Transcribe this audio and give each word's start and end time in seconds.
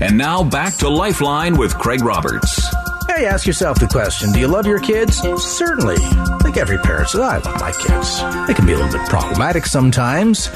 And 0.00 0.18
now 0.18 0.44
back 0.44 0.74
to 0.76 0.88
Lifeline 0.90 1.56
with 1.56 1.76
Craig 1.78 2.04
Roberts. 2.04 2.66
Hey, 3.08 3.24
ask 3.24 3.46
yourself 3.46 3.78
the 3.78 3.86
question 3.86 4.30
Do 4.30 4.38
you 4.38 4.46
love 4.48 4.66
your 4.66 4.78
kids? 4.78 5.16
Certainly. 5.38 5.96
I 5.98 6.38
think 6.42 6.58
every 6.58 6.76
parent 6.78 7.08
says, 7.08 7.20
oh, 7.20 7.24
I 7.24 7.38
love 7.38 7.60
my 7.60 7.72
kids. 7.72 8.20
They 8.46 8.52
can 8.52 8.66
be 8.66 8.72
a 8.72 8.76
little 8.76 8.92
bit 8.92 9.08
problematic 9.08 9.64
sometimes. 9.64 10.50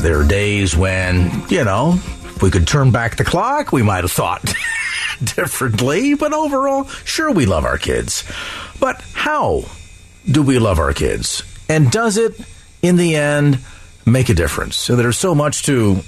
There 0.00 0.18
are 0.18 0.26
days 0.26 0.76
when, 0.76 1.30
you 1.48 1.62
know, 1.64 1.92
if 1.94 2.42
we 2.42 2.50
could 2.50 2.66
turn 2.66 2.90
back 2.90 3.16
the 3.16 3.24
clock, 3.24 3.70
we 3.70 3.82
might 3.82 4.02
have 4.02 4.10
thought 4.10 4.42
differently. 5.24 6.14
But 6.14 6.32
overall, 6.32 6.84
sure, 7.04 7.30
we 7.30 7.46
love 7.46 7.64
our 7.64 7.78
kids. 7.78 8.24
But 8.80 9.00
how 9.12 9.64
do 10.28 10.42
we 10.42 10.58
love 10.58 10.80
our 10.80 10.92
kids? 10.92 11.44
And 11.68 11.88
does 11.90 12.16
it, 12.16 12.34
in 12.82 12.96
the 12.96 13.14
end, 13.14 13.60
make 14.04 14.28
a 14.28 14.34
difference? 14.34 14.76
So 14.76 14.96
there's 14.96 15.18
so 15.18 15.36
much 15.36 15.62
to 15.66 16.00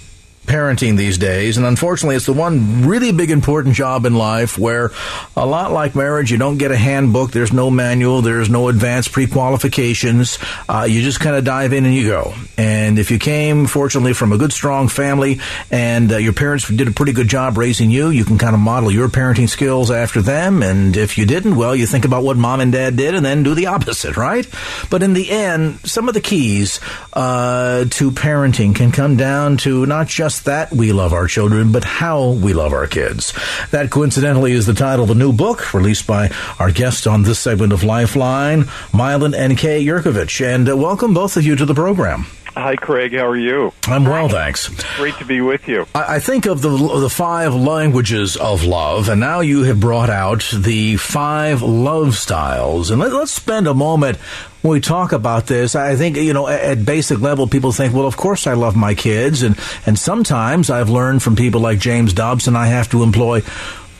parenting 0.47 0.97
these 0.97 1.19
days. 1.19 1.57
And 1.57 1.67
unfortunately, 1.67 2.17
it's 2.17 2.27
the 2.27 2.33
one 2.33 2.87
really 2.87 3.13
big 3.13 3.31
important 3.31 3.75
job 3.75 4.07
in 4.07 4.15
life 4.15 4.59
where 4.59 4.91
a 5.37 5.47
lot 5.47 5.73
like 5.73 5.95
marriage, 5.95 6.31
you 6.31 6.39
don't 6.39 6.59
get 6.59 6.71
a 6.71 6.77
handbook. 6.77 7.31
There's 7.31 7.53
no 7.53 7.71
manual. 7.71 8.23
There's 8.23 8.51
no 8.51 8.69
advanced 8.69 9.13
pre-qualifications. 9.13 10.39
Uh, 10.69 10.87
you 10.89 11.03
just 11.03 11.21
kind 11.21 11.37
of 11.37 11.45
dive 11.45 11.73
in 11.73 11.85
and 11.85 11.95
you 11.95 12.09
go. 12.09 12.35
And 12.57 12.99
if 12.99 13.11
you 13.11 13.19
came, 13.19 13.67
fortunately, 13.67 14.13
from 14.13 14.33
a 14.33 14.39
good, 14.39 14.53
strong 14.53 14.89
family 14.89 15.41
and 15.71 16.13
uh, 16.13 16.17
your 16.17 16.33
parents 16.33 16.69
did 16.69 16.89
a 16.89 16.93
pretty 16.93 17.13
good 17.13 17.29
job 17.29 17.57
raising 17.57 17.91
you, 17.91 18.11
you 18.11 18.25
can 18.25 18.39
kind 18.39 18.55
of 18.55 18.61
model 18.61 18.91
your 18.91 19.09
parenting 19.09 19.49
skills 19.49 19.91
after 19.91 20.23
them. 20.23 20.63
And 20.63 20.97
if 20.97 21.19
you 21.19 21.27
didn't, 21.27 21.57
well, 21.57 21.75
you 21.75 21.87
think 21.87 22.05
about 22.05 22.23
what 22.23 22.37
mom 22.37 22.61
and 22.61 22.73
dad 22.73 22.97
did 22.97 23.15
and 23.15 23.25
then 23.25 23.43
do 23.43 23.55
the 23.55 23.67
opposite, 23.67 24.17
right? 24.17 24.47
But 24.91 25.03
in 25.03 25.15
the 25.15 25.31
end, 25.31 25.81
some 25.85 26.09
of 26.09 26.15
the 26.15 26.21
keys 26.21 26.81
uh, 27.13 27.87
to 27.91 28.11
parenting 28.11 28.75
can 28.75 28.93
come 28.93 29.17
down 29.17 29.57
to 29.59 29.87
not 29.87 30.07
just 30.07 30.34
that 30.41 30.73
we 30.73 30.93
love 30.93 31.13
our 31.13 31.27
children, 31.27 31.73
but 31.73 31.85
how 31.85 32.31
we 32.31 32.53
love 32.53 32.73
our 32.73 32.87
kids. 32.87 33.33
That 33.71 33.91
coincidentally 33.91 34.53
is 34.53 34.67
the 34.67 34.75
title 34.75 35.05
of 35.05 35.11
a 35.11 35.15
new 35.15 35.33
book 35.33 35.73
released 35.75 36.07
by 36.07 36.31
our 36.59 36.71
guest 36.71 37.07
on 37.07 37.23
this 37.23 37.39
segment 37.39 37.73
of 37.73 37.85
Lifeline, 37.85 38.69
Milan 38.93 39.35
and 39.35 39.57
Kay 39.57 39.85
Yerkovich. 39.85 40.45
And 40.45 40.69
uh, 40.69 40.77
welcome 40.77 41.15
both 41.15 41.37
of 41.37 41.45
you 41.45 41.57
to 41.57 41.65
the 41.65 41.75
program. 41.75 42.27
Hi, 42.57 42.77
Craig. 42.77 43.13
How 43.13 43.27
are 43.27 43.37
you? 43.37 43.73
I'm 43.89 44.05
well, 44.05 44.29
thanks. 44.29 44.69
Great 44.97 45.17
to 45.17 45.25
be 45.25 45.41
with 45.41 45.67
you. 45.67 45.87
I, 45.93 46.17
I 46.17 46.19
think 46.21 46.47
of 46.47 46.63
the 46.63 46.71
the 46.71 47.11
five 47.11 47.53
languages 47.53 48.37
of 48.37 48.63
love, 48.63 49.09
and 49.09 49.19
now 49.19 49.41
you 49.41 49.65
have 49.65 49.81
brought 49.81 50.09
out 50.09 50.49
the 50.55 50.97
five 50.97 51.63
love 51.63 52.15
styles. 52.15 52.93
And 52.93 53.01
let, 53.01 53.13
us 53.13 53.33
spend 53.33 53.67
a 53.67 53.75
moment 53.75 54.19
when 54.63 54.73
we 54.73 54.81
talk 54.81 55.11
about 55.11 55.49
this. 55.49 55.75
I 55.75 55.97
think 55.97 56.17
you 56.17 56.33
know, 56.33 56.47
at, 56.47 56.61
at 56.61 56.85
basic 56.85 57.19
level, 57.19 57.49
people 57.49 57.73
think, 57.73 57.93
well, 57.93 58.07
of 58.07 58.17
course 58.17 58.47
I 58.47 58.53
love 58.53 58.77
my 58.77 58.95
kids, 58.95 59.43
and 59.43 59.59
and 59.85 59.99
sometimes 59.99 60.71
I've 60.71 60.89
learned 60.89 61.25
from 61.25 61.35
people 61.35 61.61
like 61.61 61.81
James 61.81 62.13
Dobson, 62.13 62.55
I 62.55 62.69
have 62.69 62.89
to 62.91 63.03
employ 63.03 63.43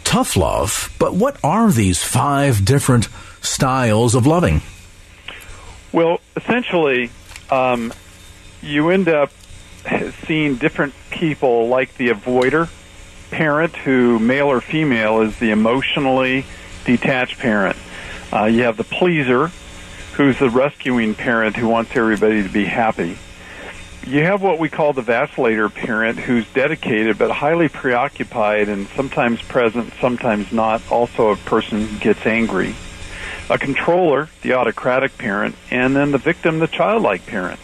tough 0.05 0.37
love. 0.37 0.95
But 1.01 1.15
what 1.15 1.43
are 1.43 1.73
these 1.73 2.05
five 2.05 2.65
different 2.65 3.09
styles 3.41 4.15
of 4.15 4.29
loving? 4.29 4.63
Well, 5.93 6.21
essentially. 6.37 7.11
Um, 7.51 7.93
you 8.65 8.91
end 8.91 9.09
up 9.09 9.31
seeing 10.27 10.57
different 10.57 10.95
people 11.11 11.69
like 11.69 11.95
the 11.97 12.09
avoider 12.09 12.69
parent 13.31 13.77
who 13.77 14.19
male 14.19 14.47
or 14.47 14.61
female 14.61 15.21
is 15.21 15.39
the 15.39 15.51
emotionally 15.51 16.47
detached 16.85 17.39
parent. 17.39 17.77
Uh, 18.33 18.45
you 18.45 18.63
have 18.63 18.77
the 18.77 18.85
pleaser 18.85 19.51
who's 20.15 20.39
the 20.39 20.49
rescuing 20.49 21.15
parent 21.15 21.57
who 21.57 21.69
wants 21.69 21.95
everybody 21.97 22.43
to 22.43 22.49
be 22.49 22.65
happy. 22.65 23.19
You 24.07 24.23
have 24.23 24.43
what 24.43 24.59
we 24.59 24.69
call 24.69 24.93
the 24.93 25.03
vacillator 25.03 25.73
parent 25.73 26.19
who's 26.19 26.47
dedicated 26.53 27.19
but 27.19 27.31
highly 27.31 27.69
preoccupied 27.69 28.69
and 28.69 28.87
sometimes 28.89 29.43
present 29.43 29.93
sometimes 30.01 30.53
not. 30.53 30.81
Also 30.91 31.31
a 31.31 31.37
person 31.37 31.99
gets 31.99 32.25
angry. 32.27 32.75
A 33.51 33.59
controller 33.59 34.31
the 34.43 34.55
autocratic 34.55 35.19
parent 35.19 35.55
and 35.71 35.95
then 35.95 36.13
the 36.13 36.19
victim 36.19 36.61
the 36.61 36.69
childlike 36.69 37.27
parent 37.27 37.61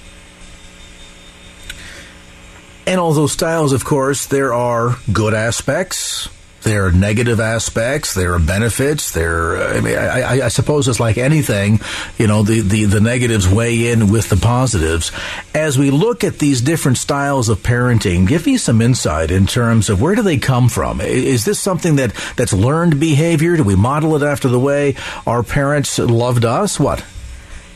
and 2.91 2.99
all 2.99 3.13
those 3.13 3.31
styles, 3.31 3.73
of 3.73 3.85
course, 3.85 4.27
there 4.27 4.53
are 4.53 4.97
good 5.13 5.33
aspects. 5.33 6.29
There 6.63 6.87
are 6.87 6.91
negative 6.91 7.39
aspects. 7.39 8.15
There 8.15 8.35
are 8.35 8.41
benefits. 8.41 9.13
There, 9.13 9.57
uh, 9.57 9.79
I 9.79 9.81
mean, 9.81 9.97
I, 9.97 10.47
I, 10.47 10.49
suppose 10.49 10.89
it's 10.89 10.99
like 10.99 11.17
anything, 11.17 11.79
you 12.19 12.27
know, 12.27 12.43
the, 12.43 12.63
the, 12.63 12.87
the 12.87 13.01
negatives 13.01 13.49
weigh 13.49 13.93
in 13.93 14.11
with 14.11 14.29
the 14.29 14.37
positives. 14.37 15.13
As 15.55 15.79
we 15.79 15.93
look 15.93 16.25
at 16.25 16.41
these 16.41 16.61
different 16.61 16.99
styles 16.99 17.49
of 17.49 17.61
parenting, 17.61 18.27
give 18.27 18.45
me 18.45 18.57
some 18.57 18.83
insight 18.83 19.31
in 19.31 19.47
terms 19.47 19.89
of 19.89 20.03
where 20.03 20.17
do 20.17 20.23
they 20.23 20.39
come 20.39 20.69
from? 20.69 21.01
Is 21.01 21.45
this 21.45 21.61
something 21.61 21.95
that, 21.95 22.13
that's 22.37 22.53
learned 22.53 22.99
behavior? 22.99 23.57
Do 23.57 23.63
we 23.63 23.77
model 23.77 24.17
it 24.17 24.27
after 24.27 24.49
the 24.49 24.61
way 24.61 24.97
our 25.29 25.45
parents 25.45 25.97
loved 26.01 26.45
us? 26.45 26.81
What? 26.81 27.05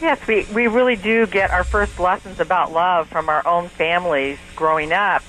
Yes, 0.05 0.27
we, 0.27 0.45
we 0.53 0.67
really 0.67 0.97
do 0.97 1.27
get 1.27 1.51
our 1.51 1.65
first 1.65 1.99
lessons 1.99 2.39
about 2.39 2.71
love 2.71 3.09
from 3.09 3.31
our 3.31 3.41
own 3.49 3.69
families 3.71 4.37
growing 4.55 4.93
up, 4.93 5.23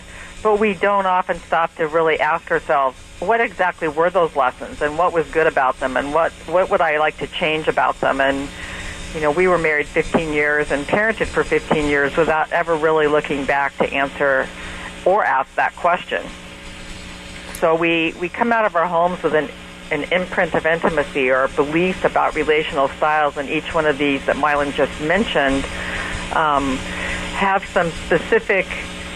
but 0.44 0.60
we 0.60 0.74
don't 0.74 1.06
often 1.06 1.38
stop 1.40 1.74
to 1.76 1.88
really 1.88 2.20
ask 2.20 2.52
ourselves, 2.52 2.98
what 3.22 3.40
exactly 3.40 3.88
were 3.88 4.10
those 4.10 4.36
lessons 4.36 4.82
and 4.82 4.98
what 4.98 5.14
was 5.14 5.26
good 5.30 5.48
about 5.48 5.80
them 5.80 5.96
and 5.96 6.14
what, 6.14 6.34
what 6.48 6.70
would 6.70 6.82
I 6.82 6.98
like 6.98 7.16
to 7.20 7.28
change 7.28 7.70
about 7.70 8.02
them? 8.02 8.20
And, 8.20 8.50
you 9.14 9.22
know, 9.22 9.32
we 9.32 9.48
were 9.48 9.58
married 9.58 9.88
15 9.88 10.34
years 10.34 10.72
and 10.72 10.86
parented 10.86 11.28
for 11.28 11.46
15 11.46 11.86
years 11.86 12.18
without 12.18 12.52
ever 12.52 12.76
really 12.76 13.08
looking 13.08 13.46
back 13.46 13.78
to 13.78 13.86
answer 13.86 14.46
or 15.06 15.24
ask 15.24 15.56
that 15.56 15.74
question. 15.78 16.22
So 17.62 17.76
we, 17.76 18.14
we 18.20 18.28
come 18.28 18.52
out 18.52 18.66
of 18.66 18.76
our 18.76 18.88
homes 18.88 19.24
with 19.24 19.36
an 19.36 19.50
an 19.92 20.04
imprint 20.12 20.54
of 20.54 20.66
intimacy 20.66 21.30
or 21.30 21.48
beliefs 21.50 22.04
about 22.04 22.36
relational 22.36 22.88
styles, 22.90 23.38
in 23.38 23.50
each 23.50 23.74
one 23.74 23.86
of 23.86 23.98
these 23.98 24.26
that 24.26 24.36
Milan 24.38 24.72
just 24.72 25.00
mentioned 25.02 25.64
um, 26.34 26.78
have 27.38 27.66
some 27.66 27.92
specific 28.06 28.66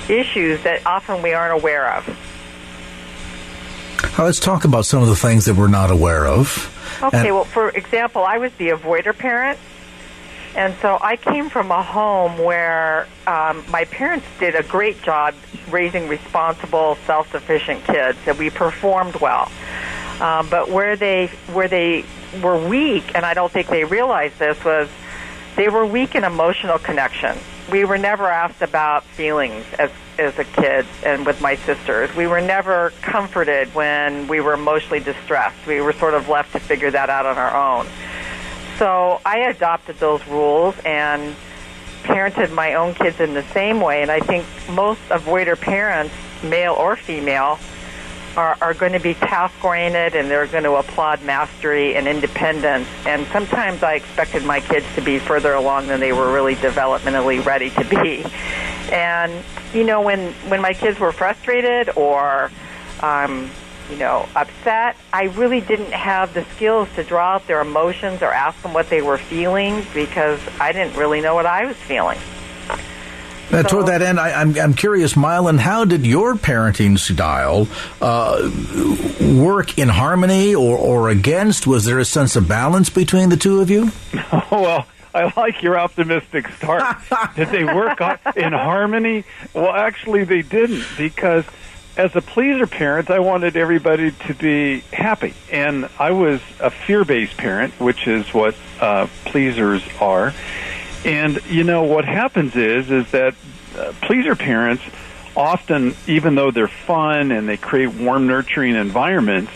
issues 0.09 0.61
that 0.63 0.85
often 0.85 1.21
we 1.21 1.33
aren't 1.33 1.53
aware 1.53 1.93
of. 1.93 2.07
Now 4.17 4.25
let's 4.25 4.39
talk 4.39 4.65
about 4.65 4.85
some 4.85 5.01
of 5.01 5.07
the 5.07 5.15
things 5.15 5.45
that 5.45 5.55
we're 5.55 5.67
not 5.67 5.91
aware 5.91 6.27
of. 6.27 6.75
Okay, 7.01 7.17
and 7.17 7.35
well, 7.35 7.45
for 7.45 7.69
example, 7.69 8.23
I 8.23 8.37
was 8.37 8.51
the 8.53 8.69
avoider 8.69 9.17
parent. 9.17 9.59
And 10.55 10.75
so 10.81 10.97
I 10.99 11.15
came 11.15 11.49
from 11.49 11.69
a 11.71 11.83
home 11.83 12.37
where 12.39 13.07
um, 13.27 13.63
my 13.69 13.85
parents 13.85 14.25
did 14.39 14.55
a 14.55 14.63
great 14.63 15.01
job 15.03 15.35
raising 15.69 16.07
responsible, 16.07 16.97
self-sufficient 17.05 17.83
kids, 17.85 18.17
and 18.25 18.37
we 18.37 18.49
performed 18.49 19.15
well. 19.17 19.51
Um, 20.19 20.49
but 20.49 20.69
where 20.69 20.95
they 20.95 21.27
where 21.53 21.67
they 21.67 22.05
were 22.41 22.57
weak, 22.57 23.15
and 23.15 23.25
I 23.25 23.33
don't 23.33 23.51
think 23.51 23.67
they 23.67 23.85
realized 23.85 24.37
this, 24.39 24.63
was 24.63 24.89
they 25.55 25.69
were 25.69 25.85
weak 25.85 26.15
in 26.15 26.23
emotional 26.23 26.77
connection. 26.77 27.37
We 27.71 27.85
were 27.85 27.97
never 27.97 28.27
asked 28.27 28.61
about 28.61 29.03
feelings 29.03 29.65
as 29.77 29.91
as 30.17 30.37
a 30.37 30.43
kid, 30.43 30.85
and 31.05 31.25
with 31.25 31.39
my 31.39 31.55
sisters, 31.55 32.13
we 32.15 32.27
were 32.27 32.41
never 32.41 32.91
comforted 33.01 33.73
when 33.73 34.27
we 34.27 34.41
were 34.41 34.53
emotionally 34.53 34.99
distressed. 34.99 35.65
We 35.65 35.79
were 35.79 35.93
sort 35.93 36.13
of 36.13 36.27
left 36.27 36.51
to 36.53 36.59
figure 36.59 36.91
that 36.91 37.09
out 37.09 37.25
on 37.25 37.37
our 37.37 37.55
own. 37.55 37.87
So 38.77 39.21
I 39.25 39.39
adopted 39.39 39.97
those 39.99 40.25
rules 40.27 40.75
and 40.85 41.35
parented 42.03 42.51
my 42.51 42.75
own 42.75 42.93
kids 42.93 43.19
in 43.19 43.33
the 43.33 43.43
same 43.53 43.81
way. 43.81 44.01
And 44.01 44.09
I 44.09 44.19
think 44.19 44.45
most 44.69 45.01
avoider 45.09 45.59
parents, 45.59 46.13
male 46.43 46.73
or 46.73 46.95
female, 46.95 47.59
are, 48.37 48.57
are 48.61 48.73
going 48.73 48.93
to 48.93 48.99
be 48.99 49.13
task 49.13 49.63
oriented 49.63 50.15
and 50.15 50.29
they're 50.29 50.47
going 50.47 50.63
to 50.63 50.73
applaud 50.73 51.23
mastery 51.23 51.95
and 51.95 52.07
independence. 52.07 52.87
And 53.05 53.25
sometimes 53.27 53.83
I 53.83 53.93
expected 53.95 54.43
my 54.43 54.59
kids 54.59 54.85
to 54.95 55.01
be 55.01 55.19
further 55.19 55.53
along 55.53 55.87
than 55.87 55.99
they 55.99 56.13
were 56.13 56.31
really 56.31 56.55
developmentally 56.55 57.43
ready 57.45 57.69
to 57.71 57.83
be. 57.85 58.25
And 58.91 59.43
you 59.73 59.83
know, 59.83 60.01
when 60.01 60.33
when 60.49 60.61
my 60.61 60.73
kids 60.73 60.99
were 60.99 61.11
frustrated 61.11 61.91
or 61.95 62.51
um, 63.01 63.49
you 63.89 63.97
know 63.97 64.27
upset, 64.35 64.97
I 65.13 65.25
really 65.25 65.61
didn't 65.61 65.91
have 65.91 66.33
the 66.33 66.43
skills 66.55 66.87
to 66.95 67.03
draw 67.03 67.35
out 67.35 67.47
their 67.47 67.61
emotions 67.61 68.21
or 68.21 68.31
ask 68.33 68.61
them 68.61 68.73
what 68.73 68.89
they 68.89 69.01
were 69.01 69.17
feeling 69.17 69.85
because 69.93 70.39
I 70.59 70.71
didn't 70.71 70.95
really 70.95 71.21
know 71.21 71.35
what 71.35 71.45
I 71.45 71.65
was 71.65 71.77
feeling. 71.77 72.19
Now, 73.51 73.63
toward 73.63 73.87
that 73.87 74.01
end, 74.01 74.19
I, 74.19 74.29
am 74.29 74.49
I'm, 74.49 74.59
I'm 74.59 74.73
curious, 74.73 75.15
Milan, 75.15 75.57
how 75.57 75.83
did 75.83 76.05
your 76.05 76.35
parenting 76.35 76.99
style 76.99 77.67
uh, 77.99 78.49
work 79.41 79.77
in 79.77 79.89
harmony 79.89 80.53
or, 80.53 80.77
or 80.77 81.09
against? 81.09 81.65
Was 81.65 81.85
there 81.85 81.97
a 81.97 82.05
sense 82.05 82.35
of 82.35 82.47
balance 82.47 82.89
between 82.89 83.29
the 83.29 83.37
two 83.37 83.61
of 83.61 83.69
you? 83.69 83.91
Oh, 84.51 84.61
well, 84.61 84.87
I 85.13 85.31
like 85.37 85.61
your 85.61 85.77
optimistic 85.77 86.47
start. 86.49 86.97
did 87.35 87.49
they 87.49 87.63
work 87.63 87.99
in 88.35 88.53
harmony? 88.53 89.23
Well, 89.53 89.71
actually, 89.71 90.23
they 90.23 90.41
didn't 90.41 90.85
because 90.97 91.45
as 91.97 92.15
a 92.15 92.21
pleaser 92.21 92.65
parent, 92.65 93.09
I 93.09 93.19
wanted 93.19 93.57
everybody 93.57 94.11
to 94.11 94.33
be 94.33 94.79
happy, 94.93 95.33
and 95.51 95.89
I 95.99 96.11
was 96.11 96.41
a 96.59 96.69
fear-based 96.69 97.37
parent, 97.37 97.79
which 97.79 98.07
is 98.07 98.33
what 98.33 98.55
uh, 98.79 99.07
pleasers 99.25 99.83
are. 99.99 100.33
And 101.05 101.39
you 101.49 101.63
know 101.63 101.83
what 101.83 102.05
happens 102.05 102.55
is 102.55 102.91
is 102.91 103.09
that 103.11 103.35
uh, 103.77 103.93
pleaser 104.01 104.35
parents 104.35 104.83
often, 105.35 105.95
even 106.07 106.35
though 106.35 106.51
they're 106.51 106.67
fun 106.67 107.31
and 107.31 107.47
they 107.47 107.57
create 107.57 107.93
warm, 107.93 108.27
nurturing 108.27 108.75
environments, 108.75 109.51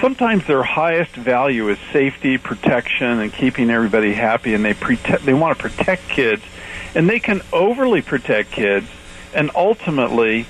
sometimes 0.00 0.46
their 0.46 0.62
highest 0.62 1.12
value 1.12 1.68
is 1.68 1.78
safety, 1.92 2.38
protection, 2.38 3.20
and 3.20 3.32
keeping 3.32 3.70
everybody 3.70 4.12
happy. 4.12 4.54
And 4.54 4.64
they 4.64 4.74
protect, 4.74 5.24
they 5.24 5.34
want 5.34 5.56
to 5.58 5.62
protect 5.62 6.08
kids, 6.08 6.42
and 6.94 7.08
they 7.08 7.18
can 7.18 7.42
overly 7.52 8.02
protect 8.02 8.52
kids, 8.52 8.86
and 9.34 9.50
ultimately 9.54 10.46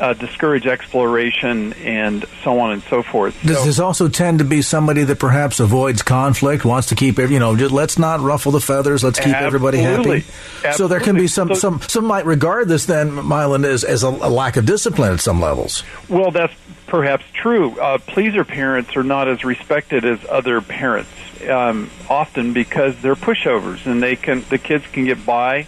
uh, 0.00 0.12
discourage 0.14 0.66
exploration 0.66 1.72
and 1.74 2.24
so 2.42 2.58
on 2.58 2.72
and 2.72 2.82
so 2.84 3.02
forth. 3.02 3.40
Does 3.42 3.58
so, 3.58 3.64
this 3.64 3.78
also 3.78 4.08
tend 4.08 4.38
to 4.40 4.44
be 4.44 4.62
somebody 4.62 5.04
that 5.04 5.18
perhaps 5.18 5.60
avoids 5.60 6.02
conflict, 6.02 6.64
wants 6.64 6.88
to 6.88 6.94
keep 6.94 7.18
you 7.18 7.38
know, 7.38 7.56
just 7.56 7.72
let's 7.72 7.98
not 7.98 8.20
ruffle 8.20 8.52
the 8.52 8.60
feathers, 8.60 9.02
let's 9.02 9.18
keep 9.18 9.34
everybody 9.34 9.78
happy. 9.78 10.24
Absolutely. 10.64 10.72
So 10.72 10.88
there 10.88 11.00
can 11.00 11.16
be 11.16 11.28
some, 11.28 11.48
so, 11.48 11.54
some 11.54 11.80
some 11.82 12.04
might 12.04 12.26
regard 12.26 12.68
this 12.68 12.86
then, 12.86 13.14
Milan, 13.14 13.64
as 13.64 13.84
as 13.84 14.02
a, 14.02 14.08
a, 14.08 14.30
lack 14.30 14.56
of 14.56 14.66
discipline 14.66 15.12
at 15.12 15.20
some 15.20 15.40
levels. 15.40 15.82
Well, 16.08 16.30
that's 16.30 16.54
perhaps 16.86 17.24
true. 17.32 17.78
Uh, 17.78 17.98
pleaser 17.98 18.44
parents 18.44 18.96
are 18.96 19.02
not 19.02 19.28
as 19.28 19.44
respected 19.44 20.04
as 20.04 20.18
other 20.28 20.60
parents, 20.60 21.10
um, 21.48 21.90
often 22.08 22.52
because 22.52 23.00
they're 23.00 23.14
pushovers 23.14 23.86
and 23.86 24.02
they 24.02 24.16
can 24.16 24.44
the 24.50 24.58
kids 24.58 24.84
can 24.92 25.04
get 25.04 25.24
by 25.24 25.66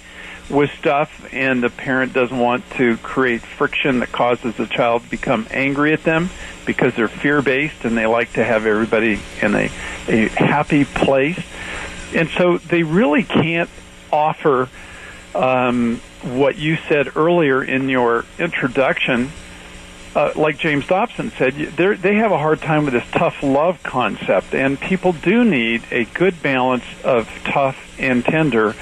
with 0.51 0.71
stuff 0.79 1.27
and 1.33 1.63
the 1.63 1.71
parent 1.71 2.13
doesn't 2.13 2.39
want 2.39 2.69
to 2.73 2.97
create 2.99 3.43
friction 3.43 4.01
that 4.01 4.11
causes 4.11 4.57
the 4.57 4.67
child 4.67 5.03
to 5.03 5.11
become 5.11 5.47
angry 5.51 5.93
at 5.93 6.03
them 6.05 6.31
because 6.65 6.95
they're 6.95 7.09
fear 7.09 7.43
based 7.43 7.85
and 7.85 7.97
they 7.97 8.07
like 8.07 8.33
to 8.33 8.45
have 8.45 8.67
everybody 8.67 9.21
in 9.43 9.55
a, 9.55 9.71
a 10.09 10.29
happy 10.29 10.85
place. 10.85 11.39
And 12.15 12.29
so 12.31 12.59
they 12.59 12.83
really 12.83 13.23
can't 13.23 13.71
offer 14.11 14.69
um, 15.35 16.01
what 16.23 16.57
you 16.57 16.77
said 16.89 17.17
earlier 17.17 17.63
in 17.63 17.89
your 17.89 18.25
introduction. 18.39 19.31
Uh, 20.15 20.33
like 20.35 20.59
James 20.59 20.87
Dobson 20.87 21.31
said, 21.33 21.55
they 21.55 22.15
have 22.17 22.33
a 22.33 22.39
hard 22.39 22.61
time 22.61 22.87
with 22.87 22.95
this 22.95 23.07
tough 23.13 23.43
love 23.43 23.83
concept, 23.83 24.55
and 24.55 24.81
people 24.81 25.13
do 25.13 25.45
need 25.45 25.83
a 25.91 26.07
good 26.07 26.43
balance 26.43 26.85
of 27.05 27.29
tough 27.45 27.95
and 27.99 28.25
tender 28.25 28.75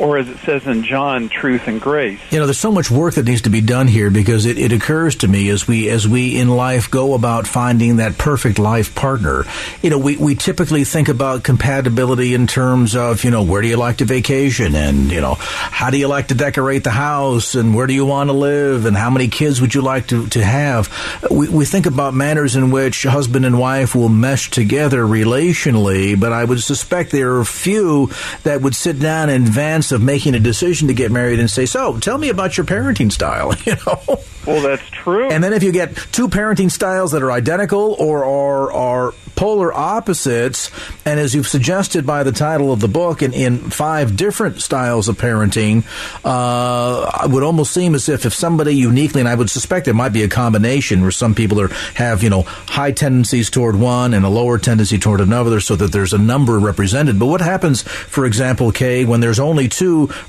or 0.00 0.16
as 0.16 0.28
it 0.28 0.38
says 0.38 0.66
in 0.66 0.82
John, 0.82 1.28
truth 1.28 1.68
and 1.68 1.80
grace. 1.80 2.18
You 2.30 2.38
know, 2.38 2.46
there's 2.46 2.58
so 2.58 2.72
much 2.72 2.90
work 2.90 3.14
that 3.14 3.26
needs 3.26 3.42
to 3.42 3.50
be 3.50 3.60
done 3.60 3.86
here 3.86 4.10
because 4.10 4.46
it, 4.46 4.58
it 4.58 4.72
occurs 4.72 5.16
to 5.16 5.28
me 5.28 5.50
as 5.50 5.68
we 5.68 5.90
as 5.90 6.08
we 6.08 6.38
in 6.38 6.48
life 6.48 6.90
go 6.90 7.12
about 7.12 7.46
finding 7.46 7.96
that 7.96 8.16
perfect 8.16 8.58
life 8.58 8.94
partner. 8.94 9.44
You 9.82 9.90
know, 9.90 9.98
we, 9.98 10.16
we 10.16 10.34
typically 10.34 10.84
think 10.84 11.08
about 11.08 11.44
compatibility 11.44 12.32
in 12.32 12.46
terms 12.46 12.96
of, 12.96 13.24
you 13.24 13.30
know, 13.30 13.42
where 13.42 13.60
do 13.60 13.68
you 13.68 13.76
like 13.76 13.98
to 13.98 14.06
vacation 14.06 14.74
and, 14.74 15.12
you 15.12 15.20
know, 15.20 15.34
how 15.38 15.90
do 15.90 15.98
you 15.98 16.08
like 16.08 16.28
to 16.28 16.34
decorate 16.34 16.82
the 16.82 16.90
house 16.90 17.54
and 17.54 17.74
where 17.74 17.86
do 17.86 17.92
you 17.92 18.06
want 18.06 18.30
to 18.30 18.34
live 18.34 18.86
and 18.86 18.96
how 18.96 19.10
many 19.10 19.28
kids 19.28 19.60
would 19.60 19.74
you 19.74 19.82
like 19.82 20.06
to, 20.08 20.26
to 20.28 20.42
have? 20.42 20.88
We, 21.30 21.48
we 21.48 21.64
think 21.66 21.84
about 21.84 22.14
manners 22.14 22.56
in 22.56 22.70
which 22.70 23.02
husband 23.02 23.44
and 23.44 23.58
wife 23.58 23.94
will 23.94 24.08
mesh 24.08 24.50
together 24.50 25.04
relationally, 25.04 26.18
but 26.18 26.32
I 26.32 26.44
would 26.44 26.62
suspect 26.62 27.10
there 27.10 27.36
are 27.36 27.44
few 27.44 28.10
that 28.44 28.62
would 28.62 28.74
sit 28.74 28.98
down 28.98 29.28
and 29.28 29.46
advance 29.46 29.89
of 29.92 30.02
making 30.02 30.34
a 30.34 30.40
decision 30.40 30.88
to 30.88 30.94
get 30.94 31.10
married 31.10 31.40
and 31.40 31.50
say, 31.50 31.66
"So, 31.66 31.98
tell 31.98 32.18
me 32.18 32.28
about 32.28 32.56
your 32.56 32.66
parenting 32.66 33.12
style." 33.12 33.54
You 33.70 33.76
know. 33.86 34.20
Well, 34.46 34.62
that's 34.62 34.88
true. 34.90 35.30
And 35.30 35.44
then 35.44 35.52
if 35.52 35.62
you 35.62 35.70
get 35.70 35.94
two 36.12 36.28
parenting 36.28 36.70
styles 36.70 37.12
that 37.12 37.22
are 37.22 37.30
identical 37.30 37.94
or 37.98 38.24
are 38.24 38.72
are 38.72 39.14
polar 39.40 39.72
opposites, 39.72 40.70
and 41.06 41.18
as 41.18 41.34
you've 41.34 41.48
suggested 41.48 42.06
by 42.06 42.22
the 42.24 42.32
title 42.32 42.72
of 42.72 42.80
the 42.80 42.88
book, 42.88 43.22
in, 43.22 43.32
in 43.32 43.58
five 43.70 44.14
different 44.14 44.60
styles 44.60 45.08
of 45.08 45.16
parenting, 45.16 45.84
uh, 46.26 47.24
it 47.24 47.30
would 47.30 47.42
almost 47.42 47.72
seem 47.72 47.94
as 47.94 48.08
if 48.08 48.26
if 48.26 48.34
somebody 48.34 48.74
uniquely, 48.74 49.20
and 49.20 49.28
I 49.28 49.34
would 49.34 49.50
suspect 49.50 49.86
there 49.86 49.94
might 49.94 50.12
be 50.12 50.22
a 50.24 50.28
combination 50.28 51.00
where 51.00 51.10
some 51.10 51.34
people 51.34 51.58
are 51.60 51.68
have 51.94 52.22
you 52.22 52.30
know 52.30 52.42
high 52.42 52.92
tendencies 52.92 53.48
toward 53.48 53.76
one 53.76 54.12
and 54.12 54.26
a 54.26 54.28
lower 54.28 54.58
tendency 54.58 54.98
toward 54.98 55.20
another, 55.20 55.60
so 55.60 55.74
that 55.76 55.90
there's 55.90 56.12
a 56.12 56.18
number 56.18 56.58
represented. 56.58 57.18
But 57.18 57.26
what 57.26 57.40
happens, 57.40 57.82
for 57.82 58.26
example, 58.26 58.72
Kay, 58.72 59.06
when 59.06 59.20
there's 59.20 59.40
only 59.40 59.68
two 59.68 59.79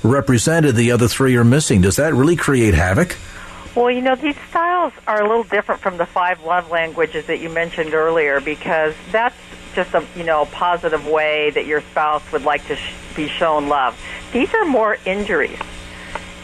represented, 0.02 0.76
the 0.76 0.90
other 0.92 1.08
three 1.08 1.36
are 1.36 1.44
missing? 1.44 1.80
Does 1.80 1.96
that 1.96 2.14
really 2.14 2.36
create 2.36 2.74
havoc? 2.74 3.16
Well, 3.74 3.90
you 3.90 4.02
know, 4.02 4.14
these 4.14 4.36
styles 4.50 4.92
are 5.06 5.22
a 5.22 5.26
little 5.26 5.44
different 5.44 5.80
from 5.80 5.96
the 5.96 6.04
five 6.04 6.42
love 6.44 6.70
languages 6.70 7.26
that 7.26 7.40
you 7.40 7.48
mentioned 7.48 7.94
earlier 7.94 8.40
because 8.40 8.94
that's 9.10 9.36
just 9.74 9.94
a, 9.94 10.04
you 10.14 10.24
know, 10.24 10.42
a 10.42 10.46
positive 10.46 11.06
way 11.06 11.50
that 11.50 11.66
your 11.66 11.80
spouse 11.80 12.22
would 12.32 12.44
like 12.44 12.66
to 12.66 12.76
sh- 12.76 12.92
be 13.16 13.28
shown 13.28 13.68
love. 13.68 13.98
These 14.32 14.52
are 14.52 14.66
more 14.66 14.98
injuries. 15.06 15.58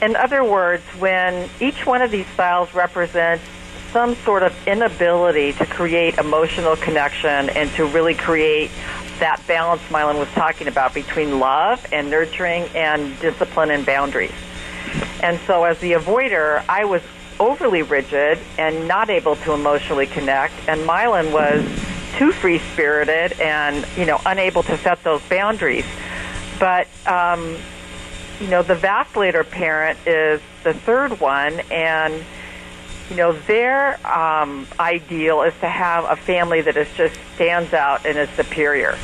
In 0.00 0.16
other 0.16 0.43
words, 0.43 0.84
when 0.99 1.50
each 1.61 1.84
one 1.84 2.00
of 2.02 2.11
these 2.11 2.26
styles 2.28 2.72
represents 2.72 3.44
some 3.93 4.14
sort 4.16 4.43
of 4.43 4.54
inability 4.69 5.52
to 5.54 5.66
create 5.66 6.19
emotional 6.19 6.76
connection 6.76 7.50
and 7.50 7.70
to 7.72 7.84
really 7.87 8.14
create 8.14 8.70
that 9.19 9.44
balance 9.47 9.82
Milan 9.91 10.19
was 10.19 10.29
talking 10.31 10.69
about 10.69 10.94
between 10.94 11.38
love 11.38 11.85
and 11.93 12.11
nurturing 12.11 12.65
and 12.75 13.19
discipline 13.20 13.70
and 13.70 13.85
boundaries. 13.85 14.32
And 15.23 15.38
so 15.47 15.65
as 15.65 15.79
the 15.81 15.93
avoider, 15.93 16.65
I 16.69 16.85
was 16.85 17.03
overly 17.41 17.82
rigid 17.82 18.38
and 18.56 18.88
not 18.88 19.11
able 19.11 19.37
to 19.37 19.53
emotionally 19.53 20.06
connect, 20.06 20.55
and 20.67 20.85
Milan 20.87 21.32
was 21.32 21.65
too 22.17 22.32
free 22.32 22.59
spirited 22.59 23.38
and 23.41 23.87
you 23.97 24.06
know 24.06 24.20
unable 24.26 24.62
to 24.65 24.76
set 24.79 25.03
those 25.05 25.23
boundaries. 25.29 25.85
But 26.59 26.88
um, 27.06 27.56
you 28.41 28.49
know 28.49 28.62
the 28.62 28.75
vacillator 28.75 29.49
parent 29.49 29.99
is 30.06 30.41
the 30.64 30.75
third 30.75 31.21
one, 31.21 31.61
and 31.71 32.25
you 33.10 33.16
know 33.16 33.32
their 33.32 33.94
um, 34.06 34.66
ideal 34.78 35.42
is 35.42 35.54
to 35.61 35.68
have 35.68 36.04
a 36.04 36.16
family 36.16 36.61
that 36.61 36.76
is 36.76 36.88
just 36.97 37.18
stands 37.35 37.73
out 37.73 38.06
and 38.06 38.18
is 38.18 38.28
superior. 38.30 38.99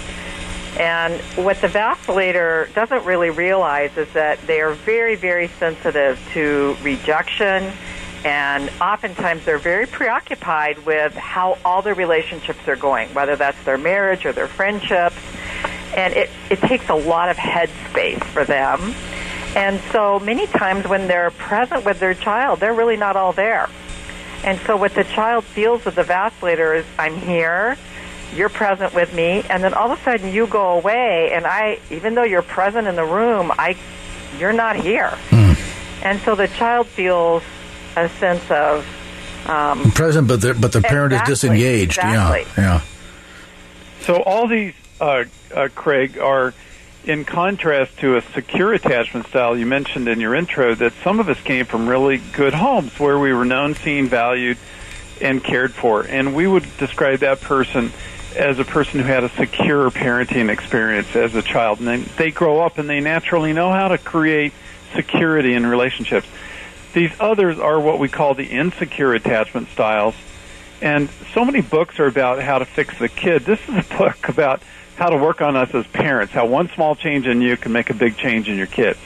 And 0.78 1.20
what 1.36 1.60
the 1.60 1.68
vacillator 1.68 2.72
doesn't 2.74 3.04
really 3.04 3.30
realize 3.30 3.96
is 3.96 4.12
that 4.12 4.44
they 4.46 4.60
are 4.60 4.72
very, 4.72 5.14
very 5.14 5.46
sensitive 5.46 6.20
to 6.32 6.76
rejection 6.82 7.72
and 8.24 8.70
oftentimes 8.80 9.44
they're 9.44 9.58
very 9.58 9.86
preoccupied 9.86 10.84
with 10.86 11.14
how 11.14 11.58
all 11.64 11.82
their 11.82 11.94
relationships 11.94 12.66
are 12.66 12.76
going, 12.76 13.12
whether 13.12 13.36
that's 13.36 13.62
their 13.64 13.76
marriage 13.76 14.24
or 14.24 14.32
their 14.32 14.48
friendships. 14.48 15.16
And 15.94 16.14
it, 16.14 16.30
it 16.50 16.58
takes 16.60 16.88
a 16.88 16.94
lot 16.94 17.28
of 17.28 17.36
headspace 17.36 18.24
for 18.24 18.44
them. 18.44 18.94
And 19.54 19.78
so 19.92 20.18
many 20.18 20.46
times 20.46 20.88
when 20.88 21.06
they're 21.06 21.30
present 21.32 21.84
with 21.84 22.00
their 22.00 22.14
child, 22.14 22.60
they're 22.60 22.74
really 22.74 22.96
not 22.96 23.14
all 23.14 23.32
there. 23.32 23.68
And 24.44 24.58
so 24.60 24.76
what 24.76 24.94
the 24.94 25.04
child 25.04 25.44
feels 25.44 25.84
with 25.84 25.94
the 25.94 26.02
vacillator 26.02 26.76
is, 26.78 26.86
I'm 26.98 27.16
here, 27.16 27.78
you're 28.34 28.50
present 28.50 28.94
with 28.94 29.14
me, 29.14 29.42
and 29.48 29.64
then 29.64 29.72
all 29.72 29.90
of 29.90 29.98
a 29.98 30.02
sudden 30.02 30.32
you 30.32 30.46
go 30.46 30.72
away, 30.78 31.32
and 31.32 31.46
I, 31.46 31.78
even 31.90 32.14
though 32.14 32.24
you're 32.24 32.42
present 32.42 32.86
in 32.86 32.94
the 32.94 33.04
room, 33.04 33.50
I, 33.58 33.76
you're 34.38 34.52
not 34.52 34.76
here. 34.76 35.16
Mm. 35.30 35.56
And 36.02 36.20
so 36.20 36.34
the 36.34 36.48
child 36.48 36.86
feels 36.88 37.42
a 37.96 38.08
sense 38.10 38.50
of 38.50 38.86
um, 39.48 39.90
present, 39.92 40.28
but 40.28 40.40
the, 40.42 40.52
but 40.52 40.72
the 40.72 40.82
parent 40.82 41.12
exactly, 41.12 41.32
is 41.32 41.40
disengaged. 41.40 41.98
Exactly. 41.98 42.62
Yeah, 42.62 42.62
yeah. 42.62 42.80
So 44.00 44.22
all 44.22 44.46
these, 44.46 44.74
uh, 45.00 45.24
uh, 45.54 45.68
Craig, 45.74 46.18
are 46.18 46.52
in 47.06 47.24
contrast 47.24 47.98
to 47.98 48.16
a 48.16 48.22
secure 48.22 48.72
attachment 48.72 49.26
style 49.26 49.56
you 49.56 49.66
mentioned 49.66 50.08
in 50.08 50.20
your 50.20 50.34
intro. 50.34 50.74
That 50.74 50.92
some 51.02 51.20
of 51.20 51.28
us 51.28 51.40
came 51.40 51.66
from 51.66 51.88
really 51.88 52.18
good 52.32 52.54
homes 52.54 52.98
where 52.98 53.18
we 53.18 53.32
were 53.32 53.44
known, 53.44 53.74
seen, 53.74 54.08
valued, 54.08 54.58
and 55.20 55.42
cared 55.42 55.72
for, 55.72 56.02
and 56.02 56.34
we 56.34 56.46
would 56.46 56.66
describe 56.78 57.20
that 57.20 57.40
person 57.40 57.92
as 58.36 58.58
a 58.58 58.64
person 58.64 58.98
who 58.98 59.06
had 59.06 59.22
a 59.22 59.28
secure 59.28 59.90
parenting 59.90 60.50
experience 60.50 61.14
as 61.14 61.34
a 61.36 61.42
child, 61.42 61.78
and 61.78 61.86
then 61.86 62.04
they 62.16 62.30
grow 62.30 62.60
up 62.60 62.78
and 62.78 62.90
they 62.90 63.00
naturally 63.00 63.52
know 63.52 63.70
how 63.70 63.88
to 63.88 63.98
create 63.98 64.52
security 64.94 65.54
in 65.54 65.64
relationships. 65.66 66.26
These 66.94 67.12
others 67.20 67.58
are 67.58 67.80
what 67.80 67.98
we 67.98 68.08
call 68.08 68.34
the 68.34 68.46
insecure 68.46 69.14
attachment 69.14 69.68
styles. 69.68 70.14
And 70.80 71.08
so 71.32 71.44
many 71.44 71.60
books 71.60 71.98
are 71.98 72.06
about 72.06 72.42
how 72.42 72.58
to 72.58 72.64
fix 72.64 72.98
the 72.98 73.08
kid. 73.08 73.42
This 73.44 73.60
is 73.68 73.86
a 73.86 73.96
book 73.96 74.28
about 74.28 74.62
how 74.96 75.08
to 75.10 75.16
work 75.16 75.40
on 75.40 75.56
us 75.56 75.68
as 75.74 75.86
parents, 75.92 76.32
how 76.32 76.46
one 76.46 76.70
small 76.74 76.94
change 76.94 77.26
in 77.26 77.40
you 77.40 77.56
can 77.56 77.72
make 77.72 77.90
a 77.90 77.94
big 77.94 78.16
change 78.16 78.48
in 78.48 78.56
your 78.56 78.66
kids. 78.66 78.98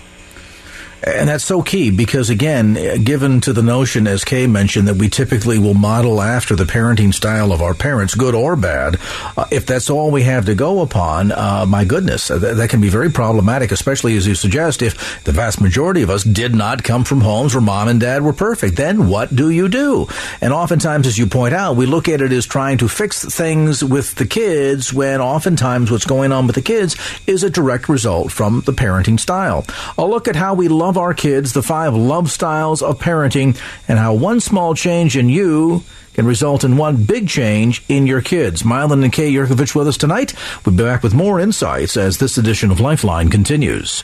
And 1.02 1.28
that's 1.28 1.45
so 1.45 1.62
key 1.62 1.90
because, 1.90 2.28
again, 2.28 3.05
given 3.05 3.40
to 3.43 3.52
the 3.52 3.62
notion, 3.62 4.07
as 4.07 4.25
Kay 4.25 4.47
mentioned, 4.47 4.88
that 4.88 4.97
we 4.97 5.09
typically 5.09 5.59
will 5.59 5.75
model 5.75 6.21
after 6.21 6.57
the 6.57 6.64
parenting 6.64 7.14
style 7.14 7.52
of 7.52 7.62
our 7.62 7.75
parents, 7.75 8.14
good 8.14 8.35
or 8.35 8.57
bad, 8.57 8.97
uh, 9.37 9.47
if 9.50 9.64
that's 9.64 9.90
all 9.90 10.11
we 10.11 10.23
have 10.23 10.47
to 10.47 10.55
go 10.55 10.81
upon, 10.81 11.31
uh, 11.31 11.64
my 11.67 11.85
goodness, 11.85 12.31
uh, 12.31 12.38
that 12.38 12.69
can 12.69 12.81
be 12.81 12.88
very 12.88 13.11
problematic, 13.11 13.71
especially 13.71 14.17
as 14.17 14.26
you 14.26 14.35
suggest, 14.35 14.83
if 14.83 15.23
the 15.25 15.33
vast 15.33 15.61
majority 15.61 16.02
of 16.02 16.11
us 16.11 16.25
did 16.25 16.55
not 16.55 16.83
come 16.83 17.05
from 17.05 17.21
homes 17.21 17.55
where 17.55 17.62
mom 17.62 17.88
and 17.88 18.00
dad 18.00 18.23
were 18.23 18.33
perfect. 18.33 18.76
Then 18.76 19.09
what 19.09 19.35
do 19.35 19.50
you 19.50 19.69
do? 19.69 20.09
And 20.40 20.52
oftentimes, 20.52 21.07
as 21.07 21.17
you 21.17 21.26
point 21.26 21.55
out, 21.55 21.76
we 21.76 21.87
look 21.87 22.09
at 22.09 22.21
it 22.21 22.33
as 22.33 22.47
trying 22.47 22.78
to 22.78 22.88
fix 22.88 23.25
things 23.25 23.85
with 23.85 24.17
the 24.17 24.26
kids 24.26 24.93
when 24.93 25.21
oftentimes 25.21 25.90
what's 25.90 26.07
going 26.07 26.33
on 26.33 26.47
with 26.47 26.57
the 26.57 26.62
kids 26.62 26.97
is 27.26 27.43
a 27.43 27.50
direct 27.50 27.88
result 27.88 28.33
from 28.33 28.62
the 28.62 28.73
parenting 28.73 29.21
style. 29.21 29.64
A 29.97 30.05
look 30.05 30.26
at 30.28 30.37
how 30.37 30.55
we 30.55 30.69
love 30.69 30.88
love 30.88 30.97
our 30.97 31.12
kids, 31.12 31.52
the 31.52 31.62
five 31.62 31.95
love 31.95 32.30
styles 32.30 32.80
of 32.80 32.99
parenting, 32.99 33.61
and 33.88 33.99
how 33.99 34.14
one 34.14 34.40
small 34.40 34.75
change 34.75 35.18
in 35.18 35.28
you 35.28 35.83
can 36.14 36.25
result 36.25 36.64
in 36.64 36.78
one 36.78 37.04
big 37.04 37.28
change 37.28 37.85
in 37.90 38.07
your 38.07 38.23
kids. 38.23 38.64
Milan 38.64 39.04
and 39.04 39.12
Kay 39.12 39.30
Yerkovich 39.30 39.75
with 39.75 39.87
us 39.87 39.99
tonight. 39.99 40.33
We'll 40.64 40.75
be 40.75 40.83
back 40.83 41.02
with 41.02 41.12
more 41.12 41.40
insights 41.40 41.99
as 41.99 42.16
this 42.16 42.38
edition 42.38 42.71
of 42.71 42.80
Lifeline 42.80 43.28
continues. 43.28 44.02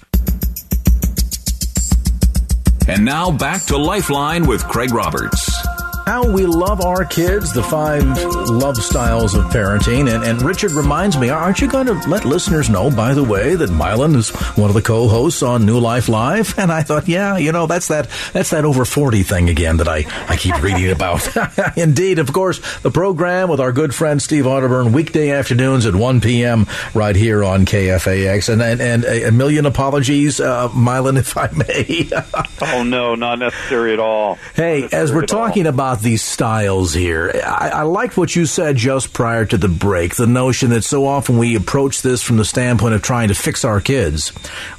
And 2.87 3.03
now 3.07 3.31
back 3.31 3.63
to 3.69 3.79
Lifeline 3.79 4.47
with 4.47 4.63
Craig 4.69 4.93
Roberts 4.93 5.74
how 6.07 6.27
we 6.31 6.47
love 6.47 6.81
our 6.81 7.05
kids, 7.05 7.53
the 7.53 7.63
five 7.63 8.05
love 8.49 8.77
styles 8.77 9.35
of 9.35 9.45
parenting. 9.47 10.15
And, 10.15 10.25
and 10.25 10.43
Richard 10.43 10.73
reminds 10.73 11.19
me, 11.19 11.31
aren't 11.31 11.61
you 11.61 11.69
going 11.69 11.87
to 11.87 11.95
let 12.09 12.25
listeners 12.25 12.69
know, 12.69 12.91
by 12.91 13.15
the 13.15 13.25
way, 13.25 13.55
that 13.55 13.71
Milan 13.71 14.15
is 14.15 14.31
one 14.57 14.71
of 14.71 14.75
the 14.75 14.83
co-hosts 14.83 15.43
on 15.43 15.65
New 15.65 15.79
Life 15.79 16.09
Live? 16.09 16.59
And 16.59 16.71
I 16.73 16.83
thought, 16.83 17.09
yeah, 17.09 17.37
you 17.37 17.53
know, 17.53 17.67
that's 17.67 17.89
that 17.89 18.09
that's 18.33 18.51
that 18.51 18.65
over 18.65 18.85
40 18.85 19.23
thing 19.23 19.49
again 19.49 19.79
that 19.79 19.89
I, 19.89 20.05
I 20.29 20.37
keep 20.37 20.63
reading 20.63 20.91
about. 20.91 21.29
Indeed, 21.77 22.19
of 22.19 22.33
course, 22.33 22.61
the 22.81 22.91
program 22.91 23.49
with 23.49 23.61
our 23.61 23.73
good 23.73 23.95
friend 23.95 24.21
Steve 24.21 24.45
Arterburn, 24.45 24.93
weekday 24.93 25.31
afternoons 25.31 25.87
at 25.87 25.95
1 25.95 26.21
p.m. 26.21 26.67
right 26.95 27.17
here 27.17 27.45
on 27.45 27.67
KFAX. 27.67 28.49
And, 28.53 28.63
and, 28.63 28.81
and 28.81 29.05
a, 29.05 29.33
million 29.33 29.67
apologies, 29.67 30.41
uh, 30.41 30.69
Milan, 30.75 31.17
if 31.17 31.37
I 31.37 31.51
may. 31.51 32.09
oh, 32.63 32.83
no, 32.83 33.15
not 33.15 33.39
necessary 33.39 33.93
at 33.93 34.01
all. 34.01 34.39
Hey, 34.55 34.89
as 34.93 35.13
we're 35.13 35.27
talking 35.27 35.67
about 35.67 35.94
about 35.95 36.03
these 36.03 36.23
styles 36.23 36.93
here. 36.93 37.31
I, 37.45 37.69
I 37.69 37.83
liked 37.83 38.17
what 38.17 38.35
you 38.35 38.47
said 38.47 38.77
just 38.77 39.13
prior 39.13 39.45
to 39.47 39.57
the 39.57 39.69
break 39.69 40.17
the 40.17 40.27
notion 40.27 40.71
that 40.71 40.83
so 40.83 41.07
often 41.07 41.39
we 41.39 41.55
approach 41.55 42.03
this 42.03 42.23
from 42.23 42.37
the 42.37 42.45
standpoint 42.45 42.95
of 42.95 43.03
trying 43.03 43.29
to 43.29 43.35
fix 43.35 43.65
our 43.65 43.81
kids, 43.81 44.31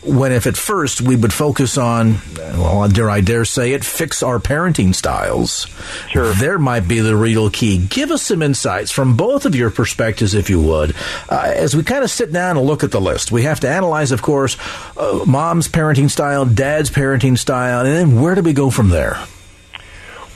when 0.03 0.31
if 0.31 0.45
at 0.45 0.57
first 0.57 1.01
we 1.01 1.15
would 1.15 1.31
focus 1.31 1.77
on, 1.77 2.17
well, 2.37 2.87
dare 2.89 3.09
I 3.09 3.21
dare 3.21 3.45
say 3.45 3.73
it, 3.73 3.85
fix 3.85 4.23
our 4.23 4.39
parenting 4.39 4.93
styles, 4.93 5.67
sure. 6.09 6.33
there 6.33 6.59
might 6.59 6.87
be 6.87 6.99
the 6.99 7.15
real 7.15 7.49
key. 7.49 7.77
Give 7.77 8.11
us 8.11 8.23
some 8.23 8.41
insights 8.41 8.91
from 8.91 9.15
both 9.15 9.45
of 9.45 9.55
your 9.55 9.69
perspectives, 9.69 10.33
if 10.33 10.49
you 10.49 10.61
would. 10.61 10.95
Uh, 11.29 11.53
as 11.55 11.75
we 11.75 11.83
kind 11.83 12.03
of 12.03 12.11
sit 12.11 12.31
down 12.31 12.57
and 12.57 12.65
look 12.65 12.83
at 12.83 12.91
the 12.91 13.01
list, 13.01 13.31
we 13.31 13.43
have 13.43 13.61
to 13.61 13.69
analyze, 13.69 14.11
of 14.11 14.21
course, 14.21 14.57
uh, 14.97 15.23
mom's 15.25 15.67
parenting 15.67 16.11
style, 16.11 16.45
dad's 16.45 16.89
parenting 16.89 17.37
style, 17.37 17.85
and 17.85 17.95
then 17.95 18.21
where 18.21 18.35
do 18.35 18.41
we 18.41 18.53
go 18.53 18.69
from 18.69 18.89
there? 18.89 19.17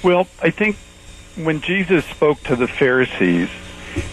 Well, 0.03 0.27
I 0.41 0.49
think 0.51 0.77
when 1.35 1.61
Jesus 1.61 2.05
spoke 2.05 2.41
to 2.43 2.55
the 2.55 2.67
Pharisees 2.67 3.49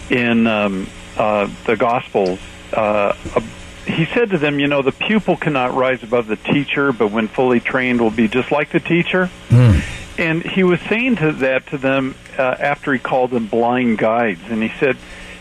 in 0.09 0.47
um, 0.47 0.89
uh, 1.17 1.49
the 1.65 1.75
Gospels, 1.75 2.39
uh, 2.73 3.15
uh, 3.35 3.41
he 3.85 4.05
said 4.05 4.31
to 4.31 4.37
them, 4.37 4.59
You 4.59 4.67
know, 4.67 4.81
the 4.81 4.91
pupil 4.91 5.37
cannot 5.37 5.73
rise 5.73 6.03
above 6.03 6.27
the 6.27 6.35
teacher, 6.35 6.91
but 6.91 7.11
when 7.11 7.27
fully 7.27 7.59
trained 7.59 8.01
will 8.01 8.11
be 8.11 8.27
just 8.27 8.51
like 8.51 8.71
the 8.71 8.79
teacher. 8.79 9.29
Mm. 9.49 10.19
And 10.19 10.43
he 10.43 10.63
was 10.63 10.79
saying 10.81 11.17
to 11.17 11.31
that 11.33 11.67
to 11.67 11.77
them 11.77 12.15
uh, 12.37 12.41
after 12.41 12.91
he 12.91 12.99
called 12.99 13.31
them 13.31 13.47
blind 13.47 13.97
guides. 13.97 14.41
And 14.49 14.61
he 14.63 14.69
said, 14.79 14.97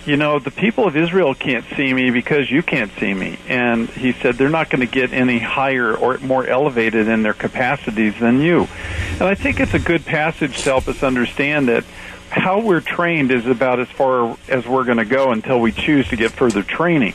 you 0.06 0.16
know, 0.16 0.38
the 0.38 0.52
people 0.52 0.86
of 0.86 0.96
Israel 0.96 1.34
can't 1.34 1.64
see 1.76 1.92
me 1.92 2.10
because 2.10 2.50
you 2.50 2.62
can't 2.62 2.92
see 2.98 3.12
me. 3.12 3.38
And 3.48 3.88
he 3.88 4.12
said 4.12 4.36
they're 4.36 4.48
not 4.48 4.70
going 4.70 4.80
to 4.80 4.92
get 4.92 5.12
any 5.12 5.40
higher 5.40 5.94
or 5.94 6.18
more 6.18 6.46
elevated 6.46 7.08
in 7.08 7.22
their 7.22 7.34
capacities 7.34 8.14
than 8.20 8.40
you. 8.40 8.68
And 9.12 9.22
I 9.22 9.34
think 9.34 9.58
it's 9.58 9.74
a 9.74 9.80
good 9.80 10.04
passage 10.04 10.58
to 10.58 10.70
help 10.70 10.86
us 10.86 11.02
understand 11.02 11.68
that 11.68 11.84
how 12.30 12.60
we're 12.60 12.80
trained 12.80 13.30
is 13.30 13.46
about 13.46 13.80
as 13.80 13.88
far 13.88 14.36
as 14.48 14.66
we're 14.66 14.84
going 14.84 14.98
to 14.98 15.04
go 15.04 15.32
until 15.32 15.60
we 15.60 15.72
choose 15.72 16.08
to 16.08 16.16
get 16.16 16.30
further 16.30 16.62
training. 16.62 17.14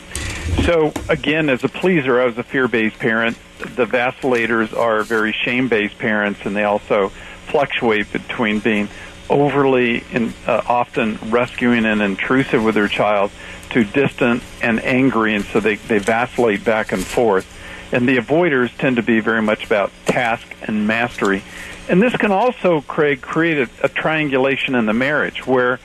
So, 0.63 0.91
again, 1.07 1.49
as 1.49 1.63
a 1.63 1.69
pleaser, 1.69 2.19
I 2.19 2.25
was 2.25 2.37
a 2.37 2.43
fear 2.43 2.67
based 2.67 2.99
parent. 2.99 3.37
The 3.59 3.85
vacillator's 3.85 4.73
are 4.73 5.03
very 5.03 5.31
shame 5.31 5.69
based 5.69 5.97
parents, 5.97 6.41
and 6.45 6.55
they 6.55 6.63
also 6.63 7.09
fluctuate 7.47 8.11
between 8.11 8.59
being 8.59 8.89
overly 9.31 10.03
in, 10.11 10.33
uh, 10.45 10.61
often 10.67 11.17
rescuing 11.29 11.85
and 11.85 12.01
intrusive 12.01 12.63
with 12.63 12.75
their 12.75 12.87
child 12.87 13.31
to 13.71 13.83
distant 13.83 14.43
and 14.61 14.83
angry, 14.83 15.33
and 15.33 15.45
so 15.45 15.59
they, 15.59 15.75
they 15.75 15.97
vacillate 15.97 16.63
back 16.63 16.91
and 16.91 17.05
forth. 17.05 17.47
And 17.93 18.07
the 18.07 18.17
avoiders 18.17 18.75
tend 18.77 18.97
to 18.97 19.03
be 19.03 19.19
very 19.19 19.41
much 19.41 19.65
about 19.65 19.91
task 20.05 20.45
and 20.61 20.87
mastery. 20.87 21.43
And 21.89 22.01
this 22.01 22.15
can 22.15 22.31
also, 22.31 22.81
Craig, 22.81 23.21
create 23.21 23.57
a, 23.57 23.85
a 23.85 23.89
triangulation 23.89 24.75
in 24.75 24.85
the 24.85 24.93
marriage 24.93 25.45
where 25.47 25.79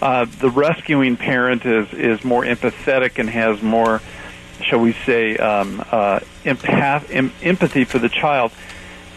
uh, 0.00 0.24
the 0.24 0.48
rescuing 0.48 1.16
parent 1.16 1.66
is, 1.66 1.92
is 1.92 2.24
more 2.24 2.44
empathetic 2.44 3.18
and 3.18 3.28
has 3.28 3.60
more, 3.62 4.00
shall 4.62 4.80
we 4.80 4.92
say, 5.04 5.36
um, 5.36 5.84
uh, 5.90 6.20
empath, 6.44 7.10
em, 7.10 7.32
empathy 7.42 7.84
for 7.84 7.98
the 7.98 8.08
child 8.08 8.52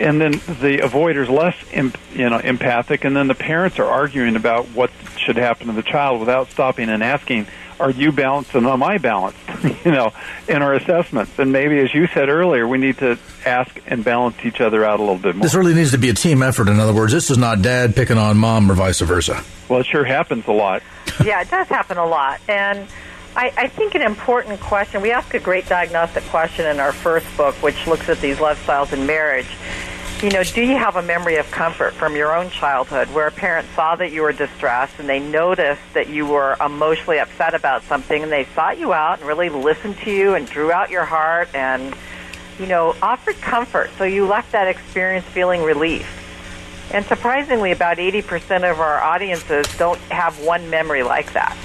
and 0.03 0.19
then 0.19 0.31
the 0.31 0.79
avoiders 0.83 1.29
less 1.29 1.55
imp, 1.71 1.97
you 2.13 2.29
know 2.29 2.37
empathic 2.37 3.05
and 3.05 3.15
then 3.15 3.27
the 3.27 3.35
parents 3.35 3.79
are 3.79 3.87
arguing 3.87 4.35
about 4.35 4.67
what 4.67 4.91
should 5.17 5.37
happen 5.37 5.67
to 5.67 5.73
the 5.73 5.83
child 5.83 6.19
without 6.19 6.51
stopping 6.51 6.89
and 6.89 7.01
asking 7.01 7.47
are 7.79 7.89
you 7.89 8.11
balanced 8.11 8.53
and 8.53 8.67
am 8.67 8.83
I 8.83 8.97
balanced? 8.97 9.39
You 9.85 9.91
know 9.91 10.13
in 10.47 10.61
our 10.61 10.73
assessments. 10.73 11.37
And 11.37 11.51
maybe 11.51 11.79
as 11.79 11.93
you 11.93 12.07
said 12.07 12.29
earlier 12.29 12.67
we 12.67 12.77
need 12.77 12.97
to 12.99 13.17
ask 13.45 13.81
and 13.87 14.03
balance 14.03 14.35
each 14.43 14.61
other 14.61 14.85
out 14.85 14.99
a 14.99 15.03
little 15.03 15.17
bit 15.17 15.35
more. 15.35 15.43
This 15.43 15.55
really 15.55 15.73
needs 15.73 15.91
to 15.91 15.97
be 15.97 16.09
a 16.09 16.13
team 16.13 16.43
effort. 16.43 16.67
In 16.67 16.79
other 16.79 16.93
words 16.93 17.13
this 17.13 17.29
is 17.31 17.37
not 17.37 17.61
dad 17.61 17.95
picking 17.95 18.17
on 18.17 18.37
mom 18.37 18.69
or 18.69 18.75
vice 18.75 18.99
versa. 18.99 19.43
Well 19.69 19.79
it 19.79 19.85
sure 19.85 20.03
happens 20.03 20.47
a 20.47 20.51
lot. 20.51 20.83
Yeah 21.23 21.41
it 21.41 21.49
does 21.49 21.67
happen 21.67 21.97
a 21.97 22.05
lot. 22.05 22.39
And 22.47 22.87
I, 23.35 23.51
I 23.57 23.67
think 23.67 23.95
an 23.95 24.03
important 24.03 24.59
question, 24.59 25.01
we 25.01 25.11
ask 25.11 25.33
a 25.33 25.39
great 25.39 25.67
diagnostic 25.67 26.23
question 26.25 26.67
in 26.67 26.79
our 26.79 26.91
first 26.91 27.25
book, 27.35 27.55
which 27.63 27.87
looks 27.87 28.07
at 28.09 28.21
these 28.21 28.37
lifestyles 28.37 28.93
in 28.93 29.07
marriage. 29.07 29.47
You 30.23 30.29
know, 30.29 30.41
do 30.41 30.61
you 30.61 30.77
have 30.77 30.95
a 30.95 31.01
memory 31.01 31.35
of 31.35 31.51
comfort 31.51 31.93
from 31.95 32.15
your 32.15 32.33
own 32.33 32.49
childhood 32.49 33.09
where 33.09 33.27
a 33.27 33.31
parent 33.31 33.67
saw 33.75 33.97
that 33.97 34.13
you 34.13 34.21
were 34.21 34.31
distressed 34.31 34.97
and 34.97 35.09
they 35.09 35.19
noticed 35.19 35.81
that 35.93 36.07
you 36.07 36.25
were 36.25 36.55
emotionally 36.65 37.19
upset 37.19 37.53
about 37.53 37.83
something 37.83 38.23
and 38.23 38.31
they 38.31 38.45
sought 38.55 38.79
you 38.79 38.93
out 38.93 39.19
and 39.19 39.27
really 39.27 39.49
listened 39.49 39.97
to 39.97 40.11
you 40.11 40.35
and 40.35 40.47
drew 40.47 40.71
out 40.71 40.89
your 40.89 41.03
heart 41.03 41.53
and, 41.53 41.93
you 42.57 42.67
know, 42.67 42.95
offered 43.01 43.35
comfort 43.41 43.91
so 43.97 44.05
you 44.05 44.25
left 44.25 44.53
that 44.53 44.69
experience 44.69 45.25
feeling 45.25 45.61
relief? 45.61 46.07
And 46.93 47.03
surprisingly, 47.03 47.73
about 47.73 47.97
80% 47.97 48.71
of 48.71 48.79
our 48.79 49.03
audiences 49.03 49.65
don't 49.77 49.99
have 50.03 50.39
one 50.39 50.69
memory 50.69 51.03
like 51.03 51.33
that. 51.33 51.57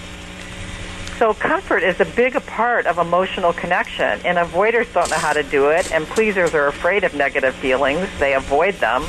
So 1.18 1.34
comfort 1.34 1.82
is 1.82 1.98
a 1.98 2.04
big 2.04 2.34
part 2.46 2.86
of 2.86 2.98
emotional 2.98 3.52
connection, 3.52 4.20
and 4.24 4.38
avoiders 4.38 4.92
don't 4.94 5.10
know 5.10 5.16
how 5.16 5.32
to 5.32 5.42
do 5.42 5.70
it, 5.70 5.90
and 5.90 6.06
pleasers 6.06 6.54
are 6.54 6.68
afraid 6.68 7.02
of 7.02 7.12
negative 7.12 7.56
feelings. 7.56 8.08
They 8.20 8.34
avoid 8.34 8.74
them. 8.74 9.04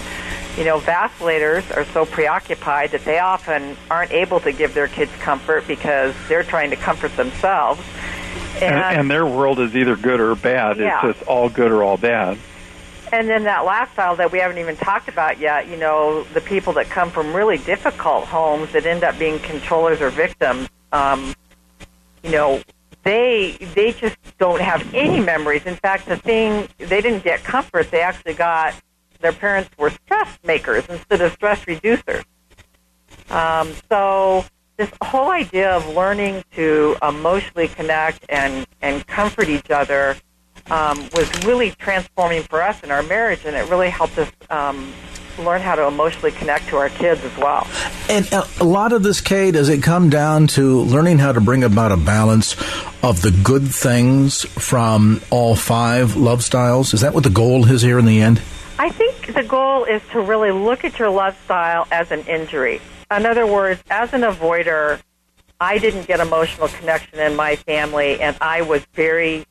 You 0.57 0.65
know, 0.65 0.79
vacillators 0.79 1.75
are 1.77 1.85
so 1.85 2.07
preoccupied 2.07 2.91
that 2.91 3.05
they 3.05 3.19
often 3.19 3.77
aren't 3.91 4.11
able 4.11 4.39
to 4.39 4.51
give 4.51 4.73
their 4.73 4.87
kids 4.87 5.11
comfort 5.19 5.67
because 5.67 6.15
they're 6.27 6.41
trying 6.41 6.71
to 6.71 6.75
comfort 6.75 7.15
themselves. 7.15 7.81
And, 8.55 8.63
and, 8.75 8.99
and 9.01 9.11
their 9.11 9.27
world 9.27 9.59
is 9.59 9.75
either 9.75 9.95
good 9.95 10.19
or 10.19 10.33
bad. 10.33 10.77
Yeah. 10.77 11.07
It's 11.07 11.19
just 11.19 11.29
all 11.29 11.47
good 11.47 11.71
or 11.71 11.83
all 11.83 11.97
bad. 11.97 12.39
And 13.13 13.29
then 13.29 13.43
that 13.43 13.65
last 13.65 13.93
style 13.93 14.15
that 14.15 14.31
we 14.31 14.39
haven't 14.39 14.57
even 14.57 14.75
talked 14.77 15.09
about 15.09 15.39
yet, 15.39 15.67
you 15.67 15.77
know, 15.77 16.23
the 16.33 16.41
people 16.41 16.73
that 16.73 16.87
come 16.89 17.11
from 17.11 17.35
really 17.35 17.59
difficult 17.59 18.25
homes 18.25 18.71
that 18.73 18.87
end 18.87 19.03
up 19.03 19.19
being 19.19 19.37
controllers 19.39 20.01
or 20.01 20.09
victims. 20.09 20.67
Um, 20.91 21.35
you 22.23 22.31
know, 22.31 22.61
they 23.03 23.57
they 23.75 23.93
just 23.93 24.17
don't 24.38 24.61
have 24.61 24.93
any 24.93 25.19
memories. 25.19 25.65
In 25.65 25.75
fact, 25.75 26.05
the 26.05 26.17
thing 26.17 26.67
they 26.77 27.01
didn't 27.01 27.23
get 27.23 27.43
comfort. 27.43 27.91
They 27.91 28.01
actually 28.01 28.33
got 28.33 28.75
their 29.19 29.33
parents 29.33 29.69
were 29.77 29.89
stress 29.89 30.38
makers 30.43 30.85
instead 30.89 31.21
of 31.21 31.31
stress 31.33 31.63
reducers. 31.65 32.23
Um, 33.29 33.73
so 33.89 34.45
this 34.77 34.89
whole 35.01 35.29
idea 35.29 35.71
of 35.71 35.88
learning 35.93 36.43
to 36.55 36.95
emotionally 37.01 37.67
connect 37.67 38.25
and 38.29 38.65
and 38.81 39.05
comfort 39.07 39.49
each 39.49 39.69
other 39.71 40.15
um, 40.69 41.09
was 41.13 41.29
really 41.45 41.71
transforming 41.71 42.43
for 42.43 42.61
us 42.61 42.83
in 42.83 42.91
our 42.91 43.03
marriage, 43.03 43.41
and 43.45 43.55
it 43.55 43.69
really 43.69 43.89
helped 43.89 44.17
us 44.17 44.31
um, 44.49 44.93
learn 45.43 45.62
how 45.62 45.75
to 45.75 45.88
emotionally 45.88 46.31
connect 46.31 46.67
to 46.69 46.77
our 46.77 46.89
kids 46.89 47.24
as 47.24 47.38
well. 47.38 47.67
And 48.10 48.31
uh, 48.34 48.46
a 48.60 48.63
lot 48.63 48.93
of 48.93 49.03
this, 49.03 49.22
Kay, 49.22 49.51
does 49.51 49.69
it 49.69 49.84
come 49.84 50.10
down 50.10 50.48
to 50.48 50.81
learning 50.81 51.19
how 51.19 51.31
to 51.31 51.41
bring 51.41 51.63
about 51.63 51.91
a 51.91 51.98
balance 51.98 52.53
of 53.03 53.22
the 53.22 53.31
good 53.43 53.67
things 53.67 54.43
from 54.43 55.22
all 55.29 55.55
five 55.55 56.15
love 56.15 56.43
styles? 56.43 56.93
Is 56.93 57.01
that 57.01 57.13
what 57.13 57.24
the 57.24 57.29
goal 57.29 57.69
is 57.69 57.81
here 57.81 58.00
in 58.00 58.05
the 58.05 58.22
end? 58.22 58.41
I 58.77 58.89
think 58.89 59.34
the 59.34 59.43
goal 59.43 59.84
is 59.84 60.01
to 60.12 60.22
really 60.22 60.51
look 60.51 60.86
at 60.86 60.98
your 61.00 61.10
love 61.10 61.38
style 61.43 61.88
as 61.91 62.12
an 62.12 62.22
injury. 62.22 62.81
In 63.12 63.25
other 63.25 63.46
words, 63.46 63.84
as 63.89 64.13
an 64.13 64.22
avoider, 64.22 65.01
I 65.60 65.77
didn't 65.77 66.08
get 66.08 66.22
emotional 66.22 66.69
connection 66.69 67.19
in 67.19 67.36
my 67.36 67.58
family, 67.58 68.22
and 68.22 68.38
I 68.39 68.62
was 68.62 68.86
very 68.93 69.46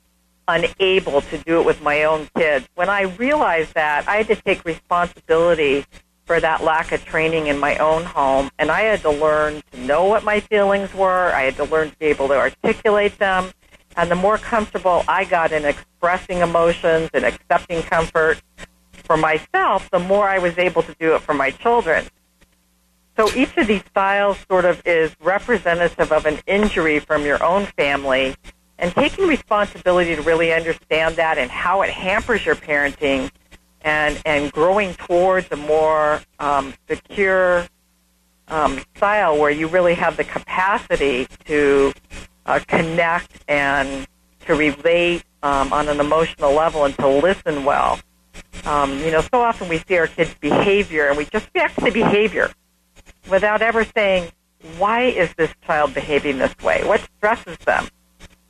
unable 0.48 1.20
to 1.20 1.38
do 1.38 1.60
it 1.60 1.66
with 1.66 1.82
my 1.82 2.04
own 2.04 2.28
kids. 2.34 2.66
When 2.74 2.88
I 2.88 3.02
realized 3.02 3.74
that, 3.74 4.08
I 4.08 4.16
had 4.16 4.28
to 4.28 4.36
take 4.36 4.64
responsibility 4.64 5.84
for 6.24 6.40
that 6.40 6.62
lack 6.62 6.90
of 6.92 7.04
training 7.04 7.46
in 7.46 7.58
my 7.58 7.76
own 7.76 8.04
home, 8.04 8.50
and 8.58 8.70
I 8.70 8.82
had 8.82 9.00
to 9.02 9.10
learn 9.10 9.62
to 9.72 9.80
know 9.80 10.04
what 10.06 10.24
my 10.24 10.40
feelings 10.40 10.92
were. 10.92 11.32
I 11.32 11.42
had 11.42 11.56
to 11.56 11.64
learn 11.64 11.90
to 11.90 11.96
be 11.98 12.06
able 12.06 12.28
to 12.28 12.36
articulate 12.36 13.18
them. 13.18 13.52
And 13.96 14.10
the 14.10 14.14
more 14.14 14.38
comfortable 14.38 15.04
I 15.08 15.24
got 15.24 15.52
in 15.52 15.64
expressing 15.64 16.38
emotions 16.38 17.10
and 17.14 17.24
accepting 17.24 17.82
comfort 17.82 18.40
for 18.92 19.16
myself, 19.16 19.90
the 19.90 19.98
more 19.98 20.28
I 20.28 20.38
was 20.38 20.56
able 20.58 20.82
to 20.82 20.94
do 21.00 21.14
it 21.14 21.22
for 21.22 21.34
my 21.34 21.50
children. 21.50 22.06
So 23.16 23.28
each 23.34 23.56
of 23.56 23.66
these 23.66 23.82
styles 23.90 24.38
sort 24.48 24.64
of 24.64 24.80
is 24.86 25.16
representative 25.20 26.12
of 26.12 26.26
an 26.26 26.38
injury 26.46 27.00
from 27.00 27.24
your 27.24 27.42
own 27.42 27.66
family 27.66 28.36
and 28.78 28.92
taking 28.94 29.26
responsibility 29.26 30.14
to 30.14 30.22
really 30.22 30.52
understand 30.52 31.16
that 31.16 31.38
and 31.38 31.50
how 31.50 31.82
it 31.82 31.90
hampers 31.90 32.44
your 32.46 32.54
parenting 32.54 33.30
and, 33.82 34.20
and 34.24 34.52
growing 34.52 34.94
towards 34.94 35.50
a 35.50 35.56
more 35.56 36.20
um, 36.38 36.74
secure 36.88 37.66
um, 38.48 38.80
style 38.96 39.38
where 39.38 39.50
you 39.50 39.66
really 39.66 39.94
have 39.94 40.16
the 40.16 40.24
capacity 40.24 41.26
to 41.44 41.92
uh, 42.46 42.60
connect 42.66 43.30
and 43.48 44.06
to 44.46 44.54
relate 44.54 45.22
um, 45.42 45.72
on 45.72 45.88
an 45.88 46.00
emotional 46.00 46.52
level 46.52 46.84
and 46.84 46.96
to 46.96 47.08
listen 47.08 47.64
well. 47.64 48.00
Um, 48.64 48.98
you 49.00 49.10
know, 49.10 49.20
so 49.20 49.40
often 49.40 49.68
we 49.68 49.78
see 49.78 49.96
our 49.98 50.06
kids' 50.06 50.34
behavior 50.40 51.08
and 51.08 51.16
we 51.16 51.26
just 51.26 51.48
react 51.54 51.78
to 51.78 51.84
the 51.84 51.90
behavior 51.90 52.50
without 53.28 53.62
ever 53.62 53.84
saying, 53.84 54.30
why 54.78 55.02
is 55.02 55.32
this 55.34 55.52
child 55.64 55.94
behaving 55.94 56.38
this 56.38 56.56
way? 56.58 56.82
What 56.84 57.06
stresses 57.16 57.58
them? 57.58 57.88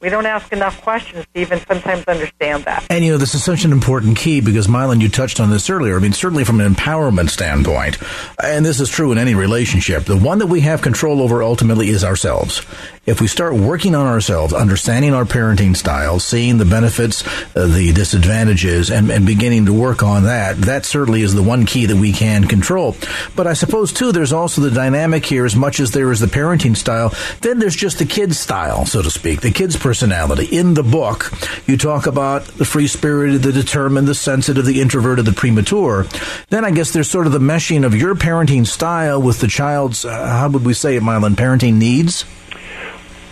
We 0.00 0.10
don't 0.10 0.26
ask 0.26 0.52
enough 0.52 0.80
questions 0.82 1.26
to 1.34 1.40
even 1.40 1.60
sometimes 1.66 2.04
understand 2.04 2.64
that. 2.64 2.86
And 2.88 3.04
you 3.04 3.12
know, 3.12 3.18
this 3.18 3.34
is 3.34 3.42
such 3.42 3.64
an 3.64 3.72
important 3.72 4.16
key 4.16 4.40
because 4.40 4.68
Milan, 4.68 5.00
you 5.00 5.08
touched 5.08 5.40
on 5.40 5.50
this 5.50 5.68
earlier. 5.68 5.96
I 5.96 5.98
mean, 5.98 6.12
certainly 6.12 6.44
from 6.44 6.60
an 6.60 6.72
empowerment 6.72 7.30
standpoint, 7.30 7.98
and 8.42 8.64
this 8.64 8.78
is 8.78 8.88
true 8.88 9.10
in 9.10 9.18
any 9.18 9.34
relationship, 9.34 10.04
the 10.04 10.16
one 10.16 10.38
that 10.38 10.46
we 10.46 10.60
have 10.60 10.82
control 10.82 11.20
over 11.20 11.42
ultimately 11.42 11.88
is 11.88 12.04
ourselves 12.04 12.64
if 13.08 13.22
we 13.22 13.26
start 13.26 13.54
working 13.54 13.94
on 13.94 14.06
ourselves, 14.06 14.52
understanding 14.52 15.14
our 15.14 15.24
parenting 15.24 15.74
styles, 15.74 16.24
seeing 16.24 16.58
the 16.58 16.64
benefits, 16.66 17.26
uh, 17.56 17.66
the 17.66 17.90
disadvantages, 17.94 18.90
and, 18.90 19.10
and 19.10 19.24
beginning 19.24 19.64
to 19.64 19.72
work 19.72 20.02
on 20.02 20.24
that, 20.24 20.58
that 20.58 20.84
certainly 20.84 21.22
is 21.22 21.34
the 21.34 21.42
one 21.42 21.64
key 21.64 21.86
that 21.86 21.96
we 21.96 22.12
can 22.12 22.46
control. 22.46 22.94
But 23.34 23.46
I 23.46 23.54
suppose, 23.54 23.94
too, 23.94 24.12
there's 24.12 24.34
also 24.34 24.60
the 24.60 24.70
dynamic 24.70 25.24
here 25.24 25.46
as 25.46 25.56
much 25.56 25.80
as 25.80 25.90
there 25.90 26.12
is 26.12 26.20
the 26.20 26.26
parenting 26.26 26.76
style. 26.76 27.14
Then 27.40 27.58
there's 27.58 27.76
just 27.76 27.98
the 27.98 28.04
kid's 28.04 28.38
style, 28.38 28.84
so 28.84 29.00
to 29.00 29.10
speak, 29.10 29.40
the 29.40 29.52
kid's 29.52 29.76
personality. 29.76 30.44
In 30.54 30.74
the 30.74 30.82
book, 30.82 31.32
you 31.66 31.78
talk 31.78 32.06
about 32.06 32.44
the 32.44 32.66
free 32.66 32.86
spirited, 32.86 33.42
the 33.42 33.52
determined, 33.52 34.06
the 34.06 34.14
sensitive, 34.14 34.66
the 34.66 34.82
introverted, 34.82 35.24
the 35.24 35.32
premature. 35.32 36.06
Then 36.50 36.64
I 36.64 36.72
guess 36.72 36.92
there's 36.92 37.10
sort 37.10 37.26
of 37.26 37.32
the 37.32 37.38
meshing 37.38 37.86
of 37.86 37.94
your 37.94 38.14
parenting 38.14 38.66
style 38.66 39.22
with 39.22 39.40
the 39.40 39.48
child's, 39.48 40.04
uh, 40.04 40.26
how 40.26 40.50
would 40.50 40.66
we 40.66 40.74
say 40.74 40.96
it, 40.96 41.02
Milan, 41.02 41.36
parenting 41.36 41.74
needs? 41.74 42.26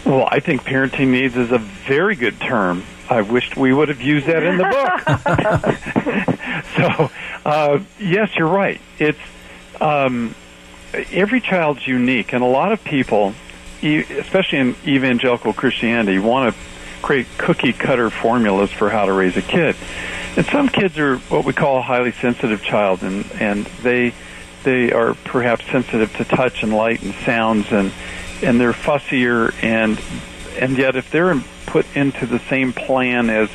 Well, 0.06 0.28
I 0.30 0.38
think 0.38 0.62
parenting 0.62 1.08
needs 1.08 1.36
is 1.36 1.50
a 1.50 1.58
very 1.58 2.14
good 2.14 2.40
term. 2.40 2.84
I 3.10 3.22
wished 3.22 3.56
we 3.56 3.74
would 3.74 3.88
have 3.88 4.00
used 4.00 4.26
that 4.26 4.44
in 4.44 4.56
the 4.56 4.64
book. 4.64 6.38
so, 6.76 7.10
uh, 7.44 7.80
yes, 7.98 8.30
you're 8.36 8.46
right. 8.46 8.80
It's 9.00 9.18
um, 9.80 10.36
every 10.92 11.40
child's 11.40 11.84
unique, 11.88 12.32
and 12.32 12.44
a 12.44 12.46
lot 12.46 12.70
of 12.70 12.84
people, 12.84 13.34
especially 13.82 14.58
in 14.58 14.76
evangelical 14.86 15.52
Christianity, 15.52 16.20
want 16.20 16.54
to 16.54 16.60
create 17.02 17.26
cookie 17.36 17.72
cutter 17.72 18.08
formulas 18.08 18.70
for 18.70 18.88
how 18.88 19.06
to 19.06 19.12
raise 19.12 19.36
a 19.36 19.42
kid. 19.42 19.74
And 20.36 20.46
some 20.46 20.68
kids 20.68 20.98
are 20.98 21.16
what 21.18 21.44
we 21.44 21.52
call 21.52 21.78
a 21.78 21.82
highly 21.82 22.12
sensitive 22.12 22.62
child, 22.62 23.02
and 23.02 23.24
and 23.40 23.66
they 23.82 24.14
they 24.62 24.92
are 24.92 25.14
perhaps 25.14 25.64
sensitive 25.66 26.14
to 26.16 26.24
touch 26.24 26.62
and 26.62 26.72
light 26.72 27.02
and 27.02 27.12
sounds 27.24 27.72
and 27.72 27.90
and 28.42 28.60
they're 28.60 28.72
fussier 28.72 29.54
and 29.62 30.00
and 30.58 30.78
yet 30.78 30.96
if 30.96 31.10
they're 31.10 31.34
put 31.66 31.86
into 31.96 32.26
the 32.26 32.38
same 32.38 32.72
plan 32.72 33.30
as 33.30 33.50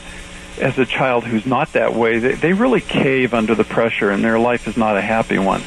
as 0.59 0.77
a 0.77 0.85
child 0.85 1.23
who's 1.23 1.45
not 1.45 1.73
that 1.73 1.95
way, 1.95 2.19
they, 2.19 2.33
they 2.33 2.53
really 2.53 2.81
cave 2.81 3.33
under 3.33 3.55
the 3.55 3.63
pressure, 3.63 4.11
and 4.11 4.23
their 4.23 4.37
life 4.37 4.67
is 4.67 4.77
not 4.77 4.95
a 4.95 5.01
happy 5.01 5.39
one. 5.39 5.61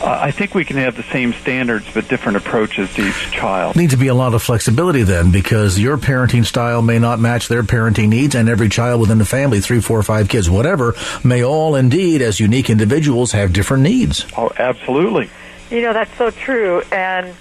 Uh, 0.00 0.18
I 0.20 0.32
think 0.32 0.54
we 0.54 0.64
can 0.64 0.76
have 0.76 0.96
the 0.96 1.04
same 1.04 1.32
standards 1.34 1.86
but 1.94 2.08
different 2.08 2.36
approaches 2.36 2.92
to 2.94 3.06
each 3.06 3.30
child. 3.30 3.76
Need 3.76 3.90
to 3.90 3.96
be 3.96 4.08
a 4.08 4.14
lot 4.14 4.34
of 4.34 4.42
flexibility 4.42 5.02
then, 5.02 5.30
because 5.30 5.78
your 5.78 5.98
parenting 5.98 6.44
style 6.44 6.82
may 6.82 6.98
not 6.98 7.20
match 7.20 7.46
their 7.46 7.62
parenting 7.62 8.08
needs, 8.08 8.34
and 8.34 8.48
every 8.48 8.68
child 8.68 9.00
within 9.00 9.18
the 9.18 9.24
family, 9.24 9.60
three, 9.60 9.80
four, 9.80 10.02
five 10.02 10.28
kids, 10.28 10.50
whatever, 10.50 10.94
may 11.22 11.44
all 11.44 11.76
indeed, 11.76 12.22
as 12.22 12.40
unique 12.40 12.70
individuals, 12.70 13.32
have 13.32 13.52
different 13.52 13.84
needs. 13.84 14.26
Oh, 14.36 14.50
absolutely. 14.58 15.30
You 15.70 15.82
know 15.82 15.92
that's 15.92 16.14
so 16.16 16.30
true, 16.30 16.82
and 16.90 17.34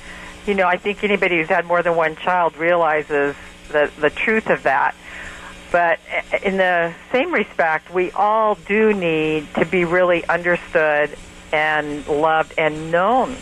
you 0.46 0.54
know, 0.54 0.68
I 0.68 0.78
think 0.78 1.04
anybody 1.04 1.38
who's 1.38 1.50
had 1.50 1.66
more 1.66 1.82
than 1.82 1.96
one 1.96 2.16
child 2.16 2.58
realizes 2.58 3.36
the 3.70 3.92
the 4.00 4.10
truth 4.10 4.50
of 4.50 4.64
that. 4.64 4.96
But 5.72 6.00
in 6.44 6.58
the 6.58 6.94
same 7.12 7.34
respect, 7.34 7.92
we 7.92 8.12
all 8.12 8.56
do 8.68 8.94
need 8.94 9.48
to 9.56 9.66
be 9.66 9.86
really 9.86 10.24
understood 10.28 11.18
and 11.52 12.06
loved 12.08 12.54
and 12.58 12.92
known. 12.92 13.36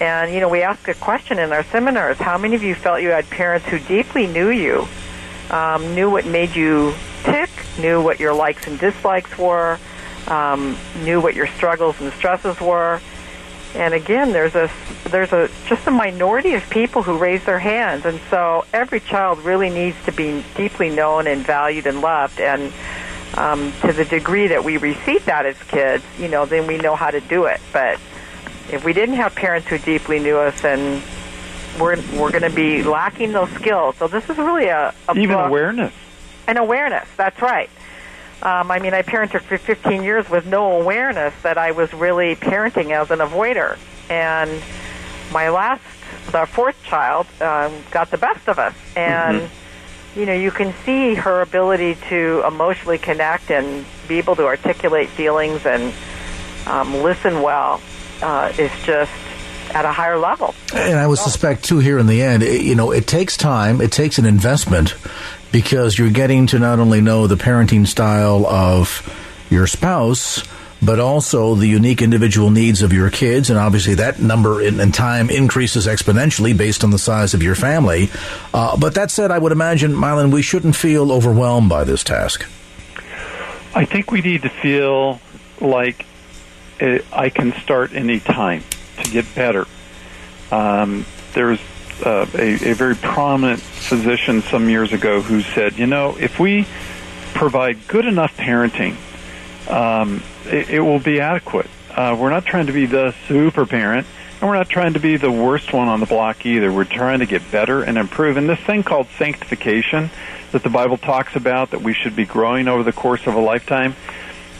And 0.00 0.32
you 0.32 0.40
know, 0.40 0.48
we 0.48 0.62
ask 0.62 0.86
a 0.88 0.94
question 0.94 1.38
in 1.38 1.52
our 1.52 1.64
seminars: 1.64 2.18
How 2.18 2.38
many 2.38 2.54
of 2.54 2.62
you 2.62 2.74
felt 2.74 3.02
you 3.02 3.10
had 3.10 3.28
parents 3.30 3.66
who 3.66 3.78
deeply 3.78 4.26
knew 4.26 4.50
you, 4.50 4.86
um, 5.50 5.94
knew 5.94 6.10
what 6.10 6.26
made 6.26 6.54
you 6.54 6.94
tick, 7.24 7.50
knew 7.78 8.02
what 8.02 8.20
your 8.20 8.32
likes 8.32 8.66
and 8.66 8.78
dislikes 8.78 9.36
were, 9.36 9.78
um, 10.28 10.76
knew 11.02 11.20
what 11.20 11.34
your 11.34 11.46
struggles 11.46 12.00
and 12.00 12.12
stresses 12.12 12.60
were? 12.60 13.00
And 13.74 13.94
again, 13.94 14.32
there's 14.32 14.54
a 14.54 14.70
there's 15.10 15.32
a 15.32 15.48
just 15.66 15.86
a 15.86 15.90
minority 15.90 16.54
of 16.54 16.68
people 16.70 17.02
who 17.02 17.16
raise 17.16 17.44
their 17.44 17.58
hands, 17.58 18.04
and 18.04 18.20
so 18.28 18.64
every 18.72 19.00
child 19.00 19.38
really 19.40 19.70
needs 19.70 19.96
to 20.06 20.12
be 20.12 20.44
deeply 20.56 20.90
known 20.90 21.26
and 21.26 21.46
valued 21.46 21.86
and 21.86 22.00
loved. 22.00 22.40
And 22.40 22.72
um, 23.36 23.72
to 23.82 23.92
the 23.92 24.04
degree 24.04 24.48
that 24.48 24.64
we 24.64 24.76
receive 24.76 25.24
that 25.26 25.46
as 25.46 25.56
kids, 25.64 26.04
you 26.18 26.28
know, 26.28 26.46
then 26.46 26.66
we 26.66 26.78
know 26.78 26.96
how 26.96 27.10
to 27.10 27.20
do 27.20 27.44
it. 27.44 27.60
But 27.72 28.00
if 28.72 28.84
we 28.84 28.92
didn't 28.92 29.16
have 29.16 29.34
parents 29.34 29.68
who 29.68 29.78
deeply 29.78 30.18
knew 30.18 30.36
us, 30.36 30.60
then 30.62 31.02
we're 31.78 31.96
we're 32.18 32.30
going 32.30 32.42
to 32.42 32.50
be 32.50 32.82
lacking 32.82 33.32
those 33.32 33.50
skills. 33.50 33.96
So 33.96 34.08
this 34.08 34.28
is 34.28 34.36
really 34.36 34.66
a, 34.66 34.94
a 35.08 35.16
even 35.16 35.36
book. 35.36 35.46
awareness. 35.48 35.94
An 36.48 36.56
awareness. 36.56 37.08
That's 37.16 37.40
right. 37.40 37.70
Um, 38.42 38.70
I 38.70 38.78
mean, 38.78 38.94
I 38.94 39.02
parented 39.02 39.42
for 39.42 39.58
15 39.58 40.02
years 40.02 40.28
with 40.30 40.46
no 40.46 40.80
awareness 40.80 41.34
that 41.42 41.58
I 41.58 41.72
was 41.72 41.92
really 41.92 42.36
parenting 42.36 42.90
as 42.90 43.10
an 43.10 43.18
avoider. 43.18 43.78
And 44.08 44.62
my 45.30 45.50
last, 45.50 45.82
our 46.32 46.46
fourth 46.46 46.82
child, 46.84 47.26
um, 47.40 47.72
got 47.90 48.10
the 48.10 48.18
best 48.18 48.48
of 48.48 48.58
us. 48.58 48.74
And, 48.96 49.42
mm-hmm. 49.42 50.20
you 50.20 50.26
know, 50.26 50.32
you 50.32 50.50
can 50.50 50.72
see 50.84 51.14
her 51.14 51.42
ability 51.42 51.96
to 52.08 52.42
emotionally 52.46 52.98
connect 52.98 53.50
and 53.50 53.84
be 54.08 54.16
able 54.18 54.36
to 54.36 54.46
articulate 54.46 55.10
feelings 55.10 55.66
and 55.66 55.92
um, 56.66 57.02
listen 57.02 57.42
well 57.42 57.80
uh, 58.22 58.52
is 58.58 58.72
just 58.84 59.12
at 59.74 59.84
a 59.84 59.92
higher 59.92 60.18
level. 60.18 60.54
And 60.74 60.98
I 60.98 61.06
would 61.06 61.18
suspect, 61.18 61.64
too, 61.64 61.78
here 61.78 61.98
in 61.98 62.06
the 62.06 62.22
end, 62.22 62.42
it, 62.42 62.62
you 62.62 62.74
know, 62.74 62.90
it 62.90 63.06
takes 63.06 63.36
time, 63.36 63.80
it 63.80 63.92
takes 63.92 64.18
an 64.18 64.26
investment 64.26 64.94
because 65.52 65.98
you're 65.98 66.10
getting 66.10 66.46
to 66.48 66.58
not 66.58 66.78
only 66.78 67.00
know 67.00 67.26
the 67.26 67.36
parenting 67.36 67.86
style 67.86 68.46
of 68.46 69.02
your 69.50 69.66
spouse, 69.66 70.42
but 70.82 70.98
also 70.98 71.54
the 71.54 71.66
unique 71.66 72.00
individual 72.00 72.50
needs 72.50 72.82
of 72.82 72.92
your 72.92 73.10
kids. 73.10 73.50
And 73.50 73.58
obviously, 73.58 73.94
that 73.96 74.18
number 74.18 74.62
in 74.62 74.92
time 74.92 75.28
increases 75.28 75.86
exponentially 75.86 76.56
based 76.56 76.84
on 76.84 76.90
the 76.90 76.98
size 76.98 77.34
of 77.34 77.42
your 77.42 77.54
family. 77.54 78.10
Uh, 78.54 78.76
but 78.76 78.94
that 78.94 79.10
said, 79.10 79.30
I 79.30 79.38
would 79.38 79.52
imagine, 79.52 79.94
Milan, 79.94 80.30
we 80.30 80.42
shouldn't 80.42 80.76
feel 80.76 81.12
overwhelmed 81.12 81.68
by 81.68 81.84
this 81.84 82.02
task. 82.02 82.46
I 83.74 83.84
think 83.84 84.10
we 84.10 84.20
need 84.20 84.42
to 84.42 84.48
feel 84.48 85.20
like 85.60 86.06
uh, 86.80 86.98
I 87.12 87.28
can 87.28 87.52
start 87.60 87.92
any 87.92 88.20
time 88.20 88.64
to 89.02 89.10
get 89.10 89.32
better. 89.34 89.66
Um, 90.50 91.04
there's 91.34 91.60
uh, 92.04 92.26
a, 92.34 92.70
a 92.70 92.74
very 92.74 92.94
prominent 92.94 93.60
physician 93.60 94.42
some 94.42 94.68
years 94.68 94.92
ago 94.92 95.20
who 95.20 95.42
said, 95.42 95.78
you 95.78 95.86
know, 95.86 96.16
if 96.18 96.38
we 96.38 96.66
provide 97.34 97.86
good 97.88 98.06
enough 98.06 98.36
parenting, 98.36 98.96
um, 99.70 100.22
it, 100.46 100.70
it 100.70 100.80
will 100.80 100.98
be 100.98 101.20
adequate. 101.20 101.68
Uh, 101.90 102.16
we're 102.18 102.30
not 102.30 102.44
trying 102.44 102.66
to 102.66 102.72
be 102.72 102.86
the 102.86 103.14
super 103.26 103.66
parent, 103.66 104.06
and 104.40 104.48
we're 104.48 104.56
not 104.56 104.68
trying 104.68 104.94
to 104.94 105.00
be 105.00 105.16
the 105.16 105.30
worst 105.30 105.72
one 105.72 105.88
on 105.88 106.00
the 106.00 106.06
block 106.06 106.46
either. 106.46 106.72
We're 106.72 106.84
trying 106.84 107.18
to 107.20 107.26
get 107.26 107.50
better 107.50 107.82
and 107.82 107.98
improve. 107.98 108.36
And 108.36 108.48
this 108.48 108.60
thing 108.60 108.82
called 108.82 109.06
sanctification 109.18 110.10
that 110.52 110.62
the 110.62 110.70
Bible 110.70 110.96
talks 110.96 111.36
about, 111.36 111.70
that 111.70 111.82
we 111.82 111.94
should 111.94 112.16
be 112.16 112.24
growing 112.24 112.68
over 112.68 112.82
the 112.82 112.92
course 112.92 113.26
of 113.26 113.34
a 113.34 113.40
lifetime, 113.40 113.94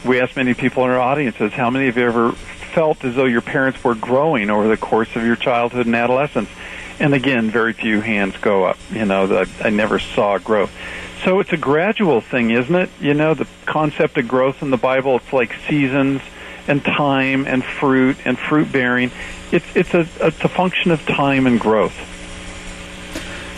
we 0.05 0.21
asked 0.21 0.37
many 0.37 0.55
people 0.55 0.85
in 0.85 0.91
our 0.91 1.01
audiences, 1.01 1.53
how 1.53 1.71
many 1.71 1.89
of 1.89 1.97
you 1.97 2.05
ever 2.05 2.33
felt 2.33 3.05
as 3.05 3.17
though 3.17 3.27
your 3.27 3.41
parents 3.41 3.83
were 3.83 3.95
growing 3.95 4.49
over 4.49 4.69
the 4.69 4.77
course 4.77 5.15
of 5.17 5.25
your 5.25 5.37
childhood 5.37 5.87
and 5.87 5.95
adolescence? 5.95 6.49
And 7.01 7.15
again, 7.15 7.51
very 7.51 7.73
few 7.73 8.01
hands 8.01 8.37
go 8.37 8.65
up. 8.65 8.79
You 8.93 9.07
know, 9.07 9.27
the, 9.27 9.51
I 9.65 9.71
never 9.71 9.99
saw 9.99 10.39
growth. 10.39 10.71
So 11.25 11.41
it's 11.41 11.53
a 11.53 11.57
gradual 11.57 12.21
thing, 12.21 12.51
isn't 12.51 12.75
it? 12.75 12.91
You 13.01 13.15
know, 13.15 13.35
the 13.35 13.47
concept 13.67 14.19
of 14.19 14.29
growth 14.29 14.63
in 14.63 14.71
the 14.71 14.77
Bible, 14.77 15.17
it's 15.17 15.33
like 15.33 15.55
seasons 15.67 16.21
and 16.69 16.85
time 16.85 17.47
and 17.47 17.65
fruit 17.65 18.19
and 18.25 18.39
fruit 18.39 18.71
bearing. 18.71 19.11
It's, 19.51 19.65
it's, 19.75 19.95
a, 19.95 20.07
it's 20.21 20.41
a 20.45 20.49
function 20.49 20.91
of 20.91 21.05
time 21.07 21.47
and 21.47 21.59
growth. 21.59 21.95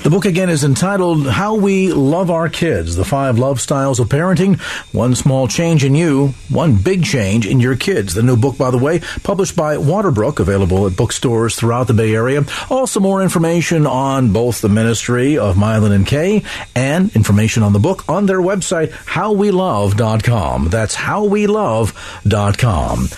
The 0.02 0.10
book 0.10 0.24
again 0.24 0.50
is 0.50 0.64
entitled 0.64 1.28
How 1.28 1.54
We 1.54 1.92
Love 1.92 2.28
Our 2.28 2.48
Kids, 2.48 2.96
the 2.96 3.04
five 3.04 3.38
love 3.38 3.60
styles 3.60 4.00
of 4.00 4.08
parenting. 4.08 4.60
One 4.92 5.14
small 5.14 5.46
change 5.46 5.84
in 5.84 5.94
you, 5.94 6.34
one 6.48 6.74
big 6.74 7.04
change 7.04 7.46
in 7.46 7.60
your 7.60 7.76
kids. 7.76 8.12
The 8.12 8.24
new 8.24 8.36
book, 8.36 8.58
by 8.58 8.72
the 8.72 8.78
way, 8.78 8.98
published 9.22 9.54
by 9.54 9.76
Waterbrook, 9.76 10.40
available 10.40 10.88
at 10.88 10.96
bookstores 10.96 11.54
throughout 11.54 11.86
the 11.86 11.94
Bay 11.94 12.16
Area. 12.16 12.44
Also 12.68 12.98
more 12.98 13.22
information 13.22 13.86
on 13.86 14.32
both 14.32 14.60
the 14.60 14.68
ministry 14.68 15.38
of 15.38 15.56
Milan 15.56 15.92
and 15.92 16.04
Kay 16.04 16.42
and 16.74 17.14
information 17.14 17.62
on 17.62 17.72
the 17.72 17.78
book 17.78 18.08
on 18.08 18.26
their 18.26 18.40
website, 18.40 18.90
howwelove.com. 18.90 20.68
That's 20.68 20.96
howwelove.com. 20.96 23.08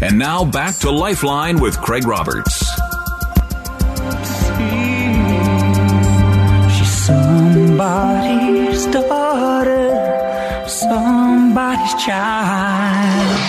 And 0.00 0.18
now 0.18 0.44
back 0.44 0.76
to 0.76 0.92
Lifeline 0.92 1.60
with 1.60 1.76
Craig 1.80 2.06
Roberts. 2.06 2.69
Somebody's 7.80 8.84
daughter, 8.92 9.88
somebody's 10.68 11.94
child. 11.94 13.39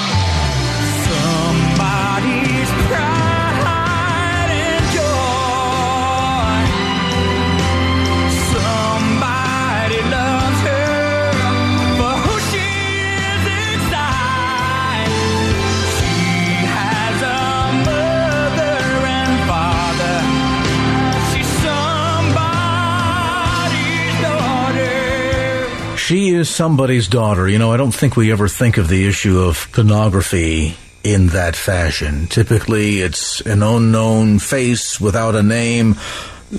She 26.12 26.32
is 26.32 26.50
somebody's 26.50 27.08
daughter. 27.08 27.48
You 27.48 27.58
know, 27.58 27.72
I 27.72 27.78
don't 27.78 27.94
think 27.94 28.18
we 28.18 28.34
ever 28.34 28.50
think 28.50 28.76
of 28.76 28.90
the 28.90 29.08
issue 29.08 29.40
of 29.40 29.72
pornography 29.72 30.76
in 31.06 31.28
that 31.28 31.56
fashion. 31.56 32.28
Typically, 32.28 33.00
it's 33.00 33.40
an 33.40 33.64
unknown 33.64 34.40
face 34.40 35.00
without 35.00 35.38
a 35.38 35.42
name, 35.42 35.94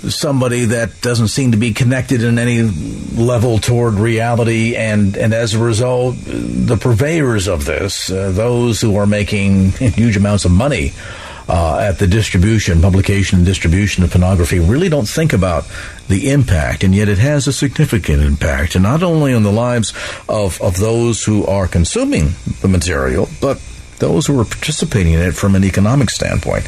somebody 0.08 0.64
that 0.64 1.02
doesn't 1.02 1.28
seem 1.28 1.50
to 1.50 1.58
be 1.58 1.74
connected 1.74 2.22
in 2.22 2.38
any 2.38 2.62
level 2.62 3.58
toward 3.58 3.96
reality, 3.96 4.74
and, 4.74 5.18
and 5.18 5.34
as 5.34 5.52
a 5.52 5.58
result, 5.58 6.16
the 6.24 6.78
purveyors 6.78 7.46
of 7.46 7.66
this, 7.66 8.10
uh, 8.10 8.30
those 8.30 8.80
who 8.80 8.96
are 8.96 9.06
making 9.06 9.72
huge 9.72 10.16
amounts 10.16 10.46
of 10.46 10.50
money 10.50 10.94
uh, 11.48 11.78
at 11.78 11.98
the 11.98 12.06
distribution, 12.06 12.80
publication, 12.80 13.38
and 13.38 13.46
distribution 13.46 14.04
of 14.04 14.10
pornography 14.10 14.58
really 14.58 14.88
don't 14.88 15.08
think 15.08 15.32
about 15.32 15.64
the 16.08 16.30
impact, 16.30 16.84
and 16.84 16.94
yet 16.94 17.08
it 17.08 17.18
has 17.18 17.46
a 17.46 17.52
significant 17.52 18.22
impact, 18.22 18.74
and 18.74 18.82
not 18.82 19.02
only 19.02 19.32
on 19.32 19.42
the 19.42 19.52
lives 19.52 19.92
of, 20.28 20.60
of 20.60 20.78
those 20.78 21.24
who 21.24 21.44
are 21.46 21.66
consuming 21.66 22.32
the 22.60 22.68
material, 22.68 23.28
but 23.40 23.60
those 23.98 24.26
who 24.26 24.38
are 24.38 24.44
participating 24.44 25.12
in 25.12 25.20
it 25.20 25.34
from 25.34 25.54
an 25.54 25.64
economic 25.64 26.10
standpoint. 26.10 26.66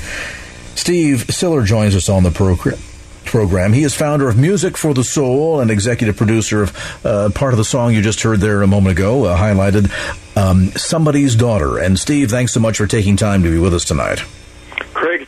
Steve 0.77 1.27
Siler 1.29 1.65
joins 1.65 1.95
us 1.95 2.09
on 2.09 2.23
the 2.23 2.31
program 2.31 2.79
program. 3.25 3.73
He 3.73 3.83
is 3.83 3.95
founder 3.95 4.29
of 4.29 4.39
Music 4.39 4.77
for 4.77 4.95
the 4.95 5.03
Soul 5.03 5.61
and 5.61 5.71
executive 5.71 6.17
producer 6.17 6.63
of 6.63 7.05
uh, 7.05 7.31
part 7.31 7.53
of 7.53 7.59
the 7.59 7.65
song 7.65 7.93
you 7.93 8.03
just 8.03 8.23
heard 8.23 8.39
there 8.39 8.63
a 8.63 8.67
moment 8.67 8.97
ago, 8.97 9.25
uh, 9.25 9.37
highlighted 9.37 9.91
um, 10.37 10.69
Somebody's 10.73 11.35
Daughter. 11.35 11.79
And 11.79 11.99
Steve, 11.99 12.31
thanks 12.31 12.53
so 12.53 12.61
much 12.61 12.77
for 12.77 12.87
taking 12.87 13.17
time 13.17 13.43
to 13.43 13.51
be 13.51 13.59
with 13.59 13.75
us 13.75 13.85
tonight. 13.85 14.23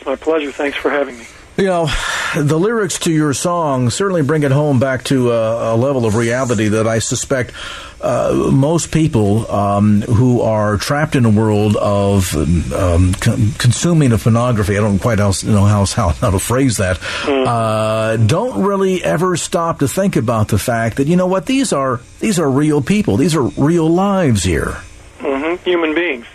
My 0.07 0.17
pleasure. 0.17 0.53
Thanks 0.53 0.77
for 0.79 0.91
having 0.91 1.19
me. 1.19 1.27
You 1.57 1.65
know, 1.65 1.89
the 2.37 2.59
lyrics 2.59 2.99
to 3.01 3.13
your 3.13 3.33
song 3.33 3.89
certainly 3.89 4.23
bring 4.23 4.43
it 4.43 4.53
home 4.53 4.79
back 4.79 5.05
to 5.05 5.33
a, 5.33 5.75
a 5.75 5.77
level 5.77 6.05
of 6.05 6.15
reality 6.15 6.69
that 6.69 6.87
I 6.87 6.99
suspect 6.99 7.55
uh, 8.03 8.51
most 8.53 8.93
people 8.93 9.51
um, 9.51 10.03
who 10.03 10.43
are 10.43 10.77
trapped 10.77 11.17
in 11.17 11.25
a 11.25 11.31
world 11.31 11.77
of 11.77 12.35
um, 12.75 13.15
con- 13.15 13.53
consuming 13.53 14.13
of 14.13 14.23
pornography, 14.23 14.77
I 14.77 14.83
don't 14.83 14.99
quite 14.99 15.19
know 15.19 15.65
how, 15.65 15.87
how, 15.87 16.11
how 16.11 16.31
to 16.31 16.39
phrase 16.39 16.77
that, 16.77 16.99
mm. 16.99 17.47
uh, 17.47 18.19
don't 18.19 18.63
really 18.63 19.03
ever 19.03 19.35
stop 19.37 19.79
to 19.79 19.89
think 19.89 20.17
about 20.17 20.49
the 20.49 20.59
fact 20.59 20.99
that, 20.99 21.07
you 21.07 21.17
know 21.17 21.27
what, 21.27 21.47
these 21.47 21.73
are, 21.73 22.03
these 22.21 22.39
are 22.39 22.51
real 22.51 22.83
people. 22.83 23.17
These 23.17 23.35
are 23.35 23.45
real 23.45 23.89
lives 23.89 24.45
here. 24.45 24.77
Mm-hmm. 25.21 25.65
Human 25.65 25.95
beings 25.95 26.27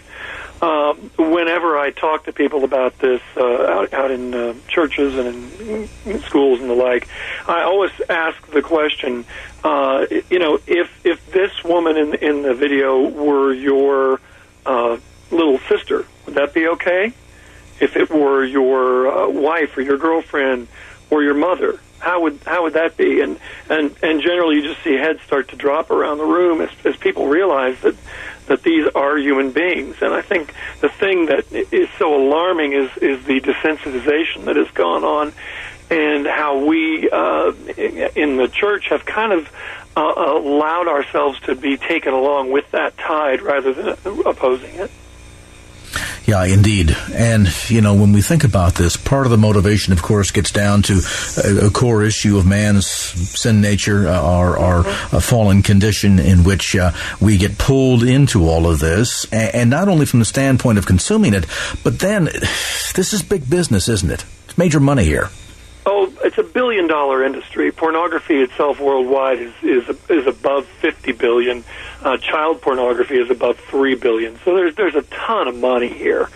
uh, 0.61 0.93
whenever 1.17 1.77
I 1.77 1.89
talk 1.89 2.25
to 2.25 2.33
people 2.33 2.63
about 2.63 2.99
this 2.99 3.21
uh, 3.35 3.41
out, 3.43 3.93
out 3.93 4.11
in 4.11 4.33
uh, 4.33 4.53
churches 4.67 5.17
and 5.17 5.59
in, 5.59 5.89
in 6.05 6.21
schools 6.21 6.59
and 6.61 6.69
the 6.69 6.75
like, 6.75 7.07
I 7.47 7.63
always 7.63 7.91
ask 8.07 8.45
the 8.51 8.61
question, 8.61 9.25
uh, 9.63 10.05
you 10.29 10.39
know, 10.39 10.59
if 10.67 10.89
if 11.03 11.31
this 11.31 11.63
woman 11.63 11.97
in 11.97 12.13
in 12.15 12.41
the 12.43 12.53
video 12.53 13.09
were 13.09 13.51
your 13.53 14.19
uh, 14.65 14.97
little 15.31 15.57
sister, 15.67 16.05
would 16.25 16.35
that 16.35 16.53
be 16.53 16.67
okay? 16.67 17.13
If 17.79 17.95
it 17.95 18.11
were 18.11 18.43
your 18.43 19.07
uh, 19.07 19.29
wife 19.29 19.75
or 19.77 19.81
your 19.81 19.97
girlfriend 19.97 20.67
or 21.09 21.23
your 21.23 21.33
mother, 21.33 21.79
how 21.97 22.21
would 22.21 22.39
how 22.45 22.63
would 22.63 22.73
that 22.73 22.97
be? 22.97 23.21
And 23.21 23.39
and 23.67 23.95
and 24.03 24.21
generally, 24.21 24.57
you 24.57 24.63
just 24.63 24.83
see 24.83 24.93
heads 24.93 25.21
start 25.23 25.47
to 25.49 25.55
drop 25.55 25.89
around 25.89 26.19
the 26.19 26.25
room 26.25 26.61
as, 26.61 26.69
as 26.85 26.95
people 26.97 27.27
realize 27.27 27.79
that 27.81 27.95
that 28.47 28.63
these 28.63 28.87
are 28.95 29.17
human 29.17 29.51
beings. 29.51 29.95
And 30.01 30.13
I 30.13 30.21
think 30.21 30.53
the 30.79 30.89
thing 30.89 31.27
that 31.27 31.51
is 31.51 31.89
so 31.97 32.15
alarming 32.15 32.73
is 32.73 32.89
is 32.97 33.25
the 33.25 33.39
desensitization 33.41 34.45
that 34.45 34.55
has 34.55 34.69
gone 34.71 35.03
on, 35.03 35.33
and 35.89 36.25
how 36.25 36.65
we 36.65 37.09
uh, 37.09 37.53
in 38.15 38.37
the 38.37 38.47
church 38.51 38.89
have 38.89 39.05
kind 39.05 39.33
of 39.33 39.49
uh, 39.95 40.13
allowed 40.15 40.87
ourselves 40.87 41.39
to 41.41 41.55
be 41.55 41.77
taken 41.77 42.13
along 42.13 42.51
with 42.51 42.69
that 42.71 42.97
tide 42.97 43.41
rather 43.41 43.73
than 43.73 43.87
opposing 44.25 44.75
it. 44.75 44.91
Yeah, 46.25 46.43
indeed. 46.45 46.95
And, 47.13 47.47
you 47.69 47.81
know, 47.81 47.95
when 47.95 48.13
we 48.13 48.21
think 48.21 48.43
about 48.43 48.75
this, 48.75 48.95
part 48.95 49.25
of 49.25 49.31
the 49.31 49.37
motivation, 49.37 49.91
of 49.93 50.01
course, 50.01 50.31
gets 50.31 50.51
down 50.51 50.83
to 50.83 51.01
a, 51.43 51.69
core 51.71 52.03
issue 52.03 52.37
of 52.37 52.45
man's 52.45 52.85
sin 52.87 53.61
nature, 53.61 54.07
uh, 54.07 54.21
our, 54.21 54.57
our 54.57 54.79
uh, 54.87 55.19
fallen 55.19 55.61
condition 55.61 56.19
in 56.19 56.43
which 56.43 56.75
uh, 56.75 56.91
we 57.19 57.37
get 57.37 57.57
pulled 57.57 58.03
into 58.03 58.47
all 58.47 58.67
of 58.67 58.79
this. 58.79 59.25
And, 59.31 59.55
and 59.55 59.69
not 59.69 59.87
only 59.87 60.05
from 60.05 60.19
the 60.19 60.25
standpoint 60.25 60.77
of 60.77 60.85
consuming 60.85 61.33
it, 61.33 61.45
but 61.83 61.99
then 61.99 62.25
this 62.95 63.13
is 63.13 63.23
big 63.23 63.49
business, 63.49 63.89
isn't 63.89 64.11
it? 64.11 64.25
It's 64.45 64.57
major 64.57 64.79
money 64.79 65.03
here. 65.03 65.29
Oh, 65.85 66.13
billion 66.53 66.87
dollar 66.87 67.23
industry. 67.23 67.71
Pornography 67.71 68.41
itself 68.41 68.79
worldwide 68.79 69.39
is 69.39 69.53
is 69.61 69.89
is 70.09 70.27
above 70.27 70.65
50 70.65 71.11
billion. 71.13 71.63
Uh, 72.01 72.17
child 72.17 72.61
pornography 72.61 73.17
is 73.17 73.29
above 73.29 73.57
3 73.59 73.95
billion. 73.95 74.39
So 74.43 74.55
there's 74.55 74.75
there's 74.75 74.95
a 74.95 75.03
ton 75.03 75.47
of 75.47 75.55
money 75.55 75.89
here. 75.89 76.29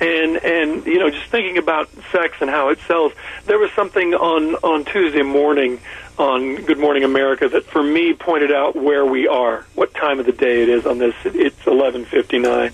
And 0.00 0.36
and 0.36 0.86
you 0.86 0.98
know, 0.98 1.10
just 1.10 1.26
thinking 1.26 1.58
about 1.58 1.88
sex 2.12 2.36
and 2.40 2.48
how 2.48 2.68
it 2.70 2.78
sells, 2.86 3.12
there 3.46 3.58
was 3.58 3.70
something 3.72 4.14
on 4.14 4.54
on 4.56 4.84
Tuesday 4.84 5.22
morning 5.22 5.80
on 6.18 6.56
Good 6.64 6.78
Morning 6.78 7.04
America 7.04 7.48
that 7.48 7.64
for 7.64 7.82
me 7.82 8.12
pointed 8.12 8.52
out 8.52 8.74
where 8.76 9.04
we 9.04 9.28
are, 9.28 9.64
what 9.74 9.94
time 9.94 10.18
of 10.18 10.26
the 10.26 10.32
day 10.32 10.62
it 10.62 10.68
is 10.68 10.86
on 10.86 10.98
this. 10.98 11.14
It's 11.24 11.60
11:59. 11.64 12.72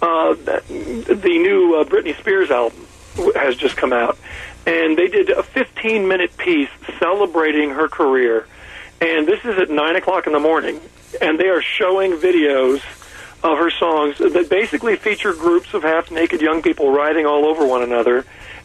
Uh, 0.00 0.34
the 0.34 1.38
new 1.38 1.76
uh, 1.76 1.84
Britney 1.84 2.18
Spears 2.18 2.50
album 2.50 2.86
has 3.36 3.56
just 3.56 3.76
come 3.76 3.92
out 3.92 4.18
and 4.66 4.96
they 4.96 5.08
did 5.08 5.30
a 5.30 5.42
15 5.42 6.06
minute 6.06 6.36
piece 6.36 6.70
celebrating 6.98 7.70
her 7.70 7.88
career. 7.88 8.46
And 9.00 9.26
this 9.26 9.44
is 9.44 9.58
at 9.58 9.70
9 9.70 9.96
o'clock 9.96 10.26
in 10.26 10.32
the 10.32 10.38
morning. 10.38 10.80
And 11.20 11.38
they 11.38 11.48
are 11.48 11.60
showing 11.60 12.12
videos 12.12 12.80
of 13.42 13.58
her 13.58 13.70
songs 13.70 14.18
that 14.18 14.48
basically 14.48 14.96
feature 14.96 15.32
groups 15.32 15.74
of 15.74 15.82
half 15.82 16.10
naked 16.10 16.40
young 16.40 16.62
people 16.62 16.92
riding 16.92 17.26
all 17.26 17.44
over 17.44 17.66
one 17.66 17.82
another. 17.82 18.24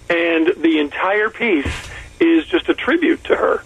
And 0.10 0.54
the 0.58 0.80
entire 0.80 1.30
piece 1.30 1.74
is 2.20 2.46
just 2.46 2.70
a 2.70 2.74
tribute 2.74 3.24
to 3.26 3.36
her. 3.36 3.64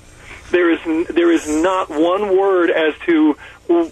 There 0.51 0.71
is, 0.71 1.07
there 1.07 1.31
is 1.31 1.47
not 1.47 1.89
one 1.89 2.37
word 2.37 2.69
as 2.69 2.93
to 3.05 3.37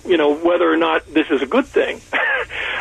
you 0.06 0.18
know 0.18 0.32
whether 0.36 0.68
or 0.72 0.78
not 0.78 1.00
this 1.14 1.28
is 1.30 1.42
a 1.42 1.46
good 1.56 1.66
thing. 1.66 2.02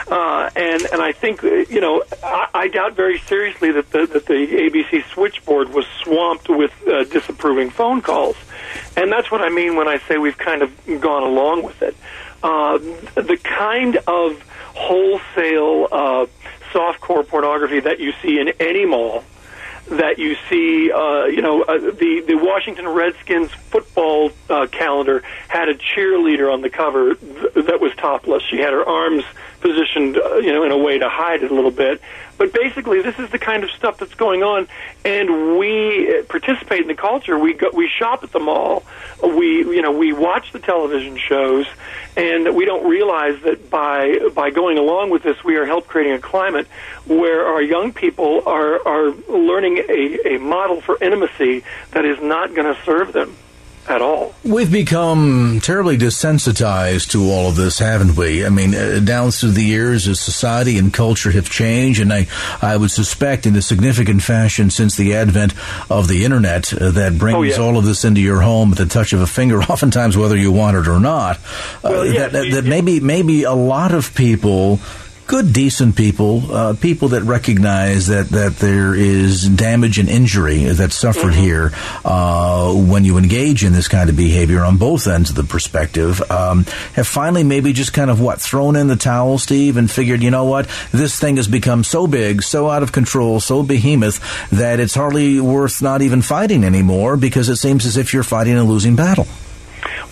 uh, 0.08 0.50
and 0.56 0.82
and 0.92 1.00
I 1.02 1.12
think 1.12 1.42
you 1.42 1.80
know 1.80 2.02
I, 2.22 2.48
I 2.54 2.68
doubt 2.68 2.94
very 2.94 3.18
seriously 3.18 3.70
that 3.72 3.90
the 3.90 4.06
that 4.14 4.26
the 4.26 4.34
ABC 4.34 5.04
switchboard 5.12 5.68
was 5.70 5.86
swamped 6.02 6.48
with 6.48 6.72
uh, 6.86 7.04
disapproving 7.04 7.70
phone 7.70 8.00
calls, 8.02 8.36
and 8.96 9.10
that's 9.12 9.30
what 9.30 9.42
I 9.42 9.48
mean 9.48 9.76
when 9.76 9.88
I 9.88 9.98
say 10.06 10.18
we've 10.18 10.38
kind 10.50 10.62
of 10.62 10.70
gone 11.00 11.22
along 11.22 11.62
with 11.64 11.80
it. 11.82 11.96
uh, 12.42 12.78
the 13.14 13.38
kind 13.42 13.96
of 14.06 14.42
wholesale 14.74 15.88
uh, 15.90 16.26
softcore 16.72 17.26
pornography 17.26 17.80
that 17.80 17.98
you 17.98 18.12
see 18.22 18.38
in 18.38 18.48
any 18.60 18.84
mall 18.84 19.24
that 19.90 20.18
you 20.18 20.36
see, 20.48 20.92
uh, 20.92 21.24
you 21.24 21.40
know, 21.42 21.62
uh, 21.62 21.78
the 21.78 22.22
the 22.26 22.34
Washington 22.34 22.88
Redskins 22.88 23.50
football 23.70 24.30
uh, 24.48 24.66
calendar 24.66 25.22
had 25.48 25.68
a 25.68 25.74
cheerleader 25.74 26.52
on 26.52 26.60
the 26.60 26.70
cover 26.70 27.14
th- 27.14 27.54
that 27.54 27.80
was 27.80 27.92
topless. 27.96 28.42
She 28.50 28.58
had 28.58 28.72
her 28.72 28.86
arms 28.86 29.24
positioned, 29.60 30.18
uh, 30.18 30.36
you 30.36 30.52
know, 30.52 30.64
in 30.64 30.72
a 30.72 30.78
way 30.78 30.98
to 30.98 31.08
hide 31.08 31.42
it 31.42 31.50
a 31.50 31.54
little 31.54 31.70
bit. 31.70 32.00
But 32.38 32.52
basically, 32.52 33.02
this 33.02 33.18
is 33.18 33.30
the 33.30 33.38
kind 33.38 33.64
of 33.64 33.70
stuff 33.72 33.98
that's 33.98 34.14
going 34.14 34.44
on, 34.44 34.68
and 35.04 35.58
we 35.58 36.18
uh, 36.18 36.22
participate 36.22 36.82
in 36.82 36.88
the 36.88 36.94
culture. 36.94 37.36
We 37.36 37.54
go, 37.54 37.70
we 37.74 37.88
shop 37.88 38.22
at 38.22 38.30
the 38.30 38.38
mall. 38.38 38.84
We 39.22 39.58
you 39.58 39.82
know 39.82 39.90
we 39.90 40.12
watch 40.12 40.52
the 40.52 40.60
television 40.60 41.18
shows, 41.18 41.66
and 42.16 42.54
we 42.54 42.64
don't 42.64 42.88
realize 42.88 43.42
that 43.42 43.68
by 43.70 44.18
by 44.34 44.50
going 44.50 44.78
along 44.78 45.10
with 45.10 45.24
this, 45.24 45.42
we 45.42 45.56
are 45.56 45.66
help 45.66 45.88
creating 45.88 46.12
a 46.12 46.20
climate 46.20 46.68
where 47.06 47.44
our 47.44 47.60
young 47.60 47.92
people 47.92 48.42
are 48.46 48.86
are 48.86 49.10
learning 49.28 49.78
a, 49.88 50.36
a 50.36 50.38
model 50.38 50.80
for 50.80 50.96
intimacy 51.02 51.64
that 51.90 52.04
is 52.04 52.22
not 52.22 52.54
going 52.54 52.72
to 52.72 52.80
serve 52.84 53.12
them 53.12 53.36
at 53.88 54.02
all. 54.02 54.34
We've 54.44 54.70
become 54.70 55.60
terribly 55.62 55.96
desensitized 55.96 57.10
to 57.10 57.22
all 57.30 57.48
of 57.48 57.56
this, 57.56 57.78
haven't 57.78 58.16
we? 58.16 58.44
I 58.44 58.48
mean, 58.50 58.74
uh, 58.74 59.00
down 59.02 59.30
through 59.30 59.52
the 59.52 59.64
years 59.64 60.06
as 60.08 60.20
society 60.20 60.78
and 60.78 60.92
culture 60.92 61.30
have 61.30 61.48
changed, 61.50 62.00
and 62.00 62.12
I, 62.12 62.26
I 62.60 62.76
would 62.76 62.90
suspect 62.90 63.46
in 63.46 63.56
a 63.56 63.62
significant 63.62 64.22
fashion 64.22 64.70
since 64.70 64.96
the 64.96 65.14
advent 65.14 65.54
of 65.90 66.08
the 66.08 66.24
internet 66.24 66.72
uh, 66.72 66.90
that 66.92 67.18
brings 67.18 67.36
Oh, 67.38 67.42
yeah. 67.42 67.56
all 67.56 67.78
of 67.78 67.84
this 67.84 68.04
into 68.04 68.20
your 68.20 68.40
home 68.40 68.72
at 68.72 68.78
the 68.78 68.86
touch 68.86 69.12
of 69.12 69.20
a 69.20 69.26
finger, 69.26 69.60
oftentimes 69.62 70.16
whether 70.16 70.36
you 70.36 70.52
want 70.52 70.76
it 70.76 70.86
or 70.88 71.00
not. 71.00 71.36
Uh, 71.36 71.40
Well, 71.84 72.06
yes, 72.06 72.32
that, 72.32 72.42
that, 72.44 72.50
that 72.52 72.64
maybe, 72.64 73.00
maybe 73.00 73.44
a 73.44 73.52
lot 73.54 73.92
of 73.92 74.14
people 74.14 74.80
good, 75.28 75.52
decent 75.52 75.94
people, 75.94 76.50
uh, 76.50 76.74
people 76.80 77.08
that 77.08 77.22
recognize 77.22 78.06
that, 78.06 78.30
that 78.30 78.56
there 78.56 78.94
is 78.94 79.46
damage 79.46 79.98
and 79.98 80.08
injury 80.08 80.64
that's 80.64 80.96
suffered 80.96 81.18
Mm-hmm. 81.28 81.42
here 81.42 81.72
uh, 82.04 82.72
when 82.72 83.04
you 83.04 83.18
engage 83.18 83.62
in 83.62 83.74
this 83.74 83.86
kind 83.88 84.08
of 84.08 84.16
behavior 84.16 84.64
on 84.64 84.78
both 84.78 85.06
ends 85.06 85.28
of 85.28 85.36
the 85.36 85.44
perspective, 85.44 86.22
um, 86.30 86.64
have 86.94 87.06
finally 87.06 87.44
maybe 87.44 87.74
just 87.74 87.92
kind 87.92 88.10
of 88.10 88.18
what 88.20 88.40
thrown 88.40 88.76
in 88.76 88.86
the 88.86 88.96
towel, 88.96 89.36
Steve, 89.36 89.76
and 89.76 89.90
figured, 89.90 90.22
you 90.22 90.30
know 90.30 90.44
what, 90.44 90.66
this 90.92 91.20
thing 91.20 91.36
has 91.36 91.46
become 91.46 91.84
so 91.84 92.06
big, 92.06 92.42
so 92.42 92.70
out 92.70 92.82
of 92.82 92.92
control, 92.92 93.40
so 93.40 93.62
behemoth 93.62 94.20
that 94.50 94.80
it's 94.80 94.94
hardly 94.94 95.38
worth 95.38 95.82
not 95.82 96.00
even 96.00 96.22
fighting 96.22 96.64
anymore 96.64 97.18
because 97.18 97.50
it 97.50 97.56
seems 97.56 97.84
as 97.84 97.98
if 97.98 98.14
you're 98.14 98.22
fighting 98.22 98.56
a 98.56 98.64
losing 98.64 98.96
battle. 98.96 99.26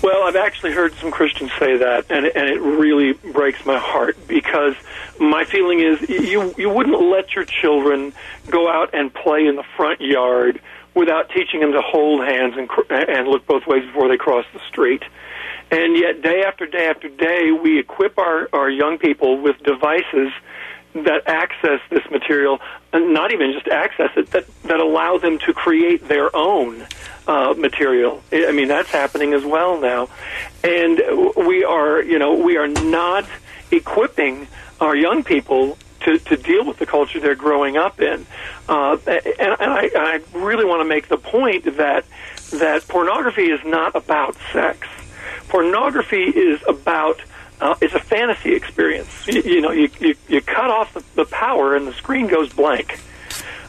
Well, 0.02 0.24
I've 0.24 0.36
actually 0.36 0.72
heard 0.72 0.92
some 0.96 1.10
Christians 1.10 1.50
say 1.58 1.78
that, 1.78 2.10
and 2.10 2.26
and 2.26 2.48
it 2.48 2.60
really 2.60 3.14
breaks 3.32 3.64
my 3.64 3.78
heart 3.78 4.16
because 4.28 4.74
my 5.18 5.44
feeling 5.44 5.80
is 5.80 6.08
you 6.08 6.54
you 6.56 6.68
wouldn't 6.70 7.00
let 7.00 7.34
your 7.34 7.44
children 7.44 8.12
go 8.50 8.68
out 8.68 8.94
and 8.94 9.12
play 9.12 9.46
in 9.46 9.56
the 9.56 9.64
front 9.76 10.00
yard 10.00 10.60
without 10.94 11.28
teaching 11.30 11.60
them 11.60 11.72
to 11.72 11.82
hold 11.82 12.24
hands 12.24 12.54
and 12.56 12.68
and 12.90 13.28
look 13.28 13.46
both 13.46 13.66
ways 13.66 13.84
before 13.84 14.08
they 14.08 14.16
cross 14.16 14.44
the 14.52 14.60
street. 14.68 15.02
And 15.70 15.96
yet, 15.96 16.22
day 16.22 16.42
after 16.46 16.66
day 16.66 16.86
after 16.86 17.08
day, 17.08 17.50
we 17.52 17.78
equip 17.78 18.18
our 18.18 18.48
our 18.52 18.70
young 18.70 18.98
people 18.98 19.40
with 19.40 19.58
devices 19.62 20.32
that 20.94 21.22
access 21.26 21.80
this 21.90 22.08
material, 22.10 22.60
and 22.92 23.12
not 23.12 23.32
even 23.32 23.52
just 23.52 23.68
access 23.68 24.10
it, 24.16 24.30
that 24.30 24.46
that 24.64 24.80
allow 24.80 25.18
them 25.18 25.38
to 25.40 25.52
create 25.52 26.08
their 26.08 26.34
own 26.34 26.86
uh, 27.26 27.54
material. 27.56 28.22
I 28.32 28.46
I 28.46 28.52
mean, 28.52 28.68
that's 28.68 28.90
happening 28.90 29.34
as 29.34 29.44
well 29.44 29.80
now, 29.80 30.08
and 30.62 31.00
we 31.36 31.64
are, 31.64 32.00
you 32.02 32.18
know, 32.18 32.34
we 32.34 32.56
are 32.56 32.68
not 32.68 33.26
equipping 33.70 34.46
our 34.80 34.96
young 34.96 35.24
people 35.24 35.78
to, 36.00 36.18
to 36.18 36.36
deal 36.36 36.64
with 36.64 36.78
the 36.78 36.86
culture 36.86 37.20
they're 37.20 37.34
growing 37.34 37.76
up 37.76 38.00
in. 38.00 38.26
Uh, 38.68 38.96
and 39.06 39.56
and 39.60 39.72
I, 39.72 39.90
I 39.94 40.20
really 40.34 40.64
want 40.64 40.80
to 40.80 40.84
make 40.84 41.08
the 41.08 41.16
point 41.18 41.64
that 41.76 42.04
that 42.52 42.86
pornography 42.88 43.50
is 43.50 43.60
not 43.64 43.96
about 43.96 44.36
sex. 44.52 44.86
Pornography 45.48 46.24
is 46.24 46.60
about 46.68 47.20
uh, 47.60 47.74
it's 47.80 47.94
a 47.94 48.00
fantasy 48.00 48.54
experience. 48.54 49.26
You, 49.26 49.42
you 49.42 49.60
know, 49.60 49.72
you, 49.72 49.88
you 49.98 50.14
you 50.28 50.40
cut 50.40 50.70
off 50.70 50.94
the, 50.94 51.02
the 51.14 51.24
power 51.24 51.74
and 51.74 51.86
the 51.86 51.94
screen 51.94 52.26
goes 52.28 52.52
blank. 52.52 53.00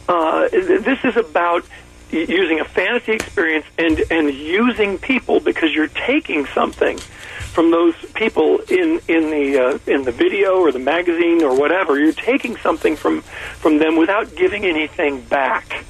Uh, 0.07 0.47
this 0.49 1.03
is 1.03 1.17
about 1.17 1.65
using 2.11 2.59
a 2.59 2.65
fantasy 2.65 3.13
experience 3.13 3.65
and 3.77 4.03
and 4.11 4.33
using 4.33 4.97
people 4.97 5.39
because 5.39 5.73
you're 5.73 5.87
taking 5.87 6.45
something 6.47 6.99
from 7.57 7.71
those 7.71 7.95
people 8.13 8.59
in 8.69 9.01
in 9.07 9.31
the 9.31 9.57
uh, 9.57 9.91
in 9.91 10.03
the 10.03 10.11
video 10.11 10.59
or 10.59 10.71
the 10.71 10.77
magazine 10.77 11.41
or 11.41 11.59
whatever. 11.59 11.99
You're 11.99 12.13
taking 12.13 12.55
something 12.57 12.95
from 12.95 13.21
from 13.63 13.79
them 13.79 13.95
without 13.97 14.35
giving 14.35 14.63
anything 14.63 15.21
back. 15.21 15.83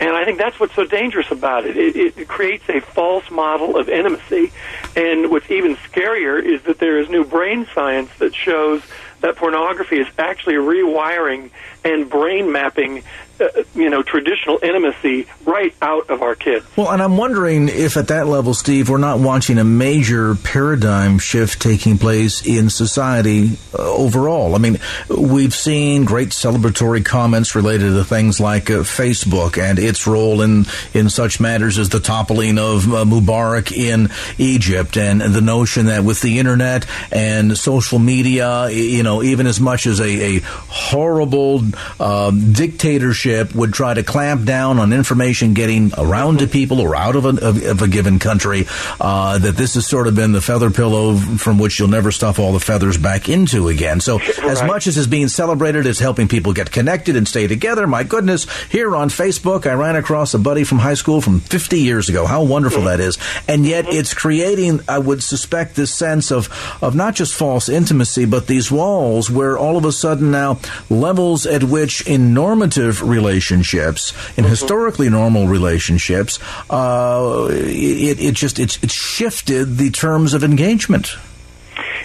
And 0.00 0.10
I 0.10 0.24
think 0.24 0.38
that's 0.38 0.58
what's 0.58 0.74
so 0.74 0.84
dangerous 0.84 1.30
about 1.30 1.64
it. 1.64 1.76
It, 1.76 2.18
it 2.18 2.26
creates 2.26 2.68
a 2.68 2.80
false 2.80 3.30
model 3.30 3.76
of 3.76 3.88
intimacy. 3.88 4.50
And 4.96 5.30
what's 5.30 5.48
even 5.48 5.76
scarier 5.76 6.44
is 6.44 6.62
that 6.62 6.80
there 6.80 6.98
is 6.98 7.08
new 7.08 7.24
brain 7.24 7.68
science 7.72 8.10
that 8.18 8.34
shows 8.34 8.82
that 9.20 9.36
pornography 9.36 10.00
is 10.00 10.08
actually 10.18 10.54
rewiring 10.54 11.50
and 11.86 12.10
brain 12.10 12.50
mapping, 12.50 13.02
uh, 13.40 13.46
you 13.74 13.88
know, 13.90 14.02
traditional 14.02 14.58
intimacy 14.62 15.26
right 15.44 15.74
out 15.80 16.10
of 16.10 16.22
our 16.22 16.34
kids. 16.34 16.66
Well, 16.76 16.90
and 16.90 17.00
I'm 17.02 17.16
wondering 17.16 17.68
if 17.68 17.96
at 17.96 18.08
that 18.08 18.26
level, 18.26 18.54
Steve, 18.54 18.88
we're 18.88 18.98
not 18.98 19.20
watching 19.20 19.58
a 19.58 19.64
major 19.64 20.34
paradigm 20.34 21.18
shift 21.18 21.62
taking 21.62 21.98
place 21.98 22.44
in 22.44 22.70
society 22.70 23.58
uh, 23.72 23.82
overall. 23.82 24.54
I 24.54 24.58
mean, 24.58 24.78
we've 25.08 25.54
seen 25.54 26.04
great 26.04 26.30
celebratory 26.30 27.04
comments 27.04 27.54
related 27.54 27.90
to 27.90 28.04
things 28.04 28.40
like 28.40 28.68
uh, 28.70 28.78
Facebook 28.78 29.62
and 29.62 29.78
its 29.78 30.06
role 30.06 30.42
in, 30.42 30.66
in 30.92 31.08
such 31.08 31.38
matters 31.38 31.78
as 31.78 31.90
the 31.90 32.00
toppling 32.00 32.58
of 32.58 32.92
uh, 32.92 33.04
Mubarak 33.04 33.70
in 33.70 34.08
Egypt 34.38 34.96
and 34.96 35.20
the 35.20 35.40
notion 35.40 35.86
that 35.86 36.02
with 36.02 36.20
the 36.20 36.38
internet 36.40 36.86
and 37.12 37.56
social 37.56 37.98
media, 37.98 38.68
you 38.70 39.02
know, 39.04 39.22
even 39.22 39.46
as 39.46 39.60
much 39.60 39.86
as 39.86 40.00
a, 40.00 40.36
a 40.36 40.40
horrible 40.40 41.62
um, 42.00 42.52
dictatorship 42.52 43.54
would 43.54 43.72
try 43.72 43.94
to 43.94 44.02
clamp 44.02 44.44
down 44.44 44.78
on 44.78 44.92
information 44.92 45.54
getting 45.54 45.92
around 45.98 46.38
to 46.40 46.46
people 46.46 46.80
or 46.80 46.94
out 46.94 47.16
of 47.16 47.24
a, 47.24 47.46
of, 47.46 47.64
of 47.64 47.82
a 47.82 47.88
given 47.88 48.18
country, 48.18 48.66
uh, 49.00 49.38
that 49.38 49.56
this 49.56 49.74
has 49.74 49.86
sort 49.86 50.06
of 50.06 50.14
been 50.14 50.32
the 50.32 50.40
feather 50.40 50.70
pillow 50.70 51.16
from 51.16 51.58
which 51.58 51.78
you'll 51.78 51.88
never 51.88 52.10
stuff 52.10 52.38
all 52.38 52.52
the 52.52 52.60
feathers 52.60 52.96
back 52.98 53.28
into 53.28 53.68
again. 53.68 54.00
So, 54.00 54.18
as 54.42 54.62
much 54.62 54.86
as 54.86 54.96
is 54.96 55.06
being 55.06 55.28
celebrated 55.28 55.86
as 55.86 55.98
helping 55.98 56.28
people 56.28 56.52
get 56.52 56.70
connected 56.70 57.16
and 57.16 57.26
stay 57.26 57.46
together, 57.46 57.86
my 57.86 58.02
goodness, 58.02 58.46
here 58.66 58.94
on 58.96 59.08
Facebook, 59.08 59.66
I 59.66 59.74
ran 59.74 59.96
across 59.96 60.34
a 60.34 60.38
buddy 60.38 60.64
from 60.64 60.78
high 60.78 60.94
school 60.94 61.20
from 61.20 61.40
50 61.40 61.80
years 61.80 62.08
ago. 62.08 62.26
How 62.26 62.42
wonderful 62.42 62.82
that 62.82 63.00
is. 63.00 63.18
And 63.48 63.66
yet, 63.66 63.86
it's 63.88 64.14
creating, 64.14 64.80
I 64.88 64.98
would 64.98 65.22
suspect, 65.22 65.76
this 65.76 65.92
sense 65.92 66.30
of, 66.30 66.48
of 66.82 66.94
not 66.94 67.14
just 67.14 67.34
false 67.34 67.68
intimacy, 67.68 68.24
but 68.24 68.46
these 68.46 68.70
walls 68.70 69.30
where 69.30 69.58
all 69.58 69.76
of 69.76 69.84
a 69.84 69.92
sudden 69.92 70.30
now 70.30 70.58
levels 70.88 71.46
at 71.46 71.62
which 71.70 72.06
in 72.06 72.34
normative 72.34 73.02
relationships, 73.02 74.12
in 74.36 74.44
historically 74.44 75.08
normal 75.08 75.48
relationships, 75.48 76.38
uh, 76.70 77.48
it, 77.50 78.20
it 78.20 78.34
just 78.34 78.58
it's 78.58 78.82
it's 78.82 78.94
shifted 78.94 79.76
the 79.76 79.90
terms 79.90 80.34
of 80.34 80.44
engagement. 80.44 81.16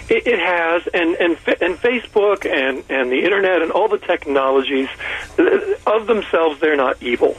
It, 0.08 0.26
it 0.26 0.38
has, 0.38 0.86
and 0.92 1.14
and 1.16 1.32
and 1.60 1.76
Facebook 1.78 2.44
and 2.44 2.84
and 2.90 3.10
the 3.10 3.24
internet 3.24 3.62
and 3.62 3.70
all 3.70 3.88
the 3.88 3.98
technologies 3.98 4.88
uh, 5.38 5.74
of 5.86 6.06
themselves, 6.06 6.60
they're 6.60 6.76
not 6.76 7.02
evil. 7.02 7.36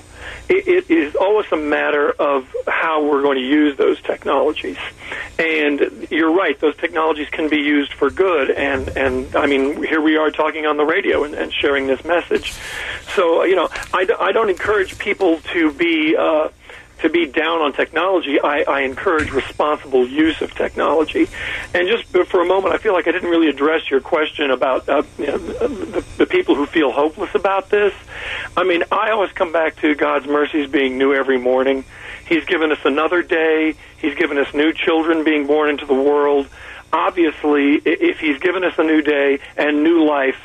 It, 0.50 0.68
it 0.68 0.92
is 0.92 1.16
always 1.16 1.52
a 1.52 1.58
matter 1.58 2.12
of 2.12 2.54
how 2.68 3.04
we're 3.04 3.22
going 3.22 3.38
to 3.38 3.44
use 3.44 3.78
those 3.78 4.02
technologies. 4.02 4.78
And 5.40 6.08
you're 6.10 6.34
right; 6.34 6.60
those 6.60 6.76
technologies 6.78 7.30
can 7.30 7.50
be 7.50 7.58
used 7.58 7.94
for 7.94 8.10
good. 8.10 8.52
And 8.52 8.90
and 8.98 9.36
I 9.36 9.46
mean, 9.46 9.84
here 9.84 10.02
we 10.02 10.18
are 10.18 10.32
talking 10.32 10.66
on 10.66 10.78
the 10.78 10.86
radio 10.86 11.24
and, 11.24 11.34
and 11.34 11.52
sharing 11.54 11.88
this 11.88 12.04
message. 12.04 12.54
So 13.16 13.44
you 13.44 13.56
know, 13.56 13.70
I, 13.94 14.08
I 14.20 14.32
don't 14.32 14.50
encourage 14.50 14.98
people 14.98 15.40
to 15.54 15.72
be. 15.74 16.16
Uh, 16.18 16.50
to 17.04 17.10
be 17.10 17.26
down 17.26 17.62
on 17.62 17.74
technology, 17.74 18.40
I, 18.40 18.62
I 18.62 18.82
encourage 18.82 19.32
responsible 19.32 20.08
use 20.08 20.42
of 20.42 20.56
technology. 20.56 21.28
And 21.74 21.88
just 21.88 22.06
for 22.06 22.42
a 22.42 22.46
moment, 22.46 22.74
I 22.74 22.78
feel 22.78 22.94
like 22.94 23.08
I 23.08 23.12
didn't 23.12 23.30
really 23.30 23.50
address 23.50 23.92
your 23.92 24.00
question 24.00 24.52
about 24.52 24.88
uh, 24.88 25.04
you 25.20 25.28
know, 25.28 25.38
the, 25.38 26.06
the 26.18 26.26
people 26.26 26.56
who 26.56 26.66
feel 26.66 26.92
hopeless 26.92 27.36
about 27.36 27.70
this. 27.70 27.94
I 28.56 28.64
mean, 28.64 28.86
I 28.90 29.12
always 29.12 29.34
come 29.34 29.52
back 29.52 29.76
to 29.82 29.96
God's 29.96 30.28
mercies 30.28 30.70
being 30.72 30.98
new 30.98 31.14
every 31.14 31.38
morning. 31.38 31.84
He's 32.26 32.46
given 32.46 32.72
us 32.72 32.80
another 32.86 33.22
day. 33.22 33.76
He's 33.98 34.16
given 34.16 34.38
us 34.38 34.54
new 34.54 34.72
children 34.72 35.26
being 35.26 35.46
born 35.46 35.70
into 35.70 35.86
the 35.86 35.94
world. 35.94 36.48
Obviously, 36.94 37.82
if 37.84 38.20
He's 38.20 38.40
given 38.40 38.64
us 38.64 38.76
a 38.78 38.84
new 38.84 39.02
day 39.02 39.40
and 39.58 39.84
new 39.84 40.06
life, 40.06 40.38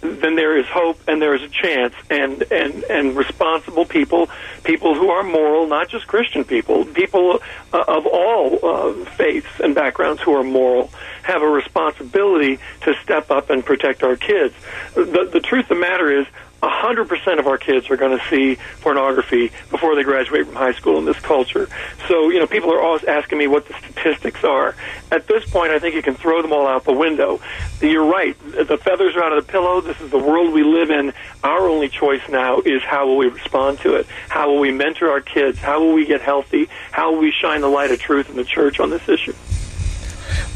then 0.00 0.36
there 0.36 0.56
is 0.56 0.66
hope 0.66 1.00
and 1.08 1.20
there 1.20 1.34
is 1.34 1.42
a 1.42 1.48
chance. 1.48 1.94
And, 2.10 2.42
and, 2.50 2.84
and 2.84 3.16
responsible 3.16 3.84
people, 3.84 4.28
people 4.64 4.94
who 4.94 5.10
are 5.10 5.22
moral, 5.22 5.66
not 5.66 5.88
just 5.88 6.06
Christian 6.06 6.44
people, 6.44 6.84
people 6.84 7.40
uh, 7.72 7.84
of 7.88 8.06
all 8.06 8.58
uh, 8.62 9.04
faiths 9.16 9.60
and 9.60 9.74
backgrounds 9.74 10.22
who 10.22 10.34
are 10.34 10.44
moral, 10.44 10.90
have 11.22 11.42
a 11.42 11.48
responsibility 11.48 12.58
to 12.82 12.94
step 13.02 13.30
up 13.30 13.50
and 13.50 13.64
protect 13.64 14.02
our 14.02 14.16
kids. 14.16 14.54
The, 14.94 15.28
the 15.32 15.40
truth 15.40 15.64
of 15.64 15.68
the 15.70 15.80
matter 15.80 16.20
is, 16.20 16.26
100% 16.62 17.38
of 17.38 17.46
our 17.46 17.58
kids 17.58 17.90
are 17.90 17.96
going 17.96 18.18
to 18.18 18.24
see 18.28 18.58
pornography 18.80 19.50
before 19.70 19.94
they 19.94 20.02
graduate 20.02 20.46
from 20.46 20.54
high 20.54 20.72
school 20.72 20.98
in 20.98 21.04
this 21.04 21.18
culture. 21.20 21.68
So, 22.08 22.30
you 22.30 22.38
know, 22.38 22.46
people 22.46 22.72
are 22.72 22.80
always 22.80 23.04
asking 23.04 23.38
me 23.38 23.46
what 23.46 23.66
the 23.68 23.74
statistics 23.74 24.42
are. 24.44 24.74
At 25.12 25.26
this 25.26 25.48
point, 25.50 25.72
I 25.72 25.78
think 25.78 25.94
you 25.94 26.02
can 26.02 26.14
throw 26.14 26.42
them 26.42 26.52
all 26.52 26.66
out 26.66 26.84
the 26.84 26.92
window. 26.92 27.40
You're 27.80 28.06
right. 28.06 28.36
The 28.52 28.78
feathers 28.78 29.16
are 29.16 29.22
out 29.22 29.36
of 29.36 29.46
the 29.46 29.52
pillow. 29.52 29.80
This 29.80 30.00
is 30.00 30.10
the 30.10 30.18
world 30.18 30.52
we 30.52 30.64
live 30.64 30.90
in. 30.90 31.12
Our 31.44 31.68
only 31.68 31.88
choice 31.88 32.22
now 32.28 32.60
is 32.60 32.82
how 32.82 33.06
will 33.06 33.16
we 33.16 33.28
respond 33.28 33.78
to 33.80 33.94
it? 33.96 34.06
How 34.28 34.48
will 34.50 34.60
we 34.60 34.72
mentor 34.72 35.10
our 35.10 35.20
kids? 35.20 35.58
How 35.58 35.80
will 35.80 35.92
we 35.92 36.06
get 36.06 36.20
healthy? 36.22 36.68
How 36.90 37.12
will 37.12 37.20
we 37.20 37.32
shine 37.32 37.60
the 37.60 37.68
light 37.68 37.90
of 37.90 38.00
truth 38.00 38.30
in 38.30 38.36
the 38.36 38.44
church 38.44 38.80
on 38.80 38.90
this 38.90 39.08
issue? 39.08 39.34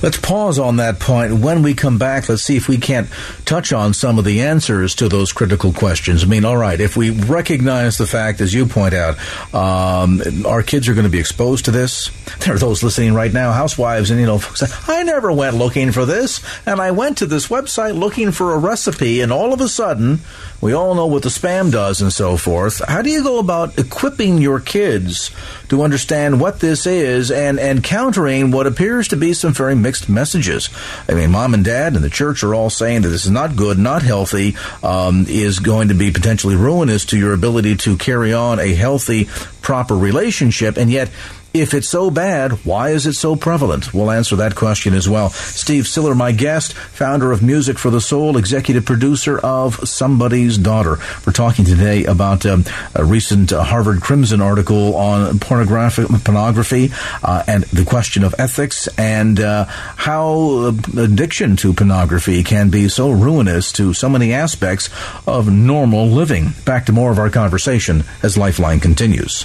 Let's 0.03 0.17
pause 0.17 0.59
on 0.59 0.77
that 0.77 0.99
point. 0.99 1.35
When 1.35 1.63
we 1.63 1.75
come 1.75 1.99
back, 1.99 2.29
let's 2.29 2.43
see 2.43 2.57
if 2.57 2.69
we 2.69 2.79
can't 2.79 3.09
touch 3.45 3.73
on 3.73 3.93
some 3.93 4.19
of 4.19 4.25
the 4.25 4.43
answers 4.43 4.95
to 4.97 5.09
those 5.09 5.33
critical 5.33 5.73
questions. 5.73 6.25
I 6.25 6.27
mean, 6.27 6.45
all 6.45 6.57
right, 6.57 6.81
if 6.81 6.97
we 6.97 7.11
recognize 7.11 7.99
the 7.99 8.07
fact, 8.07 8.41
as 8.41 8.55
you 8.55 8.67
point 8.67 8.95
out, 8.95 9.19
um, 9.55 10.23
our 10.47 10.63
kids 10.63 10.89
are 10.89 10.95
going 10.95 11.05
to 11.05 11.11
be 11.11 11.21
exposed 11.21 11.67
to 11.67 11.71
this. 11.71 12.11
There 12.39 12.55
are 12.55 12.59
those 12.59 12.83
listening 12.83 13.15
right 13.15 13.33
now, 13.33 13.53
housewives, 13.53 14.11
and 14.11 14.19
you 14.21 14.27
know, 14.27 14.39
folks 14.39 14.89
I 14.89 15.03
never 15.03 15.33
went 15.33 15.57
looking 15.57 15.93
for 15.93 16.07
this, 16.07 16.41
and 16.67 16.81
I 16.81 16.93
went 16.93 17.19
to 17.19 17.27
this 17.27 17.49
website 17.49 17.99
looking 17.99 18.33
for 18.33 18.55
a 18.55 18.59
recipe, 18.59 19.21
and 19.21 19.33
all 19.33 19.53
of 19.53 19.61
a 19.61 19.69
sudden, 19.69 20.21
we 20.61 20.73
all 20.75 20.95
know 20.95 21.07
what 21.07 21.23
the 21.23 21.29
spam 21.31 21.73
does 21.73 22.03
and 22.03 22.13
so 22.13 22.37
forth. 22.37 22.83
How 22.87 23.03
do 23.03 23.11
you 23.11 23.23
go 23.23 23.39
about 23.39 23.79
equipping 23.79 24.39
your 24.39 24.61
kids 24.61 25.31
to 25.69 25.83
understand 25.83 26.41
what 26.41 26.61
this 26.61 26.87
is 26.87 27.31
and, 27.31 27.59
and 27.59 27.83
countering 27.83 28.51
what 28.51 28.67
appears 28.67 29.09
to 29.09 29.17
be 29.17 29.33
some 29.33 29.55
very 29.55 29.75
mixed 29.90 30.09
messages? 30.09 30.68
I 31.09 31.14
mean, 31.14 31.33
mom 31.33 31.53
and 31.53 31.64
dad 31.64 31.94
and 31.94 32.05
the 32.05 32.11
church 32.11 32.44
are 32.44 32.55
all 32.55 32.70
saying 32.70 33.03
that 33.03 33.09
this 33.09 33.24
is 33.24 33.31
not 33.31 33.57
good, 33.57 33.76
not 33.76 34.03
healthy, 34.03 34.55
um, 34.85 35.26
is 35.29 35.59
going 35.59 35.88
to 35.88 35.94
be 35.94 36.12
potentially 36.12 36.55
ruinous 36.55 37.07
to 37.07 37.18
your 37.18 37.33
ability 37.33 37.74
to 37.79 37.96
carry 37.96 38.33
on 38.33 38.61
a 38.61 38.72
healthy, 38.72 39.24
proper 39.62 39.96
relationship, 39.96 40.76
and 40.76 40.92
yet 40.92 41.11
if 41.53 41.75
it's 41.75 41.89
so 41.89 42.11
bad, 42.11 42.53
why 42.65 42.91
is 42.91 43.07
it 43.07 43.15
so 43.15 43.35
prevalent? 43.35 43.93
We'll 43.93 44.11
answer 44.11 44.37
that 44.37 44.55
question 44.55 44.95
as 44.95 45.09
well. 45.09 45.31
Steve 45.31 45.85
Siler, 45.85 46.17
my 46.17 46.33
guest, 46.33 46.75
founder 46.75 47.33
of 47.33 47.43
Music 47.43 47.79
for 47.79 47.91
the 47.91 48.01
Soul, 48.01 48.37
executive 48.37 48.85
producer 48.85 49.39
of 49.39 49.77
Somebody's 49.89 50.59
Daughter. 50.59 50.99
We're 51.27 51.33
talking 51.33 51.65
today 51.65 52.05
about 52.05 52.47
um, 52.47 52.65
a 52.95 53.05
recent 53.05 53.53
uh, 53.53 53.65
Harvard 53.65 54.01
Crimson 54.01 54.41
article 54.41 54.95
on 54.95 55.39
pornographic 55.41 56.09
pornography 56.25 56.91
uh, 57.23 57.43
and 57.47 57.65
the 57.65 57.85
question 57.85 58.23
of 58.23 58.35
ethics 58.39 58.87
and 58.97 59.41
uh, 59.41 59.65
how 59.65 60.75
addiction 60.97 61.57
to 61.57 61.73
pornography 61.73 62.45
can 62.45 62.71
be 62.71 62.89
so 62.89 63.11
ruinous 63.11 63.73
to 63.73 63.93
so 63.93 64.09
many 64.09 64.33
aspects 64.33 64.89
of 65.27 65.51
normal 65.51 66.07
living. 66.07 66.51
Back 66.65 66.87
to 66.87 66.93
more 66.93 67.11
of 67.11 67.19
our 67.19 67.31
conversation 67.31 68.05
as 68.23 68.39
Lifeline 68.39 68.81
continues. 68.81 69.45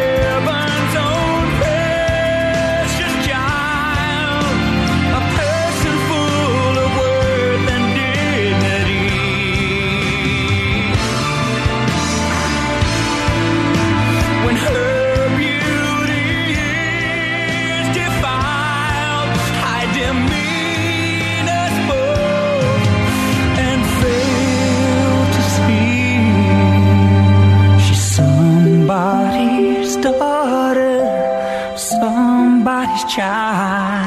Daughter, 30.01 31.77
somebody's 31.77 33.03
child. 33.05 34.00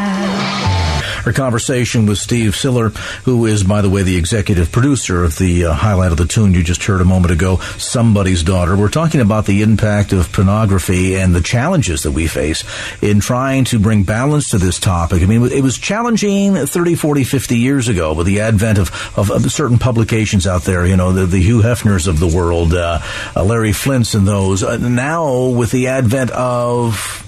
Our 1.26 1.32
conversation 1.32 2.04
with 2.04 2.18
Steve 2.18 2.52
Siler, 2.52 2.94
who 3.24 3.46
is, 3.46 3.64
by 3.64 3.80
the 3.80 3.88
way, 3.88 4.02
the 4.02 4.16
executive 4.16 4.70
producer 4.70 5.24
of 5.24 5.38
the 5.38 5.66
uh, 5.66 5.72
highlight 5.72 6.12
of 6.12 6.18
the 6.18 6.26
tune 6.26 6.52
you 6.52 6.62
just 6.62 6.84
heard 6.84 7.00
a 7.00 7.04
moment 7.04 7.32
ago, 7.32 7.56
Somebody's 7.78 8.42
Daughter. 8.42 8.76
We're 8.76 8.90
talking 8.90 9.22
about 9.22 9.46
the 9.46 9.62
impact 9.62 10.12
of 10.12 10.30
pornography 10.32 11.16
and 11.16 11.34
the 11.34 11.40
challenges 11.40 12.02
that 12.02 12.12
we 12.12 12.26
face 12.26 12.62
in 13.00 13.20
trying 13.20 13.64
to 13.64 13.78
bring 13.78 14.02
balance 14.02 14.50
to 14.50 14.58
this 14.58 14.78
topic. 14.78 15.22
I 15.22 15.26
mean, 15.26 15.42
it 15.50 15.62
was 15.62 15.78
challenging 15.78 16.54
30, 16.54 16.94
40, 16.94 17.24
50 17.24 17.56
years 17.58 17.88
ago 17.88 18.12
with 18.12 18.26
the 18.26 18.40
advent 18.40 18.76
of, 18.78 18.90
of, 19.16 19.30
of 19.30 19.50
certain 19.50 19.78
publications 19.78 20.46
out 20.46 20.64
there, 20.64 20.84
you 20.84 20.96
know, 20.96 21.12
the, 21.12 21.24
the 21.24 21.40
Hugh 21.40 21.62
Hefners 21.62 22.06
of 22.06 22.20
the 22.20 22.28
world, 22.28 22.74
uh, 22.74 23.00
uh, 23.34 23.42
Larry 23.42 23.72
Flynts 23.72 24.12
and 24.12 24.28
those. 24.28 24.62
Uh, 24.62 24.76
now, 24.76 25.48
with 25.48 25.70
the 25.70 25.86
advent 25.86 26.30
of 26.32 27.23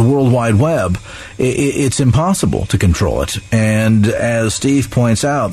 the 0.00 0.08
World 0.08 0.32
Wide 0.32 0.54
Web, 0.54 0.98
it's 1.38 2.00
impossible 2.00 2.64
to 2.66 2.78
control 2.78 3.20
it. 3.22 3.36
And 3.52 4.06
as 4.06 4.54
Steve 4.54 4.90
points 4.90 5.24
out, 5.24 5.52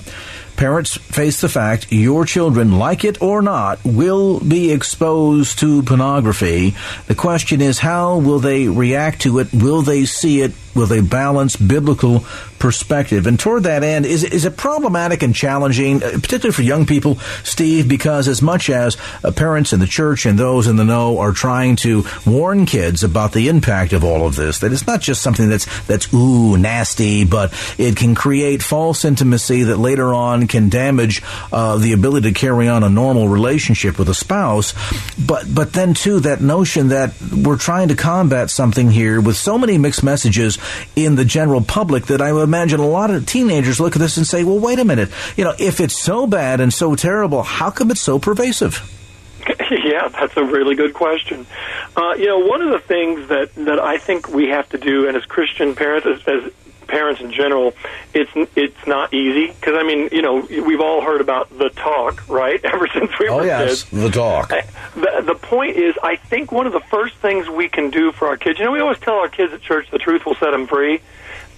parents 0.56 0.96
face 0.96 1.42
the 1.42 1.50
fact 1.50 1.92
your 1.92 2.24
children, 2.26 2.80
like 2.80 3.04
it 3.04 3.22
or 3.22 3.42
not, 3.42 3.84
will 3.84 4.40
be 4.40 4.72
exposed 4.72 5.60
to 5.60 5.84
pornography. 5.84 6.76
The 7.08 7.16
question 7.16 7.60
is, 7.60 7.80
how 7.80 8.20
will 8.20 8.40
they 8.40 8.70
react 8.70 9.22
to 9.24 9.40
it? 9.40 9.54
Will 9.54 9.82
they 9.82 10.06
see 10.06 10.42
it? 10.42 10.54
Will 10.74 10.88
they 10.88 11.02
balance 11.02 11.58
biblical 11.58 12.20
perspective? 12.60 13.28
And 13.28 13.40
toward 13.40 13.64
that 13.64 13.84
end, 13.84 14.06
is, 14.06 14.24
is 14.24 14.46
it 14.46 14.58
problematic 14.58 15.24
and 15.24 15.34
challenging, 15.34 16.04
uh, 16.04 16.12
particularly 16.14 16.54
for 16.54 16.62
young 16.62 16.86
people, 16.86 17.16
Steve, 17.44 17.88
because 17.88 18.28
as 18.28 18.42
much 18.42 18.70
as 18.70 18.98
uh, 19.24 19.32
parents 19.32 19.74
in 19.74 19.80
the 19.80 19.88
church 19.88 20.26
and 20.26 20.38
those 20.38 20.68
in 20.68 20.76
the 20.76 20.84
know 20.84 21.20
are 21.20 21.32
trying 21.32 21.76
to 21.78 22.04
warn 22.26 22.66
kids 22.66 23.04
about 23.04 23.34
the 23.34 23.48
impact 23.48 23.94
of 23.94 24.04
all 24.04 24.26
of 24.26 24.36
this, 24.36 24.60
that 24.60 24.72
it's 24.72 24.88
not 24.88 25.02
just 25.02 25.22
something 25.22 25.50
that's, 25.50 25.66
that's 25.88 26.14
ooh, 26.14 26.58
nasty, 26.58 27.26
but 27.26 27.54
it 27.78 27.96
can 27.96 28.16
create 28.16 28.62
false 28.62 29.06
intimacy 29.06 29.64
that 29.64 29.78
later 29.78 30.14
on 30.14 30.48
can 30.48 30.70
damage 30.70 31.22
uh, 31.52 31.78
the 31.78 31.94
ability 31.94 32.32
to 32.32 32.40
carry 32.40 32.68
on 32.68 32.84
a 32.84 32.90
normal 32.90 33.28
relationship 33.28 34.00
with 34.00 34.10
a 34.10 34.14
spouse. 34.14 34.74
But, 35.18 35.54
but 35.54 35.74
then 35.74 35.94
too, 35.94 36.22
that 36.22 36.42
notion 36.42 36.90
that 36.90 37.14
we're 37.22 37.58
trying 37.58 37.90
to 37.90 37.96
combat 37.96 38.50
something 38.50 38.90
here 38.90 39.22
with 39.22 39.38
so 39.38 39.58
many 39.58 39.78
mixed 39.78 40.04
messages 40.04 40.58
in 40.96 41.16
the 41.16 41.26
general 41.26 41.62
public 41.62 42.08
that 42.08 42.22
I 42.22 42.32
would 42.34 42.47
imagine 42.48 42.80
a 42.80 42.88
lot 42.88 43.12
of 43.12 43.26
teenagers 43.26 43.80
look 43.80 43.96
at 43.96 44.00
this 44.00 44.18
and 44.18 44.26
say, 44.26 44.44
well, 44.44 44.58
wait 44.60 44.80
a 44.80 44.86
minute. 44.86 45.10
You 45.36 45.44
know, 45.44 45.54
if 45.60 45.80
it's 45.80 45.96
so 46.02 46.26
bad 46.26 46.60
and 46.62 46.74
so 46.74 46.96
terrible, 46.96 47.44
how 47.44 47.70
come 47.70 47.92
it's 47.92 48.02
so 48.02 48.18
pervasive? 48.18 48.82
yeah, 49.72 50.08
that's 50.08 50.36
a 50.38 50.44
really 50.44 50.76
good 50.76 50.94
question. 50.94 51.46
Uh, 51.96 52.14
you 52.18 52.26
know, 52.26 52.40
one 52.40 52.62
of 52.62 52.72
the 52.72 52.80
things 52.80 53.28
that 53.30 53.54
that 53.56 53.80
I 53.80 53.98
think 53.98 54.28
we 54.30 54.50
have 54.50 54.68
to 54.70 54.78
do, 54.78 55.08
and 55.08 55.16
as 55.18 55.26
Christian 55.26 55.76
parents, 55.76 56.06
as, 56.08 56.28
as 56.28 56.52
parents 56.88 57.20
in 57.22 57.32
general, 57.32 57.74
it's 58.14 58.32
it's 58.56 58.88
not 58.88 59.14
easy 59.14 59.48
because 59.48 59.76
I 59.76 59.84
mean, 59.84 60.10
you 60.12 60.22
know, 60.22 60.40
we've 60.42 60.80
all 60.82 61.02
heard 61.02 61.22
about 61.22 61.50
the 61.58 61.70
talk, 61.70 62.28
right? 62.30 62.60
Ever 62.64 62.88
since 62.88 63.12
we 63.20 63.28
Oh, 63.30 63.38
were 63.38 63.46
yes, 63.46 63.84
kids. 63.84 64.04
the 64.04 64.10
talk. 64.10 64.50
The, 64.96 65.24
the 65.26 65.36
point 65.36 65.78
is, 65.78 65.96
I 66.04 66.16
think 66.18 66.52
one 66.52 66.66
of 66.68 66.74
the 66.74 66.80
first 66.92 67.16
things 67.18 67.48
we 67.50 67.70
can 67.70 67.90
do 67.90 68.12
for 68.12 68.28
our 68.28 68.38
kids, 68.38 68.60
you 68.60 68.66
know, 68.66 68.72
we 68.72 68.80
always 68.80 69.00
tell 69.00 69.16
our 69.16 69.30
kids 69.30 69.54
at 69.54 69.62
church 69.62 69.90
the 69.92 70.00
truth 70.00 70.26
will 70.26 70.36
set 70.36 70.52
them 70.52 70.68
free. 70.68 71.02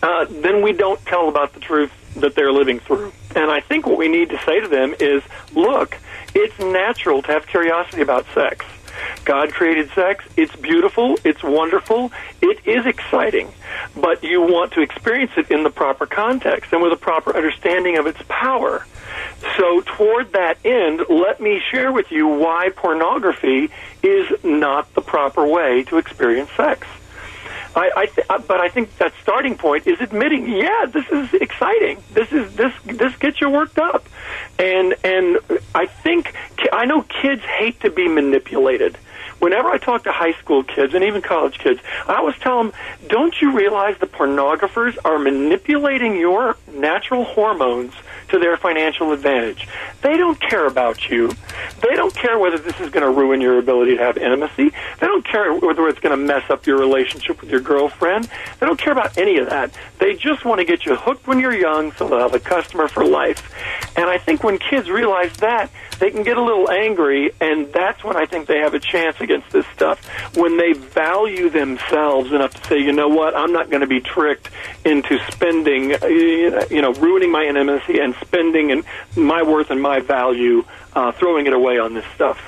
Uh, 0.01 0.25
then 0.29 0.62
we 0.62 0.71
don't 0.71 1.03
tell 1.05 1.27
about 1.29 1.53
the 1.53 1.59
truth 1.59 1.91
that 2.15 2.35
they're 2.35 2.51
living 2.51 2.79
through. 2.79 3.12
And 3.35 3.51
I 3.51 3.59
think 3.59 3.85
what 3.85 3.97
we 3.97 4.07
need 4.07 4.29
to 4.29 4.39
say 4.39 4.59
to 4.59 4.67
them 4.67 4.95
is, 4.99 5.23
look, 5.53 5.97
it's 6.33 6.57
natural 6.59 7.21
to 7.23 7.31
have 7.31 7.47
curiosity 7.47 8.02
about 8.02 8.25
sex. 8.33 8.65
God 9.25 9.54
created 9.54 9.89
sex. 9.91 10.25
It's 10.35 10.56
beautiful. 10.56 11.17
It's 11.23 11.43
wonderful. 11.43 12.12
It 12.41 12.65
is 12.65 12.85
exciting. 12.85 13.52
But 13.95 14.23
you 14.23 14.41
want 14.41 14.73
to 14.73 14.81
experience 14.81 15.31
it 15.37 15.52
in 15.52 15.63
the 15.63 15.69
proper 15.69 16.06
context 16.06 16.73
and 16.73 16.81
with 16.81 16.91
a 16.91 16.97
proper 16.97 17.35
understanding 17.35 17.97
of 17.97 18.08
its 18.08 18.19
power. 18.27 18.85
So, 19.58 19.81
toward 19.81 20.33
that 20.33 20.58
end, 20.65 21.02
let 21.10 21.39
me 21.39 21.62
share 21.71 21.91
with 21.91 22.12
you 22.12 22.27
why 22.27 22.69
pornography 22.75 23.69
is 24.04 24.27
not 24.43 24.93
the 24.93 25.02
proper 25.02 25.45
way 25.45 25.83
to 25.83 25.97
experience 25.97 26.50
sex. 26.56 26.87
I, 27.80 27.88
I 28.02 28.06
th- 28.13 28.27
uh, 28.30 28.40
but 28.52 28.60
I 28.60 28.69
think 28.69 28.86
that 28.98 29.13
starting 29.21 29.56
point 29.56 29.88
is 29.88 29.98
admitting, 30.02 30.44
yeah, 30.50 30.86
this 30.86 31.08
is 31.19 31.34
exciting. 31.34 31.96
This 32.17 32.30
is 32.40 32.46
this 32.62 32.73
this 32.84 33.15
gets 33.23 33.40
you 33.42 33.50
worked 33.50 33.80
up, 33.80 34.02
and 34.58 34.96
and 35.04 35.27
I 35.73 35.86
think 36.04 36.21
I 36.73 36.84
know 36.86 37.00
kids 37.21 37.44
hate 37.60 37.77
to 37.86 37.90
be 38.00 38.06
manipulated. 38.08 38.94
whenever 39.40 39.69
I 39.69 39.77
talk 39.77 40.04
to 40.04 40.12
high 40.12 40.34
school 40.34 40.63
kids 40.63 40.94
and 40.94 41.04
even 41.04 41.21
college 41.21 41.58
kids, 41.60 41.80
I 42.08 42.15
always 42.15 42.38
tell 42.38 42.58
them, 42.62 42.73
don't 43.08 43.40
you 43.42 43.52
realize 43.52 43.98
the 44.00 44.08
pornographers 44.08 44.98
are 45.04 45.17
manipulating 45.17 46.17
your 46.17 46.58
natural 46.73 47.23
hormones 47.23 47.94
to 48.30 48.40
their 48.40 48.58
financial 48.58 49.12
advantage? 49.12 49.67
They 50.02 50.17
don't 50.17 50.40
care 50.40 50.65
about 50.65 51.10
you. 51.10 51.32
They 51.82 51.96
don't 51.96 52.13
care 52.13 52.38
whether 52.40 52.58
this 52.58 52.80
is 52.80 52.90
going 52.90 53.04
to 53.04 53.12
ruin 53.12 53.42
your 53.42 53.60
ability 53.60 53.98
to 53.98 54.04
have 54.04 54.17
intimacy. 54.17 54.71
They 55.00 55.08
don't 55.08 55.25
care 55.25 55.54
whether 55.54 55.88
it's 55.88 56.00
going 56.00 56.17
to 56.17 56.25
mess 56.25 56.50
up 56.50 56.65
your 56.65 56.77
relationship 56.77 57.42
with 57.42 57.50
your 57.50 57.62
girlfriend. 57.62 58.30
They 58.60 58.65
don't 58.65 58.80
care 58.80 58.94
about 58.94 59.17
any 59.17 59.38
of 59.38 59.50
that. 59.50 59.71
They 60.00 60.15
just 60.15 60.46
want 60.46 60.60
to 60.60 60.65
get 60.65 60.86
you 60.86 60.96
hooked 60.96 61.27
when 61.27 61.40
you're 61.40 61.56
young 61.56 61.92
so 61.94 62.08
they'll 62.08 62.19
have 62.19 62.34
a 62.34 62.40
customer 62.40 62.88
for 62.88 63.06
life. 63.06 63.52
And 63.96 64.10
I 64.10 64.17
think 64.17 64.44
when 64.44 64.58
kids 64.58 64.90
realize 64.90 65.36
that, 65.38 65.69
they 66.00 66.12
can 66.12 66.23
get 66.23 66.38
a 66.38 66.42
little 66.42 66.71
angry, 66.71 67.32
and 67.42 67.71
that's 67.73 68.04
when 68.06 68.15
I 68.15 68.25
think 68.25 68.48
they 68.48 68.60
have 68.60 68.73
a 68.73 68.80
chance 68.80 69.19
against 69.19 69.50
this 69.52 69.65
stuff. 69.75 70.00
When 70.36 70.58
they 70.58 70.71
value 70.71 71.50
themselves 71.50 72.32
enough 72.32 72.54
to 72.54 72.67
say, 72.67 72.80
you 72.80 72.94
know 72.94 73.10
what, 73.10 73.36
I'm 73.36 73.52
not 73.52 73.69
going 73.69 73.82
to 73.82 73.88
be 73.88 74.00
tricked 74.00 74.50
into 74.86 75.19
spending, 75.30 75.94
uh, 75.94 76.08
you 76.08 76.82
know, 76.82 76.94
ruining 76.94 77.32
my 77.32 77.44
intimacy 77.44 78.00
and 78.00 78.15
spending 78.22 78.72
and 78.72 78.84
my 79.15 79.44
worth 79.44 79.72
and 79.72 79.82
my 79.82 80.00
value, 80.00 80.63
uh, 80.94 81.12
throwing 81.13 81.48
it 81.48 81.54
away 81.54 81.80
on 81.80 81.94
this 81.94 82.06
stuff. 82.15 82.40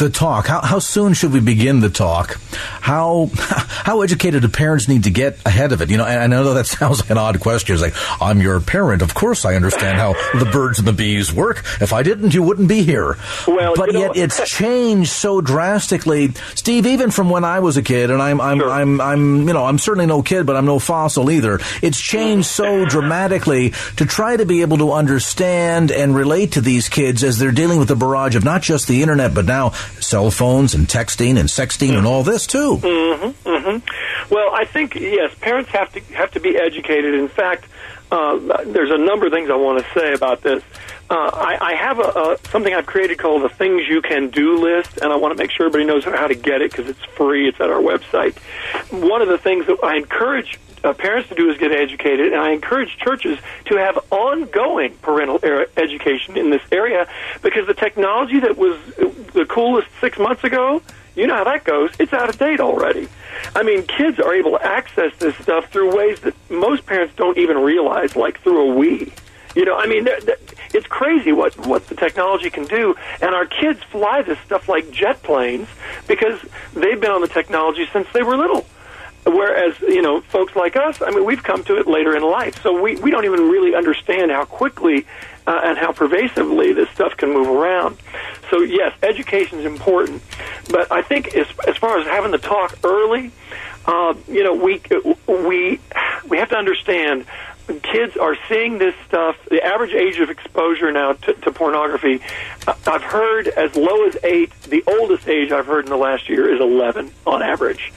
The 0.00 0.10
talk. 0.10 0.46
How, 0.46 0.60
how 0.60 0.78
soon 0.78 1.14
should 1.14 1.32
we 1.32 1.40
begin 1.40 1.80
the 1.80 1.90
talk? 1.90 2.40
How 2.80 3.30
how 3.34 4.02
educated 4.02 4.42
do 4.42 4.48
parents 4.48 4.88
need 4.88 5.04
to 5.04 5.10
get 5.10 5.38
ahead 5.46 5.72
of 5.72 5.82
it? 5.82 5.90
You 5.90 5.98
know, 5.98 6.04
and 6.04 6.20
I 6.20 6.26
know 6.26 6.54
that 6.54 6.66
sounds 6.78 7.00
like 7.00 7.10
an 7.10 7.18
odd 7.18 7.40
question. 7.40 7.74
It's 7.74 7.82
like 7.82 7.94
I'm 8.20 8.40
your 8.40 8.60
parent. 8.60 9.02
Of 9.02 9.14
course, 9.14 9.44
I 9.44 9.54
understand 9.54 9.98
how 9.98 10.14
the 10.38 10.48
birds 10.50 10.78
and 10.78 10.88
the 10.88 10.92
bees 10.92 11.32
work. 11.32 11.64
If 11.80 11.92
I 11.92 12.02
didn't, 12.02 12.34
you 12.34 12.42
wouldn't 12.42 12.68
be 12.68 12.82
here. 12.82 13.16
Well, 13.46 13.74
but 13.76 13.88
you 13.88 13.92
know, 13.92 14.14
yet 14.14 14.16
it's 14.16 14.48
changed 14.58 15.10
so 15.10 15.40
drastically, 15.40 16.32
Steve. 16.54 16.86
Even 16.86 17.10
from 17.10 17.30
when 17.30 17.44
I 17.44 17.60
was 17.60 17.76
a 17.76 17.82
kid, 17.82 18.10
and 18.10 18.20
I'm 18.20 18.40
I'm 18.40 18.58
Sure. 18.58 18.70
I'm 18.70 19.00
I'm 19.00 19.48
you 19.48 19.54
know 19.54 19.64
I'm 19.64 19.78
certainly 19.78 20.06
no 20.06 20.22
kid, 20.22 20.46
but 20.46 20.56
I'm 20.56 20.66
no 20.66 20.78
fossil 20.78 21.30
either. 21.30 21.60
It's 21.82 22.00
changed 22.00 22.48
so 22.48 22.84
dramatically 22.86 23.70
to 23.96 24.06
try 24.06 24.36
to 24.36 24.46
be 24.46 24.62
able 24.62 24.78
to 24.78 24.92
understand 24.92 25.90
and 25.90 26.14
relate 26.14 26.52
to 26.52 26.60
these 26.60 26.88
kids 26.88 27.22
as 27.22 27.38
they're 27.38 27.52
dealing 27.52 27.78
with 27.78 27.88
the 27.88 27.96
barrage 27.96 28.36
of 28.36 28.44
not 28.44 28.62
just 28.62 28.88
the 28.88 29.02
internet, 29.02 29.34
but 29.34 29.44
now 29.44 29.72
cell 30.00 30.30
phones 30.30 30.74
and 30.74 30.86
texting 30.86 31.38
and 31.38 31.48
sexting 31.48 31.96
and 31.96 32.06
all 32.06 32.22
this 32.22 32.46
too. 32.46 32.76
Mm 32.76 33.34
hmm. 33.34 34.34
Well, 34.34 34.54
I 34.54 34.64
think 34.64 34.94
yes, 34.94 35.34
parents 35.40 35.70
have 35.70 35.92
to 35.92 36.00
have 36.14 36.30
to 36.32 36.40
be 36.40 36.56
educated. 36.56 37.14
In 37.14 37.28
fact, 37.28 37.66
uh, 38.10 38.36
there's 38.64 38.90
a 38.90 38.98
number 38.98 39.26
of 39.26 39.32
things 39.32 39.50
I 39.50 39.56
want 39.56 39.84
to 39.84 39.98
say 39.98 40.12
about 40.12 40.42
this. 40.42 40.62
Uh, 41.08 41.30
I, 41.32 41.58
I 41.60 41.74
have 41.74 41.98
a, 41.98 42.02
a 42.02 42.38
something 42.50 42.72
I've 42.72 42.86
created 42.86 43.18
called 43.18 43.42
the 43.42 43.48
things 43.48 43.82
you 43.88 44.00
can 44.00 44.30
do 44.30 44.58
list, 44.58 44.98
and 44.98 45.12
I 45.12 45.16
want 45.16 45.36
to 45.36 45.42
make 45.42 45.50
sure 45.50 45.66
everybody 45.66 45.84
knows 45.84 46.04
how 46.04 46.26
to 46.26 46.34
get 46.34 46.62
it 46.62 46.70
because 46.70 46.88
it's 46.88 47.04
free. 47.16 47.48
It's 47.48 47.60
at 47.60 47.70
our 47.70 47.80
website. 47.80 48.38
One 48.92 49.22
of 49.22 49.28
the 49.28 49.38
things 49.38 49.66
that 49.66 49.78
I 49.82 49.96
encourage 49.96 50.58
uh, 50.84 50.92
parents 50.92 51.28
to 51.28 51.34
do 51.34 51.50
is 51.50 51.58
get 51.58 51.72
educated, 51.72 52.32
and 52.32 52.40
I 52.40 52.50
encourage 52.52 52.96
churches 52.96 53.38
to 53.66 53.76
have 53.76 53.98
ongoing 54.10 54.94
parental 55.02 55.38
education 55.76 56.36
in 56.36 56.50
this 56.50 56.62
area 56.72 57.08
because 57.42 57.66
the 57.66 57.74
technology 57.74 58.40
that 58.40 58.56
was 58.56 58.78
the 59.34 59.46
coolest 59.48 59.88
six 60.00 60.18
months 60.18 60.44
ago, 60.44 60.82
you 61.14 61.26
know 61.26 61.34
how 61.34 61.44
that 61.44 61.64
goes. 61.64 61.90
It's 61.98 62.12
out 62.12 62.28
of 62.28 62.38
date 62.38 62.60
already. 62.60 63.08
I 63.54 63.62
mean, 63.62 63.82
kids 63.86 64.18
are 64.18 64.34
able 64.34 64.52
to 64.52 64.64
access 64.64 65.12
this 65.18 65.34
stuff 65.36 65.70
through 65.70 65.94
ways 65.96 66.20
that 66.20 66.34
most 66.50 66.86
parents 66.86 67.14
don't 67.16 67.38
even 67.38 67.58
realize, 67.58 68.16
like 68.16 68.40
through 68.40 68.70
a 68.70 68.74
Wii. 68.74 69.12
You 69.56 69.64
know, 69.64 69.76
I 69.76 69.86
mean, 69.86 70.04
they're- 70.04 70.20
they're- 70.20 70.38
it's 70.72 70.86
crazy 70.86 71.32
what 71.32 71.58
what 71.66 71.88
the 71.88 71.96
technology 71.96 72.50
can 72.50 72.64
do, 72.64 72.94
and 73.20 73.34
our 73.34 73.46
kids 73.46 73.82
fly 73.90 74.22
this 74.22 74.38
stuff 74.46 74.68
like 74.68 74.90
jet 74.92 75.22
planes 75.24 75.68
because 76.06 76.38
they've 76.74 77.00
been 77.00 77.10
on 77.10 77.20
the 77.20 77.28
technology 77.28 77.88
since 77.92 78.06
they 78.12 78.22
were 78.22 78.36
little. 78.36 78.64
Whereas, 79.26 79.78
you 79.80 80.02
know, 80.02 80.22
folks 80.22 80.56
like 80.56 80.76
us, 80.76 81.02
I 81.02 81.10
mean, 81.10 81.24
we've 81.24 81.42
come 81.42 81.62
to 81.64 81.78
it 81.78 81.86
later 81.86 82.16
in 82.16 82.22
life, 82.22 82.62
so 82.62 82.80
we 82.80 82.96
we 82.96 83.10
don't 83.10 83.24
even 83.24 83.50
really 83.50 83.74
understand 83.74 84.30
how 84.30 84.44
quickly 84.44 85.06
uh, 85.46 85.60
and 85.62 85.76
how 85.76 85.92
pervasively 85.92 86.72
this 86.72 86.88
stuff 86.90 87.16
can 87.16 87.32
move 87.32 87.48
around. 87.48 87.98
So 88.50 88.60
yes, 88.60 88.94
education 89.02 89.58
is 89.60 89.66
important, 89.66 90.22
but 90.70 90.90
I 90.90 91.02
think 91.02 91.34
as 91.34 91.46
as 91.68 91.76
far 91.76 91.98
as 91.98 92.06
having 92.06 92.30
the 92.30 92.38
talk 92.38 92.78
early, 92.82 93.30
uh, 93.86 94.14
you 94.26 94.42
know, 94.42 94.54
we 94.54 94.80
we 95.26 95.80
we 96.28 96.38
have 96.38 96.48
to 96.48 96.56
understand 96.56 97.26
kids 97.82 98.16
are 98.16 98.36
seeing 98.48 98.78
this 98.78 98.94
stuff. 99.06 99.36
The 99.48 99.62
average 99.62 99.92
age 99.92 100.18
of 100.18 100.30
exposure 100.30 100.90
now 100.90 101.12
to, 101.12 101.34
to 101.34 101.52
pornography, 101.52 102.20
uh, 102.66 102.74
I've 102.86 103.02
heard 103.02 103.48
as 103.48 103.76
low 103.76 104.06
as 104.06 104.16
eight. 104.24 104.50
The 104.62 104.82
oldest 104.86 105.28
age 105.28 105.52
I've 105.52 105.66
heard 105.66 105.84
in 105.84 105.90
the 105.90 105.96
last 105.98 106.28
year 106.28 106.52
is 106.52 106.60
eleven 106.60 107.12
on 107.26 107.42
average. 107.42 107.92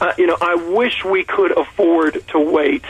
Uh, 0.00 0.12
you 0.18 0.26
know, 0.26 0.36
I 0.40 0.54
wish 0.54 1.04
we 1.04 1.24
could 1.24 1.56
afford 1.56 2.26
to 2.28 2.38
wait 2.40 2.84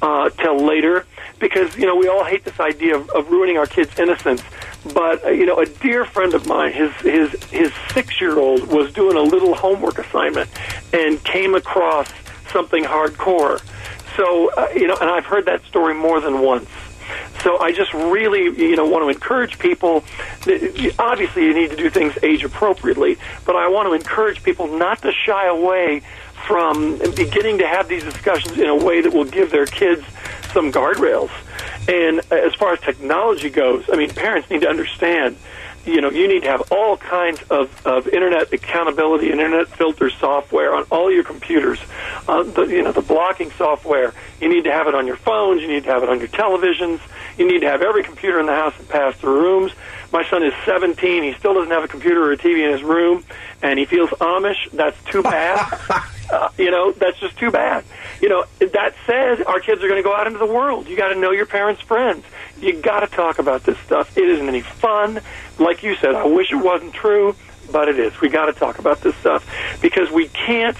uh, 0.00 0.30
till 0.30 0.56
later 0.64 1.04
because 1.40 1.76
you 1.76 1.86
know 1.86 1.96
we 1.96 2.08
all 2.08 2.24
hate 2.24 2.44
this 2.44 2.58
idea 2.60 2.96
of, 2.96 3.08
of 3.10 3.30
ruining 3.30 3.58
our 3.58 3.66
kids' 3.66 3.98
innocence. 3.98 4.42
But 4.94 5.24
uh, 5.24 5.28
you 5.30 5.44
know, 5.46 5.58
a 5.58 5.66
dear 5.66 6.04
friend 6.04 6.34
of 6.34 6.46
mine, 6.46 6.72
his 6.72 6.92
his 7.00 7.32
his 7.44 7.72
six 7.92 8.20
year 8.20 8.38
old 8.38 8.68
was 8.68 8.92
doing 8.92 9.16
a 9.16 9.22
little 9.22 9.54
homework 9.54 9.98
assignment 9.98 10.48
and 10.92 11.22
came 11.24 11.54
across 11.54 12.08
something 12.52 12.84
hardcore. 12.84 13.60
So 14.16 14.50
uh, 14.56 14.68
you 14.74 14.86
know, 14.86 14.96
and 15.00 15.10
I've 15.10 15.26
heard 15.26 15.46
that 15.46 15.64
story 15.64 15.94
more 15.94 16.20
than 16.20 16.40
once. 16.40 16.68
So 17.42 17.58
I 17.58 17.72
just 17.72 17.94
really, 17.94 18.42
you 18.44 18.76
know, 18.76 18.86
want 18.86 19.02
to 19.04 19.08
encourage 19.08 19.58
people. 19.58 20.04
that- 20.44 20.94
Obviously, 20.98 21.44
you 21.44 21.54
need 21.54 21.70
to 21.70 21.76
do 21.76 21.88
things 21.88 22.18
age 22.22 22.44
appropriately, 22.44 23.16
but 23.46 23.56
I 23.56 23.68
want 23.68 23.88
to 23.88 23.94
encourage 23.94 24.42
people 24.42 24.66
not 24.66 25.00
to 25.02 25.12
shy 25.12 25.46
away 25.46 26.02
from 26.48 26.96
beginning 27.14 27.58
to 27.58 27.66
have 27.66 27.88
these 27.88 28.02
discussions 28.02 28.58
in 28.58 28.70
a 28.70 28.74
way 28.74 29.02
that 29.02 29.12
will 29.12 29.26
give 29.26 29.50
their 29.50 29.66
kids 29.66 30.02
some 30.54 30.72
guardrails. 30.72 31.30
And 31.86 32.20
as 32.32 32.54
far 32.54 32.72
as 32.72 32.80
technology 32.80 33.50
goes, 33.50 33.84
I 33.92 33.96
mean, 33.96 34.08
parents 34.08 34.48
need 34.48 34.62
to 34.62 34.68
understand. 34.68 35.36
You 35.84 36.00
know, 36.00 36.10
you 36.10 36.26
need 36.26 36.44
to 36.44 36.48
have 36.48 36.72
all 36.72 36.96
kinds 36.96 37.42
of, 37.50 37.86
of 37.86 38.08
internet 38.08 38.50
accountability, 38.50 39.30
internet 39.30 39.68
filter 39.68 40.08
software 40.08 40.74
on 40.74 40.84
all 40.84 41.12
your 41.12 41.22
computers. 41.22 41.80
Uh, 42.26 42.44
the, 42.44 42.62
you 42.62 42.82
know, 42.82 42.92
the 42.92 43.02
blocking 43.02 43.50
software. 43.50 44.14
You 44.40 44.48
need 44.48 44.64
to 44.64 44.72
have 44.72 44.86
it 44.86 44.94
on 44.94 45.06
your 45.06 45.16
phones. 45.16 45.60
You 45.60 45.68
need 45.68 45.84
to 45.84 45.90
have 45.90 46.02
it 46.02 46.08
on 46.08 46.18
your 46.18 46.28
televisions. 46.28 47.00
You 47.36 47.46
need 47.46 47.60
to 47.60 47.68
have 47.68 47.82
every 47.82 48.04
computer 48.04 48.40
in 48.40 48.46
the 48.46 48.54
house 48.54 48.74
that 48.78 48.88
pass 48.88 49.14
through 49.16 49.38
rooms. 49.38 49.72
My 50.12 50.26
son 50.30 50.42
is 50.42 50.54
17. 50.64 51.24
He 51.24 51.34
still 51.34 51.52
doesn't 51.52 51.70
have 51.70 51.84
a 51.84 51.88
computer 51.88 52.24
or 52.24 52.32
a 52.32 52.38
TV 52.38 52.64
in 52.64 52.72
his 52.72 52.82
room, 52.82 53.22
and 53.62 53.78
he 53.78 53.84
feels 53.84 54.08
Amish. 54.10 54.70
That's 54.72 54.96
too 55.04 55.22
bad. 55.22 56.04
uh, 56.30 56.50
you 56.58 56.70
know, 56.70 56.92
that's 56.92 57.18
just 57.18 57.36
too 57.38 57.50
bad. 57.50 57.84
You 58.20 58.28
know, 58.28 58.44
that 58.58 58.94
said, 59.06 59.44
our 59.44 59.60
kids 59.60 59.82
are 59.82 59.88
going 59.88 60.02
to 60.02 60.06
go 60.06 60.14
out 60.14 60.26
into 60.26 60.38
the 60.38 60.46
world. 60.46 60.88
You 60.88 60.96
got 60.96 61.08
to 61.08 61.18
know 61.18 61.30
your 61.30 61.46
parents' 61.46 61.80
friends. 61.80 62.24
You 62.60 62.80
got 62.80 63.00
to 63.00 63.06
talk 63.06 63.38
about 63.38 63.64
this 63.64 63.78
stuff. 63.78 64.16
It 64.16 64.24
isn't 64.24 64.48
any 64.48 64.60
fun. 64.60 65.20
Like 65.58 65.82
you 65.82 65.94
said, 65.96 66.14
I 66.14 66.26
wish 66.26 66.52
it 66.52 66.56
wasn't 66.56 66.92
true, 66.92 67.34
but 67.72 67.88
it 67.88 67.98
is. 67.98 68.20
We 68.20 68.28
got 68.28 68.46
to 68.46 68.52
talk 68.52 68.78
about 68.78 69.00
this 69.00 69.14
stuff 69.16 69.48
because 69.80 70.10
we 70.10 70.28
can't. 70.28 70.76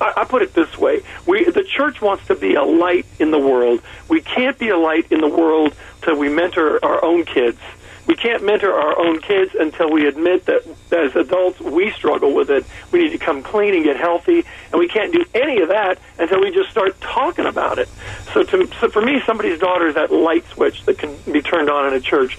I 0.00 0.24
put 0.28 0.42
it 0.42 0.54
this 0.54 0.76
way: 0.76 1.02
we, 1.24 1.44
the 1.44 1.62
church 1.62 2.02
wants 2.02 2.26
to 2.26 2.34
be 2.34 2.54
a 2.54 2.64
light 2.64 3.06
in 3.20 3.30
the 3.30 3.38
world. 3.38 3.80
We 4.08 4.20
can't 4.20 4.58
be 4.58 4.70
a 4.70 4.76
light 4.76 5.12
in 5.12 5.20
the 5.20 5.28
world 5.28 5.76
till 6.02 6.16
we 6.16 6.28
mentor 6.28 6.84
our 6.84 7.04
own 7.04 7.24
kids. 7.24 7.60
We 8.06 8.16
can't 8.16 8.44
mentor 8.44 8.72
our 8.72 8.98
own 8.98 9.20
kids 9.20 9.54
until 9.54 9.90
we 9.90 10.06
admit 10.06 10.46
that 10.46 10.66
as 10.90 11.14
adults 11.14 11.60
we 11.60 11.92
struggle 11.92 12.34
with 12.34 12.50
it. 12.50 12.64
We 12.90 13.04
need 13.04 13.10
to 13.10 13.18
come 13.18 13.42
clean 13.42 13.74
and 13.74 13.84
get 13.84 13.96
healthy, 13.96 14.44
and 14.72 14.80
we 14.80 14.88
can't 14.88 15.12
do 15.12 15.24
any 15.34 15.62
of 15.62 15.68
that 15.68 15.98
until 16.18 16.40
we 16.40 16.50
just 16.50 16.70
start 16.70 17.00
talking 17.00 17.46
about 17.46 17.78
it. 17.78 17.88
So, 18.32 18.42
to, 18.42 18.66
so 18.80 18.88
for 18.88 19.00
me, 19.00 19.22
somebody's 19.24 19.58
daughter 19.58 19.86
is 19.86 19.94
that 19.94 20.10
light 20.10 20.44
switch 20.46 20.84
that 20.84 20.98
can 20.98 21.16
be 21.30 21.42
turned 21.42 21.70
on 21.70 21.86
in 21.86 21.94
a 21.94 22.00
church. 22.00 22.38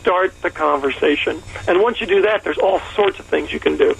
Start 0.00 0.40
the 0.42 0.50
conversation, 0.50 1.42
and 1.66 1.80
once 1.80 2.00
you 2.00 2.06
do 2.06 2.22
that, 2.22 2.44
there's 2.44 2.58
all 2.58 2.80
sorts 2.94 3.18
of 3.18 3.26
things 3.26 3.52
you 3.52 3.60
can 3.60 3.76
do. 3.76 3.96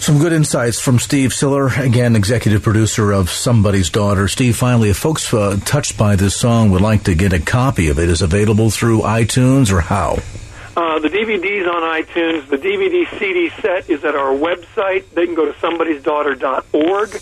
Some 0.00 0.18
good 0.18 0.32
insights 0.32 0.80
from 0.80 0.98
Steve 0.98 1.30
Siler, 1.30 1.76
again, 1.84 2.16
executive 2.16 2.62
producer 2.62 3.12
of 3.12 3.28
Somebody's 3.28 3.90
Daughter. 3.90 4.26
Steve, 4.28 4.56
finally, 4.56 4.90
if 4.90 4.96
folks 4.96 5.34
uh, 5.34 5.58
touched 5.64 5.98
by 5.98 6.16
this 6.16 6.34
song 6.34 6.70
would 6.70 6.80
like 6.80 7.04
to 7.04 7.14
get 7.14 7.32
a 7.32 7.40
copy 7.40 7.88
of 7.88 7.98
it, 7.98 8.08
is 8.08 8.22
available 8.22 8.70
through 8.70 9.00
iTunes 9.00 9.70
or 9.70 9.80
how? 9.80 10.18
Uh, 10.76 10.98
the 11.00 11.08
DVD's 11.08 11.66
on 11.66 11.82
iTunes. 11.82 12.48
The 12.48 12.56
DVD 12.56 13.18
CD 13.18 13.50
set 13.60 13.90
is 13.90 14.04
at 14.04 14.14
our 14.14 14.32
website. 14.32 15.10
They 15.10 15.26
can 15.26 15.34
go 15.34 15.44
to 15.44 15.52
somebody'sdaughter.org. 15.58 17.20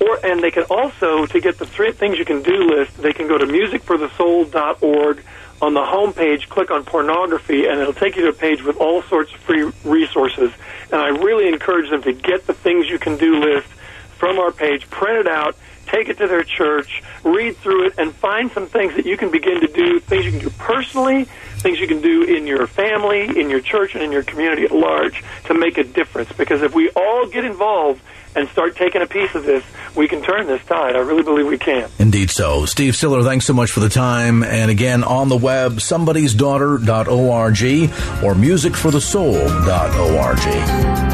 Or, 0.00 0.26
and 0.26 0.42
they 0.42 0.50
can 0.50 0.64
also, 0.70 1.26
to 1.26 1.40
get 1.40 1.58
the 1.58 1.66
three 1.66 1.92
things 1.92 2.18
you 2.18 2.24
can 2.24 2.42
do 2.42 2.70
list, 2.70 2.96
they 2.96 3.12
can 3.12 3.28
go 3.28 3.36
to 3.36 3.44
musicforthesoul.org. 3.44 5.24
On 5.64 5.72
the 5.72 5.82
home 5.82 6.12
page, 6.12 6.50
click 6.50 6.70
on 6.70 6.84
pornography, 6.84 7.64
and 7.64 7.80
it'll 7.80 7.94
take 7.94 8.16
you 8.16 8.22
to 8.24 8.28
a 8.28 8.32
page 8.34 8.62
with 8.62 8.76
all 8.76 9.00
sorts 9.04 9.32
of 9.32 9.40
free 9.40 9.72
resources. 9.82 10.52
And 10.92 11.00
I 11.00 11.08
really 11.08 11.48
encourage 11.48 11.88
them 11.88 12.02
to 12.02 12.12
get 12.12 12.46
the 12.46 12.52
things 12.52 12.90
you 12.90 12.98
can 12.98 13.16
do 13.16 13.40
list 13.40 13.68
from 14.18 14.38
our 14.38 14.52
page, 14.52 14.90
print 14.90 15.20
it 15.20 15.26
out, 15.26 15.56
take 15.86 16.10
it 16.10 16.18
to 16.18 16.26
their 16.26 16.44
church, 16.44 17.02
read 17.22 17.56
through 17.56 17.86
it, 17.86 17.94
and 17.96 18.12
find 18.12 18.52
some 18.52 18.66
things 18.66 18.94
that 18.96 19.06
you 19.06 19.16
can 19.16 19.30
begin 19.30 19.62
to 19.62 19.66
do, 19.66 20.00
things 20.00 20.26
you 20.26 20.32
can 20.32 20.40
do 20.40 20.50
personally, 20.58 21.24
things 21.60 21.80
you 21.80 21.88
can 21.88 22.02
do 22.02 22.24
in 22.24 22.46
your 22.46 22.66
family, 22.66 23.22
in 23.40 23.48
your 23.48 23.60
church, 23.60 23.94
and 23.94 24.04
in 24.04 24.12
your 24.12 24.22
community 24.22 24.64
at 24.64 24.70
large 24.70 25.24
to 25.46 25.54
make 25.54 25.78
a 25.78 25.84
difference. 25.84 26.30
Because 26.32 26.60
if 26.60 26.74
we 26.74 26.90
all 26.90 27.26
get 27.26 27.46
involved 27.46 28.02
and 28.34 28.48
start 28.48 28.76
taking 28.76 29.02
a 29.02 29.06
piece 29.06 29.34
of 29.34 29.44
this, 29.44 29.62
we 29.94 30.08
can 30.08 30.22
turn 30.22 30.46
this 30.46 30.64
tide. 30.64 30.96
I 30.96 31.00
really 31.00 31.22
believe 31.22 31.46
we 31.46 31.58
can. 31.58 31.90
Indeed 31.98 32.30
so. 32.30 32.64
Steve 32.66 32.94
Siler, 32.94 33.24
thanks 33.24 33.46
so 33.46 33.52
much 33.52 33.70
for 33.70 33.80
the 33.80 33.88
time. 33.88 34.42
And 34.42 34.70
again, 34.70 35.04
on 35.04 35.28
the 35.28 35.36
web, 35.36 35.74
somebodiesdaughter.org 35.74 38.24
or 38.24 38.34
musicforthesoul.org. 38.34 41.13